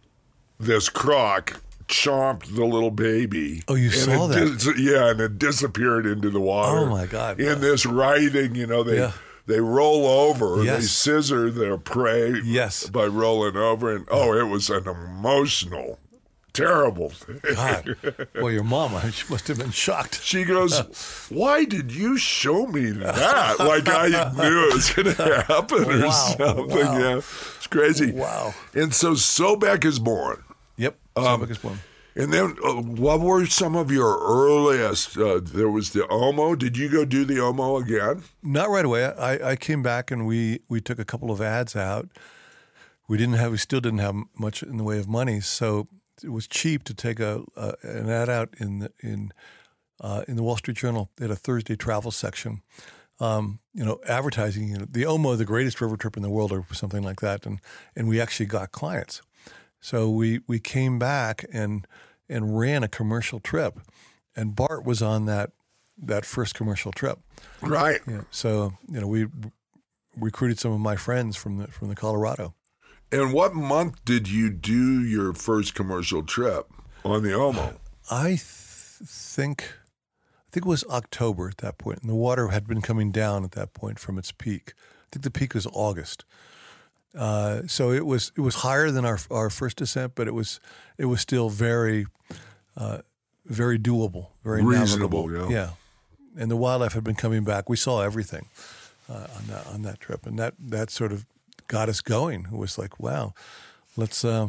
this 0.60 0.88
croc 0.88 1.60
chomped 1.88 2.54
the 2.54 2.64
little 2.64 2.92
baby. 2.92 3.62
Oh, 3.66 3.74
you 3.74 3.90
saw 3.90 4.26
it 4.30 4.34
that? 4.34 4.58
dis- 4.58 4.78
yeah, 4.78 5.10
and 5.10 5.20
it 5.20 5.36
disappeared 5.38 6.06
into 6.06 6.30
the 6.30 6.40
water. 6.40 6.78
Oh, 6.78 6.86
my 6.86 7.06
God. 7.06 7.40
In 7.40 7.60
this 7.60 7.84
writhing, 7.84 8.54
you 8.54 8.66
know, 8.68 8.84
they 8.84 8.98
Yeah. 8.98 9.12
they 9.46 9.58
roll 9.60 10.06
over, 10.06 10.62
they 10.62 10.80
scissor 10.80 11.50
their 11.50 11.76
prey 11.76 12.40
Yes. 12.44 12.88
by 12.88 13.04
rolling 13.06 13.56
over, 13.56 13.94
and 13.94 14.06
oh, 14.10 14.32
it 14.32 14.44
was 14.44 14.70
an 14.70 14.86
emotional, 14.86 15.98
terrible. 16.54 17.12
God 17.54 17.96
well 18.34 18.50
your 18.50 18.64
mama, 18.64 19.10
she 19.12 19.24
must 19.30 19.46
have 19.48 19.58
been 19.58 19.70
shocked 19.70 20.22
She 20.22 20.44
goes, 20.44 20.78
Why 21.28 21.64
did 21.66 21.92
you 21.92 22.16
show 22.16 22.66
me 22.66 22.90
that? 22.92 23.58
Like 23.58 23.86
I 23.88 24.08
knew 24.36 24.68
it 24.70 24.74
was 24.74 24.90
going 24.92 25.14
to 25.14 25.44
happen 25.46 25.84
or 25.84 26.06
Wow, 26.06 26.10
something. 26.10 26.68
wow. 26.86 26.98
Yeah. 26.98 27.16
It's 27.18 27.66
crazy. 27.66 28.12
Wow. 28.12 28.54
And 28.74 28.94
so 28.94 29.12
Sobek 29.12 29.84
is 29.84 29.98
born. 29.98 30.42
yep 30.78 30.96
Um, 31.16 31.24
Sobek 31.42 31.50
is 31.50 31.58
born. 31.58 31.80
And 32.16 32.32
then 32.32 32.56
uh, 32.64 32.74
what 32.74 33.18
were 33.20 33.44
some 33.46 33.74
of 33.74 33.90
your 33.90 34.16
earliest? 34.20 35.18
Uh, 35.18 35.40
there 35.42 35.68
was 35.68 35.90
the 35.90 36.02
Omo. 36.02 36.56
Did 36.56 36.76
you 36.76 36.88
go 36.88 37.04
do 37.04 37.24
the 37.24 37.38
Omo 37.38 37.82
again? 37.82 38.22
Not 38.40 38.70
right 38.70 38.84
away. 38.84 39.06
I, 39.06 39.50
I 39.50 39.56
came 39.56 39.82
back 39.82 40.12
and 40.12 40.24
we, 40.24 40.60
we 40.68 40.80
took 40.80 41.00
a 41.00 41.04
couple 41.04 41.32
of 41.32 41.40
ads 41.40 41.74
out. 41.74 42.08
We 43.08 43.18
didn't 43.18 43.34
have 43.34 43.50
we 43.50 43.58
still 43.58 43.80
didn't 43.80 43.98
have 43.98 44.14
much 44.38 44.62
in 44.62 44.76
the 44.78 44.84
way 44.84 44.98
of 44.98 45.08
money, 45.08 45.40
so 45.40 45.88
it 46.22 46.30
was 46.30 46.46
cheap 46.46 46.84
to 46.84 46.94
take 46.94 47.20
a, 47.20 47.42
a 47.56 47.74
an 47.82 48.08
ad 48.08 48.28
out 48.28 48.54
in 48.58 48.80
the, 48.80 48.92
in 49.00 49.32
uh, 50.00 50.22
in 50.28 50.36
the 50.36 50.42
Wall 50.42 50.56
Street 50.56 50.76
Journal. 50.76 51.10
They 51.16 51.24
had 51.24 51.30
a 51.30 51.36
Thursday 51.36 51.76
travel 51.76 52.10
section. 52.10 52.62
Um, 53.20 53.60
you 53.72 53.84
know, 53.84 54.00
advertising 54.08 54.68
you 54.68 54.78
know, 54.78 54.86
the 54.90 55.04
Omo, 55.04 55.38
the 55.38 55.44
greatest 55.44 55.80
river 55.80 55.96
trip 55.96 56.16
in 56.16 56.22
the 56.22 56.30
world, 56.30 56.50
or 56.50 56.66
something 56.72 57.02
like 57.02 57.20
that, 57.20 57.46
and 57.46 57.60
and 57.94 58.08
we 58.08 58.20
actually 58.20 58.46
got 58.46 58.72
clients. 58.72 59.22
So 59.80 60.10
we 60.10 60.40
we 60.46 60.58
came 60.58 60.98
back 60.98 61.44
and 61.52 61.86
and 62.28 62.58
ran 62.58 62.82
a 62.82 62.88
commercial 62.88 63.38
trip, 63.38 63.78
and 64.34 64.56
Bart 64.56 64.84
was 64.84 65.00
on 65.02 65.26
that 65.26 65.52
that 65.96 66.24
first 66.24 66.54
commercial 66.54 66.90
trip. 66.90 67.18
Right. 67.60 68.00
Yeah. 68.06 68.22
So 68.30 68.74
you 68.90 69.00
know, 69.00 69.06
we 69.06 69.26
recruited 70.16 70.58
some 70.58 70.72
of 70.72 70.80
my 70.80 70.96
friends 70.96 71.36
from 71.36 71.58
the 71.58 71.68
from 71.68 71.88
the 71.88 71.94
Colorado. 71.94 72.54
And 73.20 73.32
what 73.32 73.54
month 73.54 74.04
did 74.04 74.28
you 74.28 74.50
do 74.50 75.02
your 75.04 75.32
first 75.32 75.74
commercial 75.74 76.22
trip 76.22 76.70
on 77.04 77.22
the 77.22 77.30
Omo? 77.30 77.76
I 78.10 78.28
th- 78.28 78.40
think 78.40 79.72
I 79.72 80.50
think 80.50 80.66
it 80.66 80.68
was 80.68 80.84
October 80.84 81.48
at 81.48 81.58
that 81.58 81.78
point, 81.78 82.00
and 82.00 82.10
the 82.10 82.14
water 82.14 82.48
had 82.48 82.66
been 82.66 82.80
coming 82.80 83.10
down 83.10 83.44
at 83.44 83.52
that 83.52 83.72
point 83.74 83.98
from 83.98 84.18
its 84.18 84.32
peak. 84.32 84.72
I 84.76 85.06
think 85.12 85.22
the 85.24 85.30
peak 85.30 85.54
was 85.54 85.66
August. 85.72 86.24
Uh, 87.16 87.62
so 87.66 87.92
it 87.92 88.04
was 88.06 88.32
it 88.36 88.40
was 88.40 88.56
higher 88.56 88.90
than 88.90 89.04
our 89.04 89.18
our 89.30 89.48
first 89.50 89.76
descent, 89.76 90.14
but 90.14 90.26
it 90.26 90.34
was 90.34 90.58
it 90.98 91.04
was 91.06 91.20
still 91.20 91.48
very 91.50 92.06
uh, 92.76 92.98
very 93.46 93.78
doable, 93.78 94.28
very 94.42 94.62
Reasonable, 94.64 95.28
navigable. 95.28 95.52
yeah. 95.52 95.56
yeah. 95.56 95.70
And 96.42 96.50
the 96.50 96.56
wildlife 96.56 96.94
had 96.94 97.04
been 97.04 97.14
coming 97.14 97.44
back. 97.44 97.68
We 97.68 97.76
saw 97.76 98.00
everything 98.00 98.48
uh, 99.08 99.28
on 99.36 99.46
that 99.48 99.66
on 99.68 99.82
that 99.82 100.00
trip, 100.00 100.26
and 100.26 100.36
that 100.38 100.54
that 100.58 100.90
sort 100.90 101.12
of 101.12 101.24
got 101.68 101.88
us 101.88 102.00
going. 102.00 102.46
It 102.52 102.56
was 102.56 102.78
like, 102.78 102.98
wow, 103.00 103.34
let's, 103.96 104.24
uh, 104.24 104.48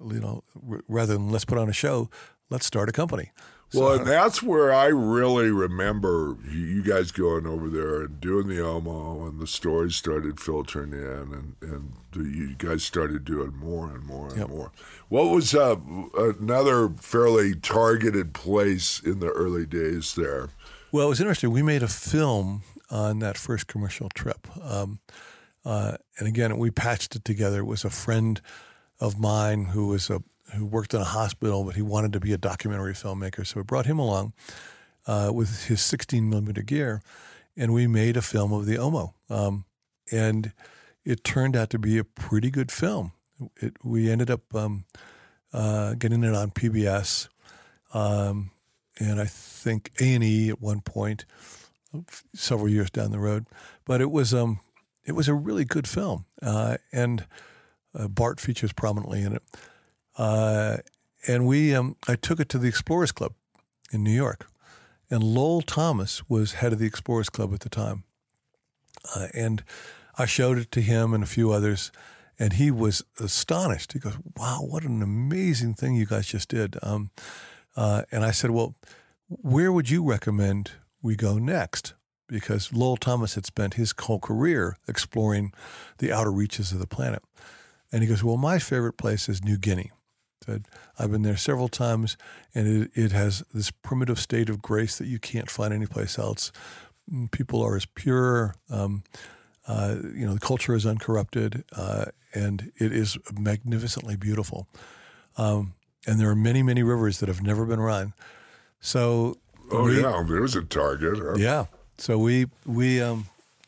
you 0.00 0.20
know, 0.20 0.42
r- 0.70 0.82
rather 0.88 1.14
than 1.14 1.30
let's 1.30 1.44
put 1.44 1.58
on 1.58 1.68
a 1.68 1.72
show, 1.72 2.10
let's 2.48 2.66
start 2.66 2.88
a 2.88 2.92
company. 2.92 3.30
Well, 3.72 3.98
and 4.00 4.06
that's 4.06 4.42
where 4.42 4.72
I 4.72 4.86
really 4.86 5.48
remember 5.52 6.36
you 6.50 6.82
guys 6.82 7.12
going 7.12 7.46
over 7.46 7.68
there 7.68 8.02
and 8.02 8.20
doing 8.20 8.48
the 8.48 8.56
Omo, 8.56 9.28
and 9.28 9.38
the 9.38 9.46
stories 9.46 9.94
started 9.94 10.40
filtering 10.40 10.92
in, 10.92 10.98
and, 11.00 11.54
and 11.62 11.92
you 12.16 12.56
guys 12.56 12.82
started 12.82 13.24
doing 13.24 13.54
more 13.56 13.86
and 13.92 14.04
more 14.04 14.26
and 14.30 14.38
Yep. 14.38 14.48
more. 14.48 14.72
What 15.08 15.30
was 15.30 15.54
uh, 15.54 15.76
another 16.18 16.88
fairly 16.88 17.54
targeted 17.54 18.34
place 18.34 18.98
in 18.98 19.20
the 19.20 19.28
early 19.30 19.66
days 19.66 20.16
there? 20.16 20.48
Well, 20.90 21.06
it 21.06 21.10
was 21.10 21.20
interesting. 21.20 21.52
We 21.52 21.62
made 21.62 21.84
a 21.84 21.88
film 21.88 22.62
on 22.90 23.20
that 23.20 23.38
first 23.38 23.68
commercial 23.68 24.08
trip. 24.08 24.48
Um, 24.60 24.98
uh, 25.64 25.96
and 26.18 26.28
again, 26.28 26.56
we 26.58 26.70
patched 26.70 27.16
it 27.16 27.24
together. 27.24 27.60
It 27.60 27.64
was 27.64 27.84
a 27.84 27.90
friend 27.90 28.40
of 28.98 29.18
mine 29.18 29.66
who 29.66 29.88
was 29.88 30.10
a 30.10 30.22
who 30.54 30.66
worked 30.66 30.94
in 30.94 31.00
a 31.00 31.04
hospital, 31.04 31.64
but 31.64 31.76
he 31.76 31.82
wanted 31.82 32.12
to 32.12 32.20
be 32.20 32.32
a 32.32 32.38
documentary 32.38 32.92
filmmaker. 32.92 33.46
So 33.46 33.60
we 33.60 33.62
brought 33.62 33.86
him 33.86 33.98
along 33.98 34.32
uh, 35.06 35.30
with 35.32 35.66
his 35.66 35.80
16 35.80 36.28
millimeter 36.28 36.62
gear, 36.62 37.02
and 37.56 37.72
we 37.72 37.86
made 37.86 38.16
a 38.16 38.22
film 38.22 38.52
of 38.52 38.66
the 38.66 38.76
Omo. 38.76 39.12
Um, 39.28 39.64
and 40.10 40.52
it 41.04 41.24
turned 41.24 41.56
out 41.56 41.70
to 41.70 41.78
be 41.78 41.98
a 41.98 42.04
pretty 42.04 42.50
good 42.50 42.72
film. 42.72 43.12
It, 43.56 43.74
we 43.84 44.10
ended 44.10 44.30
up 44.30 44.54
um, 44.54 44.84
uh, 45.52 45.94
getting 45.94 46.24
it 46.24 46.34
on 46.34 46.50
PBS, 46.50 47.28
um, 47.94 48.50
and 48.98 49.20
I 49.20 49.24
think 49.26 49.92
A 50.00 50.14
and 50.14 50.24
E 50.24 50.50
at 50.50 50.60
one 50.60 50.80
point, 50.80 51.24
several 52.34 52.68
years 52.68 52.90
down 52.90 53.12
the 53.12 53.18
road. 53.18 53.46
But 53.84 54.00
it 54.00 54.10
was 54.10 54.34
um, 54.34 54.60
it 55.10 55.16
was 55.16 55.26
a 55.26 55.34
really 55.34 55.64
good 55.64 55.88
film, 55.88 56.24
uh, 56.40 56.76
and 56.92 57.26
uh, 57.98 58.06
Bart 58.06 58.38
features 58.38 58.72
prominently 58.72 59.22
in 59.22 59.32
it. 59.32 59.42
Uh, 60.16 60.76
and 61.26 61.48
we, 61.48 61.74
um, 61.74 61.96
I 62.06 62.14
took 62.14 62.38
it 62.38 62.48
to 62.50 62.58
the 62.58 62.68
Explorers 62.68 63.10
Club 63.10 63.32
in 63.92 64.04
New 64.04 64.12
York, 64.12 64.48
and 65.10 65.24
Lowell 65.24 65.62
Thomas 65.62 66.22
was 66.28 66.52
head 66.52 66.72
of 66.72 66.78
the 66.78 66.86
Explorers 66.86 67.28
Club 67.28 67.52
at 67.52 67.60
the 67.60 67.68
time, 67.68 68.04
uh, 69.16 69.26
and 69.34 69.64
I 70.16 70.26
showed 70.26 70.58
it 70.58 70.70
to 70.70 70.80
him 70.80 71.12
and 71.12 71.24
a 71.24 71.26
few 71.26 71.50
others, 71.50 71.90
and 72.38 72.52
he 72.52 72.70
was 72.70 73.02
astonished. 73.18 73.92
He 73.92 73.98
goes, 73.98 74.16
"Wow, 74.36 74.60
what 74.60 74.84
an 74.84 75.02
amazing 75.02 75.74
thing 75.74 75.96
you 75.96 76.06
guys 76.06 76.28
just 76.28 76.48
did!" 76.48 76.76
Um, 76.84 77.10
uh, 77.74 78.02
and 78.12 78.24
I 78.24 78.30
said, 78.30 78.52
"Well, 78.52 78.76
where 79.26 79.72
would 79.72 79.90
you 79.90 80.08
recommend 80.08 80.70
we 81.02 81.16
go 81.16 81.36
next?" 81.36 81.94
Because 82.30 82.72
Lowell 82.72 82.96
Thomas 82.96 83.34
had 83.34 83.44
spent 83.44 83.74
his 83.74 83.92
whole 83.98 84.20
career 84.20 84.76
exploring 84.86 85.52
the 85.98 86.12
outer 86.12 86.30
reaches 86.30 86.70
of 86.72 86.78
the 86.78 86.86
planet. 86.86 87.22
And 87.90 88.02
he 88.02 88.08
goes, 88.08 88.22
Well, 88.22 88.36
my 88.36 88.58
favorite 88.60 88.96
place 88.96 89.28
is 89.28 89.42
New 89.44 89.58
Guinea. 89.58 89.90
Said, 90.46 90.66
I've 90.98 91.10
been 91.10 91.22
there 91.22 91.36
several 91.36 91.68
times, 91.68 92.16
and 92.54 92.84
it, 92.84 92.90
it 92.94 93.12
has 93.12 93.42
this 93.52 93.70
primitive 93.70 94.18
state 94.18 94.48
of 94.48 94.62
grace 94.62 94.96
that 94.98 95.06
you 95.08 95.18
can't 95.18 95.50
find 95.50 95.74
anyplace 95.74 96.18
else. 96.18 96.50
Mm, 97.12 97.30
People 97.32 97.62
are 97.62 97.76
as 97.76 97.84
pure. 97.84 98.54
Um, 98.70 99.02
uh, 99.66 99.96
you 100.14 100.24
know, 100.26 100.32
the 100.34 100.40
culture 100.40 100.74
is 100.74 100.86
uncorrupted, 100.86 101.64
uh, 101.76 102.06
and 102.32 102.72
it 102.76 102.92
is 102.92 103.18
magnificently 103.38 104.16
beautiful. 104.16 104.66
Um, 105.36 105.74
and 106.06 106.18
there 106.18 106.30
are 106.30 106.34
many, 106.36 106.62
many 106.62 106.82
rivers 106.82 107.18
that 107.20 107.28
have 107.28 107.42
never 107.42 107.66
been 107.66 107.80
run. 107.80 108.14
So, 108.80 109.36
Oh 109.70 109.84
we- 109.84 110.00
yeah, 110.00 110.24
there's 110.26 110.56
a 110.56 110.62
target. 110.62 111.18
huh? 111.18 111.34
yeah. 111.36 111.66
So 112.00 112.16
we 112.16 112.46
we 112.64 113.02
um, 113.02 113.26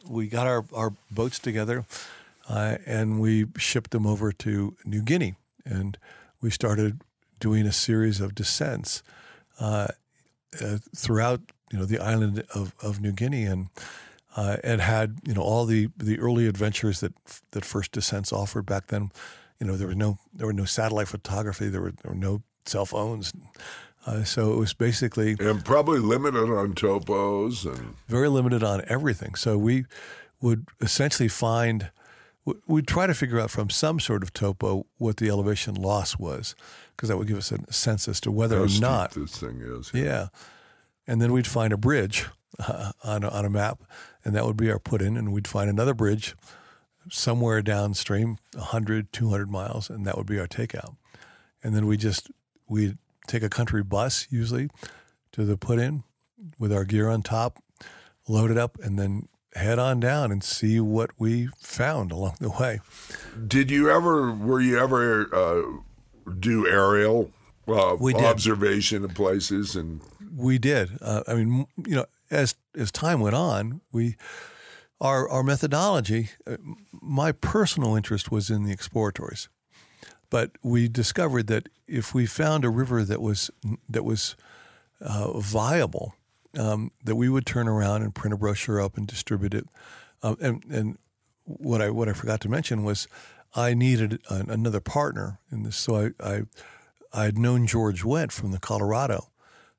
we 0.09 0.27
got 0.27 0.47
our, 0.47 0.65
our 0.73 0.95
boats 1.11 1.39
together, 1.39 1.85
uh, 2.49 2.79
and 2.87 3.21
we 3.21 3.47
shipped 3.59 3.91
them 3.91 4.07
over 4.07 4.33
to 4.33 4.75
New 4.87 5.03
Guinea, 5.03 5.35
and 5.67 5.99
we 6.41 6.49
started 6.49 7.03
doing 7.41 7.67
a 7.67 7.73
series 7.73 8.23
of 8.23 8.35
descents 8.35 9.03
uh, 9.61 9.89
uh, 10.63 10.79
throughout 10.97 11.41
you 11.71 11.79
know 11.79 11.85
the 11.85 11.99
island 11.99 12.43
of, 12.55 12.73
of 12.83 13.03
New 13.03 13.13
Guinea, 13.13 13.45
and 13.45 13.69
uh, 14.35 14.57
and 14.65 14.81
had 14.81 15.19
you 15.27 15.35
know 15.35 15.43
all 15.43 15.67
the, 15.67 15.91
the 15.99 16.19
early 16.19 16.47
adventures 16.47 17.01
that 17.01 17.13
that 17.51 17.67
first 17.67 17.93
descents 17.93 18.33
offered 18.33 18.65
back 18.65 18.87
then. 18.87 19.11
You 19.61 19.67
know 19.67 19.77
there 19.77 19.89
was 19.89 19.97
no 19.97 20.19
there 20.33 20.47
were 20.47 20.55
no 20.55 20.65
satellite 20.65 21.09
photography, 21.09 21.69
there 21.69 21.83
were, 21.83 21.93
there 22.03 22.13
were 22.13 22.19
no 22.19 22.43
cell 22.65 22.87
phones. 22.87 23.35
Uh, 24.05 24.25
so 24.25 24.53
it 24.53 24.57
was 24.57 24.73
basically 24.75 25.37
And 25.39 25.65
probably 25.65 26.01
limited 26.01 26.51
on 26.51 26.75
topos 26.75 27.65
and 27.65 27.95
very 28.09 28.29
limited 28.29 28.63
on 28.63 28.83
everything. 28.89 29.35
So 29.37 29.57
we 29.57 29.85
would 30.41 30.67
essentially 30.81 31.29
find, 31.29 31.91
we'd 32.67 32.89
try 32.89 33.07
to 33.07 33.15
figure 33.15 33.39
out 33.39 33.51
from 33.51 33.71
some 33.71 34.01
sort 34.01 34.25
of 34.25 34.33
topo 34.33 34.87
what 34.99 35.19
the 35.19 35.29
elevation 35.29 35.75
loss 35.75 36.19
was, 36.19 36.57
because 36.97 37.09
that 37.09 37.17
would 37.17 37.29
give 37.29 37.39
us 37.39 37.53
a 37.53 37.73
sense 37.73 38.09
as 38.09 38.21
to 38.23 38.33
whether 38.33 38.57
how 38.57 38.65
or 38.65 38.81
not. 38.81 39.13
this 39.13 39.39
thing 39.39 39.61
is. 39.61 39.93
Yeah. 39.95 40.29
And 41.07 41.23
then 41.23 41.33
we'd 41.33 41.47
find 41.47 41.73
a 41.73 41.77
bridge 41.77 42.27
uh, 42.59 42.93
on, 43.05 43.23
a, 43.23 43.29
on 43.29 43.45
a 43.45 43.51
map, 43.51 43.83
and 44.25 44.35
that 44.35 44.45
would 44.45 44.57
be 44.57 44.71
our 44.71 44.81
put 44.81 45.01
in. 45.01 45.17
And 45.17 45.33
we'd 45.33 45.49
find 45.49 45.71
another 45.71 45.95
bridge 45.95 46.35
somewhere 47.09 47.63
downstream, 47.63 48.39
100, 48.55 49.13
200 49.13 49.49
miles, 49.51 49.89
and 49.91 50.05
that 50.07 50.17
would 50.17 50.27
be 50.27 50.41
our 50.41 50.49
takeout. 50.49 50.97
And 51.63 51.75
then 51.75 51.87
we 51.87 51.97
just, 51.97 52.31
we'd 52.69 52.99
take 53.27 53.43
a 53.43 53.49
country 53.49 53.83
bus 53.83 54.27
usually 54.31 54.69
to 55.33 55.45
the 55.45 55.57
put 55.57 55.79
in 55.79 56.05
with 56.59 56.73
our 56.73 56.85
gear 56.85 57.09
on 57.09 57.23
top, 57.23 57.59
load 58.29 58.51
it 58.51 58.59
up, 58.59 58.79
and 58.83 58.99
then 58.99 59.29
head 59.55 59.79
on 59.79 60.01
down 60.01 60.33
and 60.33 60.43
see 60.43 60.81
what 60.81 61.11
we 61.19 61.49
found 61.59 62.11
along 62.11 62.37
the 62.41 62.51
way. 62.51 62.81
Did 63.47 63.71
you 63.71 63.91
ever? 63.91 64.33
Were 64.33 64.61
you 64.61 64.79
ever 64.79 65.29
uh, 65.35 65.63
do 66.39 66.67
aerial 66.67 67.31
uh, 67.69 67.97
We 67.99 68.13
did. 68.13 68.25
observation 68.25 69.05
of 69.05 69.15
places? 69.15 69.77
And 69.77 70.01
We 70.35 70.59
did. 70.59 70.99
Uh, 71.01 71.23
I 71.29 71.35
mean, 71.35 71.67
you 71.87 71.97
know, 71.97 72.07
as 72.31 72.55
as 72.77 72.91
time 72.91 73.21
went 73.21 73.37
on, 73.37 73.81
we 73.93 74.17
our 75.01 75.29
our 75.29 75.43
methodology. 75.43 76.31
Uh, 76.47 76.57
my 76.93 77.33
personal 77.33 77.95
interest 77.95 78.31
was 78.31 78.51
in 78.51 78.65
the 78.65 78.73
exploratories, 78.73 79.49
but 80.33 80.53
we 80.63 80.89
discovered 80.89 81.47
that 81.49 81.69
if 81.87 82.15
we 82.15 82.25
found 82.25 82.65
a 82.65 82.71
river 82.71 83.05
that 83.05 83.21
was 83.21 83.51
that 83.87 84.03
was 84.03 84.35
uh, 85.03 85.39
viable, 85.39 86.15
um, 86.59 86.91
that 87.05 87.17
we 87.17 87.29
would 87.29 87.45
turn 87.45 87.69
around 87.69 88.01
and 88.03 88.15
print 88.15 88.33
a 88.33 88.39
brochure 88.39 88.81
up 88.81 88.97
and 88.97 89.07
distribute 89.07 89.53
it. 89.53 89.67
Um, 90.23 90.39
and 90.41 90.65
and 90.71 90.99
what 91.45 91.83
I 91.83 91.91
what 91.91 92.09
I 92.09 92.15
forgot 92.15 92.41
to 92.41 92.49
mention 92.49 92.83
was 92.83 93.09
I 93.55 93.75
needed 93.75 94.23
an, 94.31 94.49
another 94.49 94.81
partner 94.81 95.39
in 95.51 95.65
this, 95.65 95.77
so 95.77 95.97
I 95.97 96.27
I 96.27 96.43
I 97.13 97.25
had 97.25 97.37
known 97.37 97.67
George 97.67 98.03
Wendt 98.03 98.33
from 98.33 98.53
the 98.53 98.59
Colorado, 98.59 99.29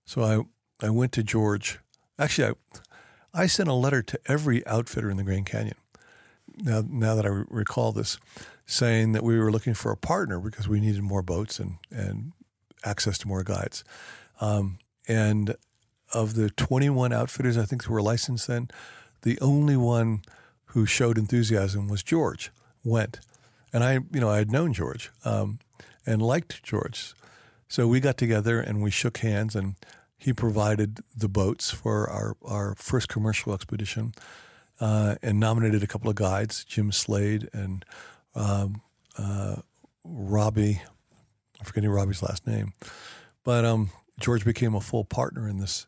so 0.06 0.22
I 0.22 0.86
I 0.86 0.92
went 0.92 1.14
to 1.14 1.24
George. 1.24 1.80
Actually, 2.20 2.54
I 3.34 3.42
I 3.42 3.48
sent 3.48 3.70
a 3.70 3.74
letter 3.74 4.04
to 4.04 4.20
every 4.28 4.64
outfitter 4.68 5.10
in 5.10 5.18
the 5.18 5.24
Grand 5.24 5.48
Canyon. 5.48 5.78
Now 6.58 6.84
now 6.88 7.16
that 7.16 7.26
I 7.26 7.30
re- 7.30 7.46
recall 7.50 7.92
this, 7.92 8.20
saying 8.66 9.12
that 9.14 9.24
we 9.24 9.38
were 9.38 9.52
looking 9.52 9.74
for 9.74 9.92
a 9.92 9.98
partner 9.98 10.40
because 10.40 10.68
we 10.68 10.80
needed 10.80 11.02
more 11.02 11.22
boats 11.22 11.60
and 11.60 11.78
and 11.92 12.32
access 12.84 13.18
to 13.20 13.28
more 13.28 13.44
guides. 13.44 13.84
Um, 14.42 14.78
and 15.08 15.56
of 16.14 16.36
the 16.36 16.50
21 16.52 17.12
outfitters 17.12 17.58
I 17.58 17.66
think 17.66 17.84
who 17.84 17.94
were 17.94 18.02
licensed 18.02 18.48
then, 18.48 18.70
the 19.24 19.40
only 19.42 19.78
one 19.78 20.22
who 20.68 20.86
showed 20.86 21.18
enthusiasm 21.18 21.88
was 21.88 22.04
George 22.04 22.52
Wendt, 22.86 23.20
and 23.72 23.84
I, 23.84 23.94
you 23.94 24.20
know, 24.20 24.30
I 24.30 24.38
had 24.38 24.52
known 24.52 24.74
George 24.74 25.12
um, 25.26 25.60
and 26.06 26.22
liked 26.22 26.62
George, 26.64 27.14
so 27.68 27.88
we 27.88 28.00
got 28.00 28.18
together 28.18 28.60
and 28.60 28.84
we 28.84 28.92
shook 28.92 29.18
hands, 29.18 29.56
and 29.56 29.76
he 30.18 30.34
provided 30.34 31.00
the 31.16 31.30
boats 31.30 31.72
for 31.72 32.10
our 32.10 32.36
our 32.44 32.76
first 32.76 33.08
commercial 33.08 33.54
expedition, 33.54 34.14
uh, 34.80 35.16
and 35.22 35.40
nominated 35.40 35.84
a 35.84 35.88
couple 35.88 36.10
of 36.10 36.16
guides, 36.16 36.64
Jim 36.66 36.92
Slade 36.92 37.50
and 37.54 37.86
um, 38.36 38.82
uh, 39.18 39.58
Robbie. 40.04 40.82
I'm 41.60 41.66
forgetting 41.66 41.90
Robbie's 41.90 42.22
last 42.22 42.46
name, 42.46 42.74
but 43.44 43.64
um, 43.66 43.92
George 44.20 44.44
became 44.46 44.76
a 44.76 44.82
full 44.82 45.06
partner 45.06 45.48
in 45.48 45.60
this 45.60 45.86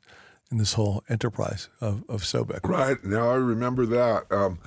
in 0.51 0.57
this 0.57 0.73
whole 0.73 1.03
enterprise 1.09 1.69
of, 1.81 2.03
of 2.07 2.21
Sobek. 2.21 2.59
right 2.67 3.03
now, 3.03 3.31
I 3.31 3.35
remember 3.35 3.85
that. 3.87 4.31
Um, 4.31 4.59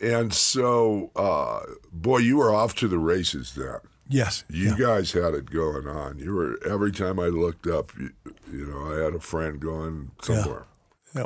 and 0.00 0.32
so, 0.32 1.10
uh, 1.16 1.60
boy, 1.92 2.18
you 2.18 2.36
were 2.36 2.54
off 2.54 2.74
to 2.76 2.88
the 2.88 2.98
races 2.98 3.54
then. 3.54 3.78
Yes, 4.08 4.44
You 4.48 4.70
yeah. 4.70 4.76
guys 4.78 5.10
had 5.12 5.34
it 5.34 5.50
going 5.50 5.88
on. 5.88 6.18
You 6.20 6.32
were 6.32 6.58
every 6.64 6.92
time 6.92 7.18
I 7.18 7.26
looked 7.26 7.66
up, 7.66 7.90
you, 7.98 8.10
you 8.52 8.66
know, 8.66 8.94
I 8.94 9.02
had 9.04 9.14
a 9.14 9.20
friend 9.20 9.58
going 9.58 10.12
somewhere. 10.22 10.66
Yeah. 11.14 11.24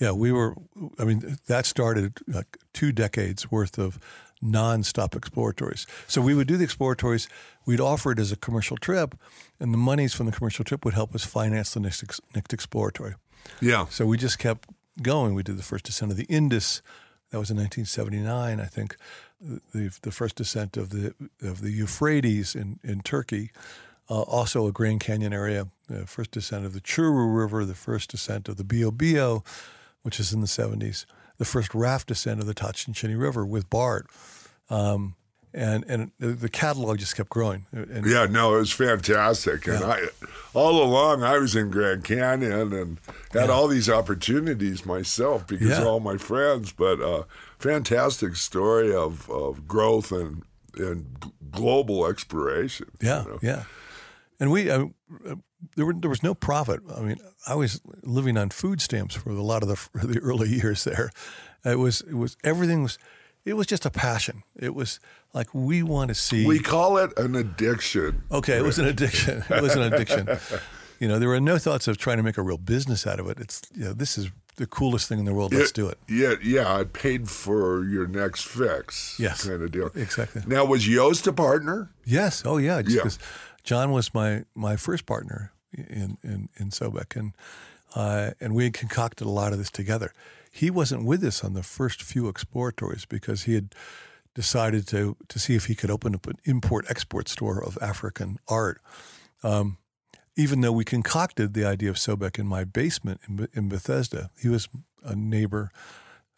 Yeah, 0.00 0.10
we 0.12 0.30
were, 0.32 0.54
I 0.98 1.04
mean, 1.04 1.38
that 1.46 1.66
started 1.66 2.18
like 2.28 2.58
two 2.72 2.92
decades 2.92 3.50
worth 3.50 3.78
of 3.78 3.98
nonstop 4.44 5.14
exploratories. 5.14 5.86
So 6.06 6.20
we 6.20 6.34
would 6.34 6.46
do 6.46 6.56
the 6.56 6.64
exploratories, 6.64 7.28
we'd 7.66 7.80
offer 7.80 8.12
it 8.12 8.18
as 8.18 8.30
a 8.30 8.36
commercial 8.36 8.76
trip, 8.76 9.14
and 9.58 9.72
the 9.72 9.78
monies 9.78 10.14
from 10.14 10.26
the 10.26 10.32
commercial 10.32 10.64
trip 10.64 10.84
would 10.84 10.94
help 10.94 11.14
us 11.14 11.24
finance 11.24 11.74
the 11.74 11.80
next, 11.80 12.02
ex- 12.02 12.20
next 12.34 12.52
exploratory. 12.52 13.14
Yeah. 13.60 13.86
So 13.90 14.06
we 14.06 14.18
just 14.18 14.38
kept 14.38 14.68
going. 15.02 15.34
We 15.34 15.42
did 15.42 15.56
the 15.56 15.62
first 15.62 15.84
descent 15.86 16.10
of 16.10 16.16
the 16.16 16.24
Indus. 16.24 16.82
That 17.30 17.38
was 17.38 17.50
in 17.50 17.56
1979, 17.56 18.60
I 18.60 18.64
think. 18.66 18.96
the 19.40 19.90
the 20.02 20.10
first 20.12 20.36
descent 20.36 20.76
of 20.76 20.90
the 20.90 21.14
of 21.42 21.60
the 21.60 21.70
Euphrates 21.70 22.54
in 22.54 22.78
in 22.82 23.00
Turkey, 23.00 23.50
uh, 24.08 24.22
also 24.22 24.66
a 24.66 24.72
Grand 24.72 25.00
Canyon 25.00 25.32
area. 25.32 25.66
The 25.88 26.06
first 26.06 26.30
descent 26.30 26.64
of 26.64 26.72
the 26.72 26.80
Churu 26.80 27.36
River, 27.36 27.64
the 27.64 27.74
first 27.74 28.10
descent 28.10 28.48
of 28.48 28.56
the 28.56 28.64
Biobío, 28.64 29.44
which 30.02 30.18
is 30.20 30.32
in 30.32 30.40
the 30.40 30.46
70s, 30.46 31.04
the 31.38 31.44
first 31.44 31.74
raft 31.74 32.08
descent 32.08 32.40
of 32.40 32.46
the 32.46 32.54
Tatshenshini 32.54 33.18
River 33.18 33.44
with 33.44 33.68
Bart. 33.70 34.06
Um, 34.70 35.16
and 35.54 35.84
and 35.88 36.10
the 36.18 36.48
catalog 36.48 36.98
just 36.98 37.16
kept 37.16 37.30
growing. 37.30 37.66
And 37.72 38.04
yeah, 38.04 38.26
no, 38.26 38.56
it 38.56 38.58
was 38.58 38.72
fantastic. 38.72 39.68
And 39.68 39.80
yeah. 39.80 39.86
I, 39.86 40.08
all 40.52 40.82
along, 40.82 41.22
I 41.22 41.38
was 41.38 41.54
in 41.54 41.70
Grand 41.70 42.02
Canyon 42.02 42.72
and 42.72 42.98
had 43.32 43.46
yeah. 43.46 43.52
all 43.52 43.68
these 43.68 43.88
opportunities 43.88 44.84
myself 44.84 45.46
because 45.46 45.68
yeah. 45.68 45.80
of 45.80 45.86
all 45.86 46.00
my 46.00 46.16
friends. 46.16 46.72
But 46.72 47.00
uh, 47.00 47.22
fantastic 47.58 48.34
story 48.34 48.92
of, 48.92 49.30
of 49.30 49.68
growth 49.68 50.10
and 50.10 50.42
and 50.76 51.06
global 51.52 52.06
exploration. 52.06 52.90
Yeah, 53.00 53.22
you 53.22 53.28
know? 53.28 53.38
yeah. 53.40 53.62
And 54.40 54.50
we, 54.50 54.70
uh, 54.70 54.86
there, 55.76 55.86
were, 55.86 55.94
there 55.94 56.10
was 56.10 56.22
no 56.22 56.34
profit. 56.34 56.80
I 56.94 57.00
mean, 57.00 57.18
I 57.46 57.54
was 57.54 57.80
living 58.02 58.36
on 58.36 58.50
food 58.50 58.80
stamps 58.80 59.14
for 59.14 59.30
a 59.30 59.42
lot 59.42 59.62
of 59.62 59.68
the, 59.68 60.06
the 60.06 60.18
early 60.20 60.48
years 60.48 60.84
there. 60.84 61.10
It 61.64 61.78
was, 61.78 62.00
it 62.02 62.14
was, 62.14 62.36
everything 62.44 62.82
was, 62.82 62.98
it 63.44 63.54
was 63.54 63.66
just 63.66 63.86
a 63.86 63.90
passion. 63.90 64.42
It 64.56 64.74
was 64.74 65.00
like 65.32 65.54
we 65.54 65.82
want 65.82 66.08
to 66.08 66.14
see. 66.14 66.46
We 66.46 66.60
call 66.60 66.96
it 66.98 67.16
an 67.18 67.34
addiction. 67.34 68.22
Okay, 68.30 68.56
it 68.56 68.62
was 68.62 68.78
an 68.78 68.86
addiction. 68.86 69.44
It 69.50 69.62
was 69.62 69.74
an 69.74 69.82
addiction. 69.82 70.28
you 70.98 71.08
know, 71.08 71.18
there 71.18 71.28
were 71.28 71.40
no 71.40 71.58
thoughts 71.58 71.86
of 71.88 71.98
trying 71.98 72.16
to 72.16 72.22
make 72.22 72.38
a 72.38 72.42
real 72.42 72.58
business 72.58 73.06
out 73.06 73.20
of 73.20 73.28
it. 73.28 73.38
It's 73.38 73.62
you 73.74 73.84
know, 73.84 73.92
this 73.92 74.16
is 74.16 74.30
the 74.56 74.66
coolest 74.66 75.08
thing 75.08 75.18
in 75.18 75.24
the 75.24 75.34
world. 75.34 75.52
Let's 75.52 75.72
do 75.72 75.88
it. 75.88 75.98
Yeah, 76.08 76.34
yeah. 76.42 76.74
I 76.74 76.84
paid 76.84 77.28
for 77.28 77.84
your 77.84 78.06
next 78.06 78.46
fix. 78.46 79.16
Yes, 79.18 79.46
kind 79.46 79.62
of 79.62 79.72
deal. 79.72 79.90
Exactly. 79.94 80.42
Now, 80.46 80.64
was 80.64 80.86
Yost 80.88 81.26
a 81.26 81.32
partner? 81.32 81.90
Yes. 82.04 82.42
Oh, 82.46 82.58
yeah. 82.58 82.80
yeah. 82.86 83.02
John 83.64 83.90
was 83.90 84.12
my 84.14 84.44
my 84.54 84.76
first 84.76 85.06
partner 85.06 85.52
in 85.72 86.18
in 86.22 86.48
in 86.56 86.70
Sobek, 86.70 87.16
and 87.16 87.34
uh, 87.94 88.32
and 88.40 88.54
we 88.54 88.64
had 88.64 88.74
concocted 88.74 89.26
a 89.26 89.30
lot 89.30 89.52
of 89.52 89.58
this 89.58 89.70
together. 89.70 90.12
He 90.50 90.70
wasn't 90.70 91.04
with 91.04 91.24
us 91.24 91.42
on 91.42 91.54
the 91.54 91.62
first 91.62 92.02
few 92.02 92.28
exploratories 92.28 93.08
because 93.08 93.44
he 93.44 93.54
had 93.54 93.74
decided 94.34 94.86
to 94.88 95.16
to 95.28 95.38
see 95.38 95.54
if 95.54 95.66
he 95.66 95.74
could 95.74 95.90
open 95.90 96.14
up 96.14 96.26
an 96.26 96.36
import 96.44 96.84
export 96.88 97.28
store 97.28 97.62
of 97.64 97.78
African 97.80 98.38
art. 98.48 98.80
Um, 99.42 99.78
even 100.36 100.60
though 100.60 100.72
we 100.72 100.84
concocted 100.84 101.54
the 101.54 101.64
idea 101.64 101.90
of 101.90 101.96
Sobek 101.96 102.38
in 102.38 102.46
my 102.46 102.64
basement 102.64 103.20
in, 103.28 103.48
in 103.54 103.68
Bethesda, 103.68 104.30
he 104.36 104.48
was 104.48 104.68
a 105.02 105.14
neighbor, 105.14 105.70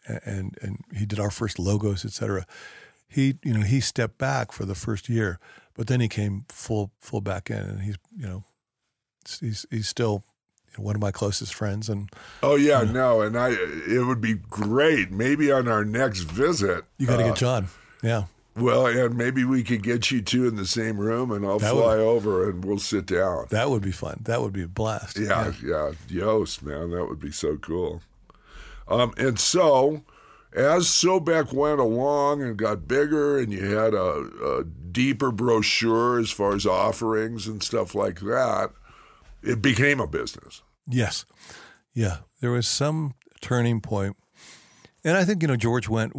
and 0.07 0.57
and 0.61 0.83
he 0.95 1.05
did 1.05 1.19
our 1.19 1.31
first 1.31 1.59
logos, 1.59 2.05
etc. 2.05 2.45
He 3.07 3.35
you 3.43 3.53
know 3.53 3.65
he 3.65 3.81
stepped 3.81 4.17
back 4.17 4.51
for 4.51 4.65
the 4.65 4.75
first 4.75 5.09
year, 5.09 5.39
but 5.77 5.87
then 5.87 6.01
he 6.01 6.09
came 6.09 6.43
full 6.49 6.91
full 6.99 7.21
back 7.21 7.49
in, 7.49 7.57
and 7.57 7.81
he's 7.81 7.95
you 8.17 8.27
know 8.27 8.43
he's 9.39 9.65
he's 9.69 9.87
still 9.87 10.23
one 10.75 10.93
of 10.93 11.01
my 11.01 11.11
closest 11.11 11.55
friends 11.55 11.89
and 11.89 12.07
oh 12.43 12.55
yeah 12.55 12.81
you 12.81 12.93
know, 12.93 13.17
no 13.17 13.21
and 13.21 13.35
i 13.35 13.49
it 13.49 14.05
would 14.05 14.21
be 14.21 14.35
great 14.35 15.09
maybe 15.09 15.51
on 15.51 15.67
our 15.67 15.83
next 15.83 16.25
visit 16.25 16.85
you 16.99 17.07
got 17.07 17.17
to 17.17 17.23
uh, 17.23 17.27
get 17.29 17.35
john 17.35 17.67
yeah. 18.01 18.23
Well, 18.55 18.87
and 18.87 19.15
maybe 19.15 19.43
we 19.43 19.63
could 19.63 19.83
get 19.83 20.09
you 20.09 20.21
two 20.21 20.47
in 20.47 20.55
the 20.55 20.65
same 20.65 20.97
room, 20.97 21.31
and 21.31 21.45
I'll 21.45 21.59
that 21.59 21.73
fly 21.73 21.97
would, 21.97 21.99
over 21.99 22.49
and 22.49 22.65
we'll 22.65 22.79
sit 22.79 23.05
down. 23.05 23.45
That 23.51 23.69
would 23.69 23.83
be 23.83 23.91
fun. 23.91 24.21
That 24.25 24.41
would 24.41 24.53
be 24.53 24.63
a 24.63 24.67
blast. 24.67 25.19
Yeah, 25.19 25.53
yeah, 25.63 25.91
yeah. 26.09 26.21
Yost, 26.23 26.63
man, 26.63 26.89
that 26.91 27.05
would 27.05 27.19
be 27.19 27.31
so 27.31 27.57
cool. 27.57 28.01
Um, 28.87 29.13
and 29.17 29.39
so, 29.39 30.01
as 30.57 30.85
Sobek 30.85 31.53
went 31.53 31.79
along 31.79 32.41
and 32.41 32.57
got 32.57 32.87
bigger, 32.87 33.37
and 33.37 33.53
you 33.53 33.75
had 33.75 33.93
a, 33.93 34.29
a 34.59 34.63
deeper 34.63 35.31
brochure 35.31 36.19
as 36.19 36.31
far 36.31 36.55
as 36.55 36.65
offerings 36.65 37.47
and 37.47 37.61
stuff 37.61 37.93
like 37.95 38.19
that, 38.21 38.71
it 39.43 39.61
became 39.61 39.99
a 39.99 40.07
business. 40.07 40.63
Yes, 40.87 41.25
yeah. 41.93 42.17
There 42.41 42.51
was 42.51 42.67
some 42.67 43.13
turning 43.41 43.81
point 43.81 44.17
and 45.07 45.15
I 45.15 45.23
think 45.23 45.41
you 45.41 45.47
know 45.47 45.55
George 45.55 45.87
Wendt 45.87 46.11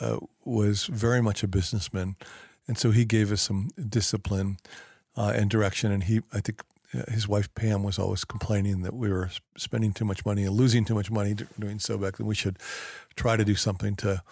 uh, 0.00 0.18
was 0.44 0.86
very 0.86 1.22
much 1.22 1.44
a 1.44 1.48
businessman, 1.48 2.16
and 2.66 2.76
so 2.76 2.90
he 2.90 3.04
gave 3.04 3.30
us 3.30 3.42
some 3.42 3.70
discipline 3.88 4.58
uh, 5.16 5.32
and 5.36 5.48
direction. 5.48 5.92
And 5.92 6.02
he, 6.02 6.22
I 6.32 6.40
think, 6.40 6.62
his 7.08 7.28
wife 7.28 7.52
Pam 7.54 7.82
was 7.82 7.98
always 7.98 8.24
complaining 8.24 8.82
that 8.82 8.94
we 8.94 9.10
were 9.10 9.30
spending 9.56 9.92
too 9.92 10.04
much 10.04 10.24
money 10.24 10.44
and 10.44 10.54
losing 10.54 10.84
too 10.84 10.94
much 10.94 11.10
money 11.10 11.34
doing 11.58 11.78
Sobek, 11.78 12.18
and 12.18 12.26
we 12.26 12.34
should 12.34 12.58
try 13.16 13.36
to 13.36 13.44
do 13.44 13.54
something 13.54 13.96
to 13.96 14.22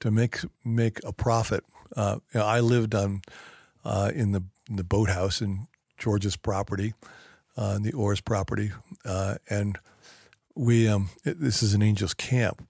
to 0.00 0.10
make 0.10 0.38
make 0.64 1.00
a 1.04 1.12
profit. 1.12 1.64
Uh, 1.94 2.18
you 2.32 2.40
know, 2.40 2.46
I 2.46 2.60
lived 2.60 2.94
on 2.94 3.22
uh, 3.84 4.10
in 4.14 4.32
the 4.32 4.42
in 4.68 4.76
the 4.76 4.84
boathouse 4.84 5.40
in 5.40 5.66
George's 5.98 6.36
property, 6.36 6.94
uh, 7.56 7.74
in 7.76 7.82
the 7.82 7.92
Oars 7.92 8.20
property, 8.20 8.70
and 9.48 9.78
we 10.54 10.88
um, 10.88 11.10
it, 11.24 11.40
this 11.40 11.62
is 11.62 11.74
an 11.74 11.82
Angels 11.82 12.14
camp 12.14 12.66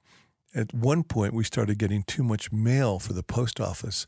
at 0.55 0.74
one 0.74 1.03
point 1.03 1.33
we 1.33 1.45
started 1.45 1.78
getting 1.78 2.03
too 2.03 2.22
much 2.22 2.53
mail 2.53 2.99
for 2.99 3.12
the 3.12 3.22
post 3.22 3.61
office. 3.61 4.07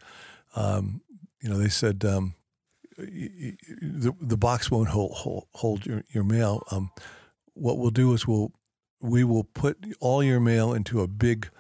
Um, 0.55 1.01
you 1.41 1.49
know, 1.49 1.57
they 1.57 1.69
said 1.69 2.05
um, 2.05 2.35
the 2.97 4.13
the 4.21 4.37
box 4.37 4.71
won't 4.71 4.89
hold 4.89 5.13
hold, 5.13 5.47
hold 5.55 5.87
your, 5.87 6.05
your 6.11 6.25
mail. 6.25 6.63
Um, 6.71 6.91
what 7.55 7.79
we'll 7.79 7.91
do 7.91 8.13
is 8.13 8.27
we'll 8.27 8.53
we 9.01 9.25
will 9.25 9.45
put 9.45 9.79
all 10.01 10.23
your 10.23 10.41
mail 10.41 10.73
into 10.73 11.01
a 11.01 11.09
big 11.09 11.51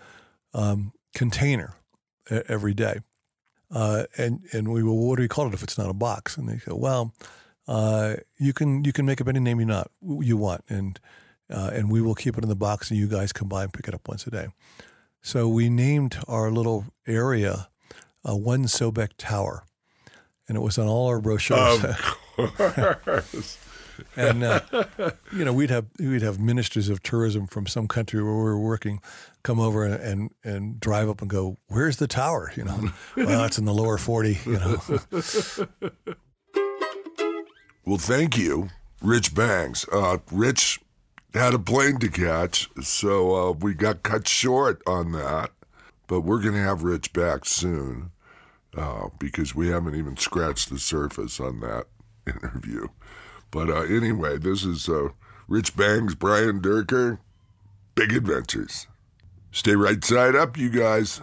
um, 0.54 0.92
container 1.14 1.74
every 2.30 2.74
day, 2.74 3.00
uh, 3.70 4.04
and 4.16 4.40
and 4.52 4.72
we 4.72 4.82
will 4.82 5.08
what 5.08 5.16
do 5.16 5.22
we 5.22 5.28
call 5.28 5.48
it 5.48 5.54
if 5.54 5.62
it's 5.62 5.78
not 5.78 5.90
a 5.90 5.94
box? 5.94 6.36
And 6.36 6.48
they 6.48 6.56
go, 6.56 6.76
well, 6.76 7.14
uh, 7.68 8.16
you 8.38 8.52
can 8.52 8.84
you 8.84 8.92
can 8.92 9.06
make 9.06 9.20
up 9.20 9.28
any 9.28 9.40
name 9.40 9.60
you 9.60 9.66
not 9.66 9.90
you 10.02 10.36
want, 10.36 10.64
and 10.68 10.98
uh, 11.50 11.70
and 11.72 11.90
we 11.90 12.00
will 12.00 12.14
keep 12.14 12.38
it 12.38 12.44
in 12.44 12.48
the 12.48 12.56
box, 12.56 12.90
and 12.90 12.98
you 12.98 13.08
guys 13.08 13.32
come 13.32 13.48
by 13.48 13.64
and 13.64 13.72
pick 13.72 13.88
it 13.88 13.94
up 13.94 14.08
once 14.08 14.26
a 14.26 14.30
day. 14.30 14.48
So 15.20 15.48
we 15.48 15.68
named 15.68 16.18
our 16.26 16.50
little 16.50 16.86
area 17.06 17.68
uh, 18.28 18.36
One 18.36 18.64
Sobek 18.64 19.10
Tower, 19.18 19.64
and 20.52 20.58
it 20.58 20.60
was 20.60 20.76
on 20.76 20.86
all 20.86 21.08
our 21.08 21.18
brochures. 21.18 21.82
Of 22.36 22.54
course. 22.56 23.56
and 24.16 24.44
uh, 24.44 24.60
you 25.34 25.46
know 25.46 25.52
we'd 25.54 25.70
have 25.70 25.86
we'd 25.98 26.20
have 26.20 26.38
ministers 26.38 26.90
of 26.90 27.02
tourism 27.02 27.46
from 27.46 27.66
some 27.66 27.88
country 27.88 28.22
where 28.22 28.34
we 28.34 28.42
were 28.42 28.58
working 28.58 29.00
come 29.42 29.58
over 29.58 29.82
and, 29.86 29.94
and, 29.94 30.30
and 30.44 30.78
drive 30.78 31.08
up 31.08 31.22
and 31.22 31.30
go, 31.30 31.56
"Where's 31.68 31.96
the 31.96 32.06
tower?" 32.06 32.52
You 32.54 32.64
know, 32.64 32.90
well, 33.16 33.44
it's 33.44 33.56
in 33.56 33.64
the 33.64 33.72
lower 33.72 33.96
forty. 33.96 34.40
You 34.44 34.58
know. 34.58 34.82
well, 37.86 37.96
thank 37.96 38.36
you, 38.36 38.68
Rich 39.00 39.34
Bangs. 39.34 39.86
Uh, 39.90 40.18
Rich 40.30 40.80
had 41.32 41.54
a 41.54 41.58
plane 41.58 41.98
to 42.00 42.10
catch, 42.10 42.68
so 42.82 43.34
uh, 43.34 43.52
we 43.52 43.72
got 43.72 44.02
cut 44.02 44.28
short 44.28 44.82
on 44.86 45.12
that. 45.12 45.50
But 46.08 46.20
we're 46.22 46.42
going 46.42 46.56
to 46.56 46.60
have 46.60 46.82
Rich 46.82 47.14
back 47.14 47.46
soon 47.46 48.10
uh, 48.76 49.08
because 49.18 49.54
we 49.54 49.68
haven't 49.68 49.94
even 49.94 50.16
scratched 50.16 50.70
the 50.70 50.78
surface 50.78 51.40
on 51.40 51.60
that 51.60 51.86
interview. 52.26 52.88
But 53.50 53.68
uh, 53.68 53.82
anyway, 53.82 54.38
this 54.38 54.64
is 54.64 54.88
uh, 54.88 55.08
Rich 55.48 55.76
Bangs, 55.76 56.14
Brian 56.14 56.60
Dierker, 56.60 57.18
Big 57.94 58.12
Adventures. 58.12 58.86
Stay 59.50 59.74
right 59.74 60.02
side 60.02 60.34
up, 60.34 60.56
you 60.56 60.70
guys. 60.70 61.20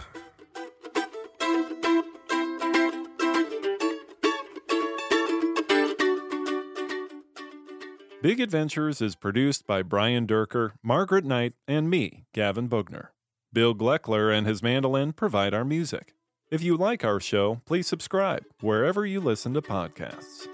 Big 8.22 8.42
Adventures 8.42 9.02
is 9.02 9.16
produced 9.16 9.66
by 9.66 9.82
Brian 9.82 10.28
Dierker, 10.28 10.74
Margaret 10.84 11.24
Knight, 11.24 11.54
and 11.68 11.90
me, 11.90 12.26
Gavin 12.34 12.68
Bogner. 12.68 13.08
Bill 13.54 13.74
Gleckler 13.74 14.32
and 14.38 14.46
his 14.46 14.62
mandolin 14.62 15.14
provide 15.14 15.54
our 15.54 15.64
music. 15.64 16.14
If 16.52 16.64
you 16.64 16.78
like 16.78 17.06
our 17.06 17.20
show, 17.20 17.62
please 17.68 17.86
subscribe 17.86 18.44
wherever 18.62 19.06
you 19.06 19.20
listen 19.20 19.54
to 19.54 19.62
podcasts. 19.62 20.48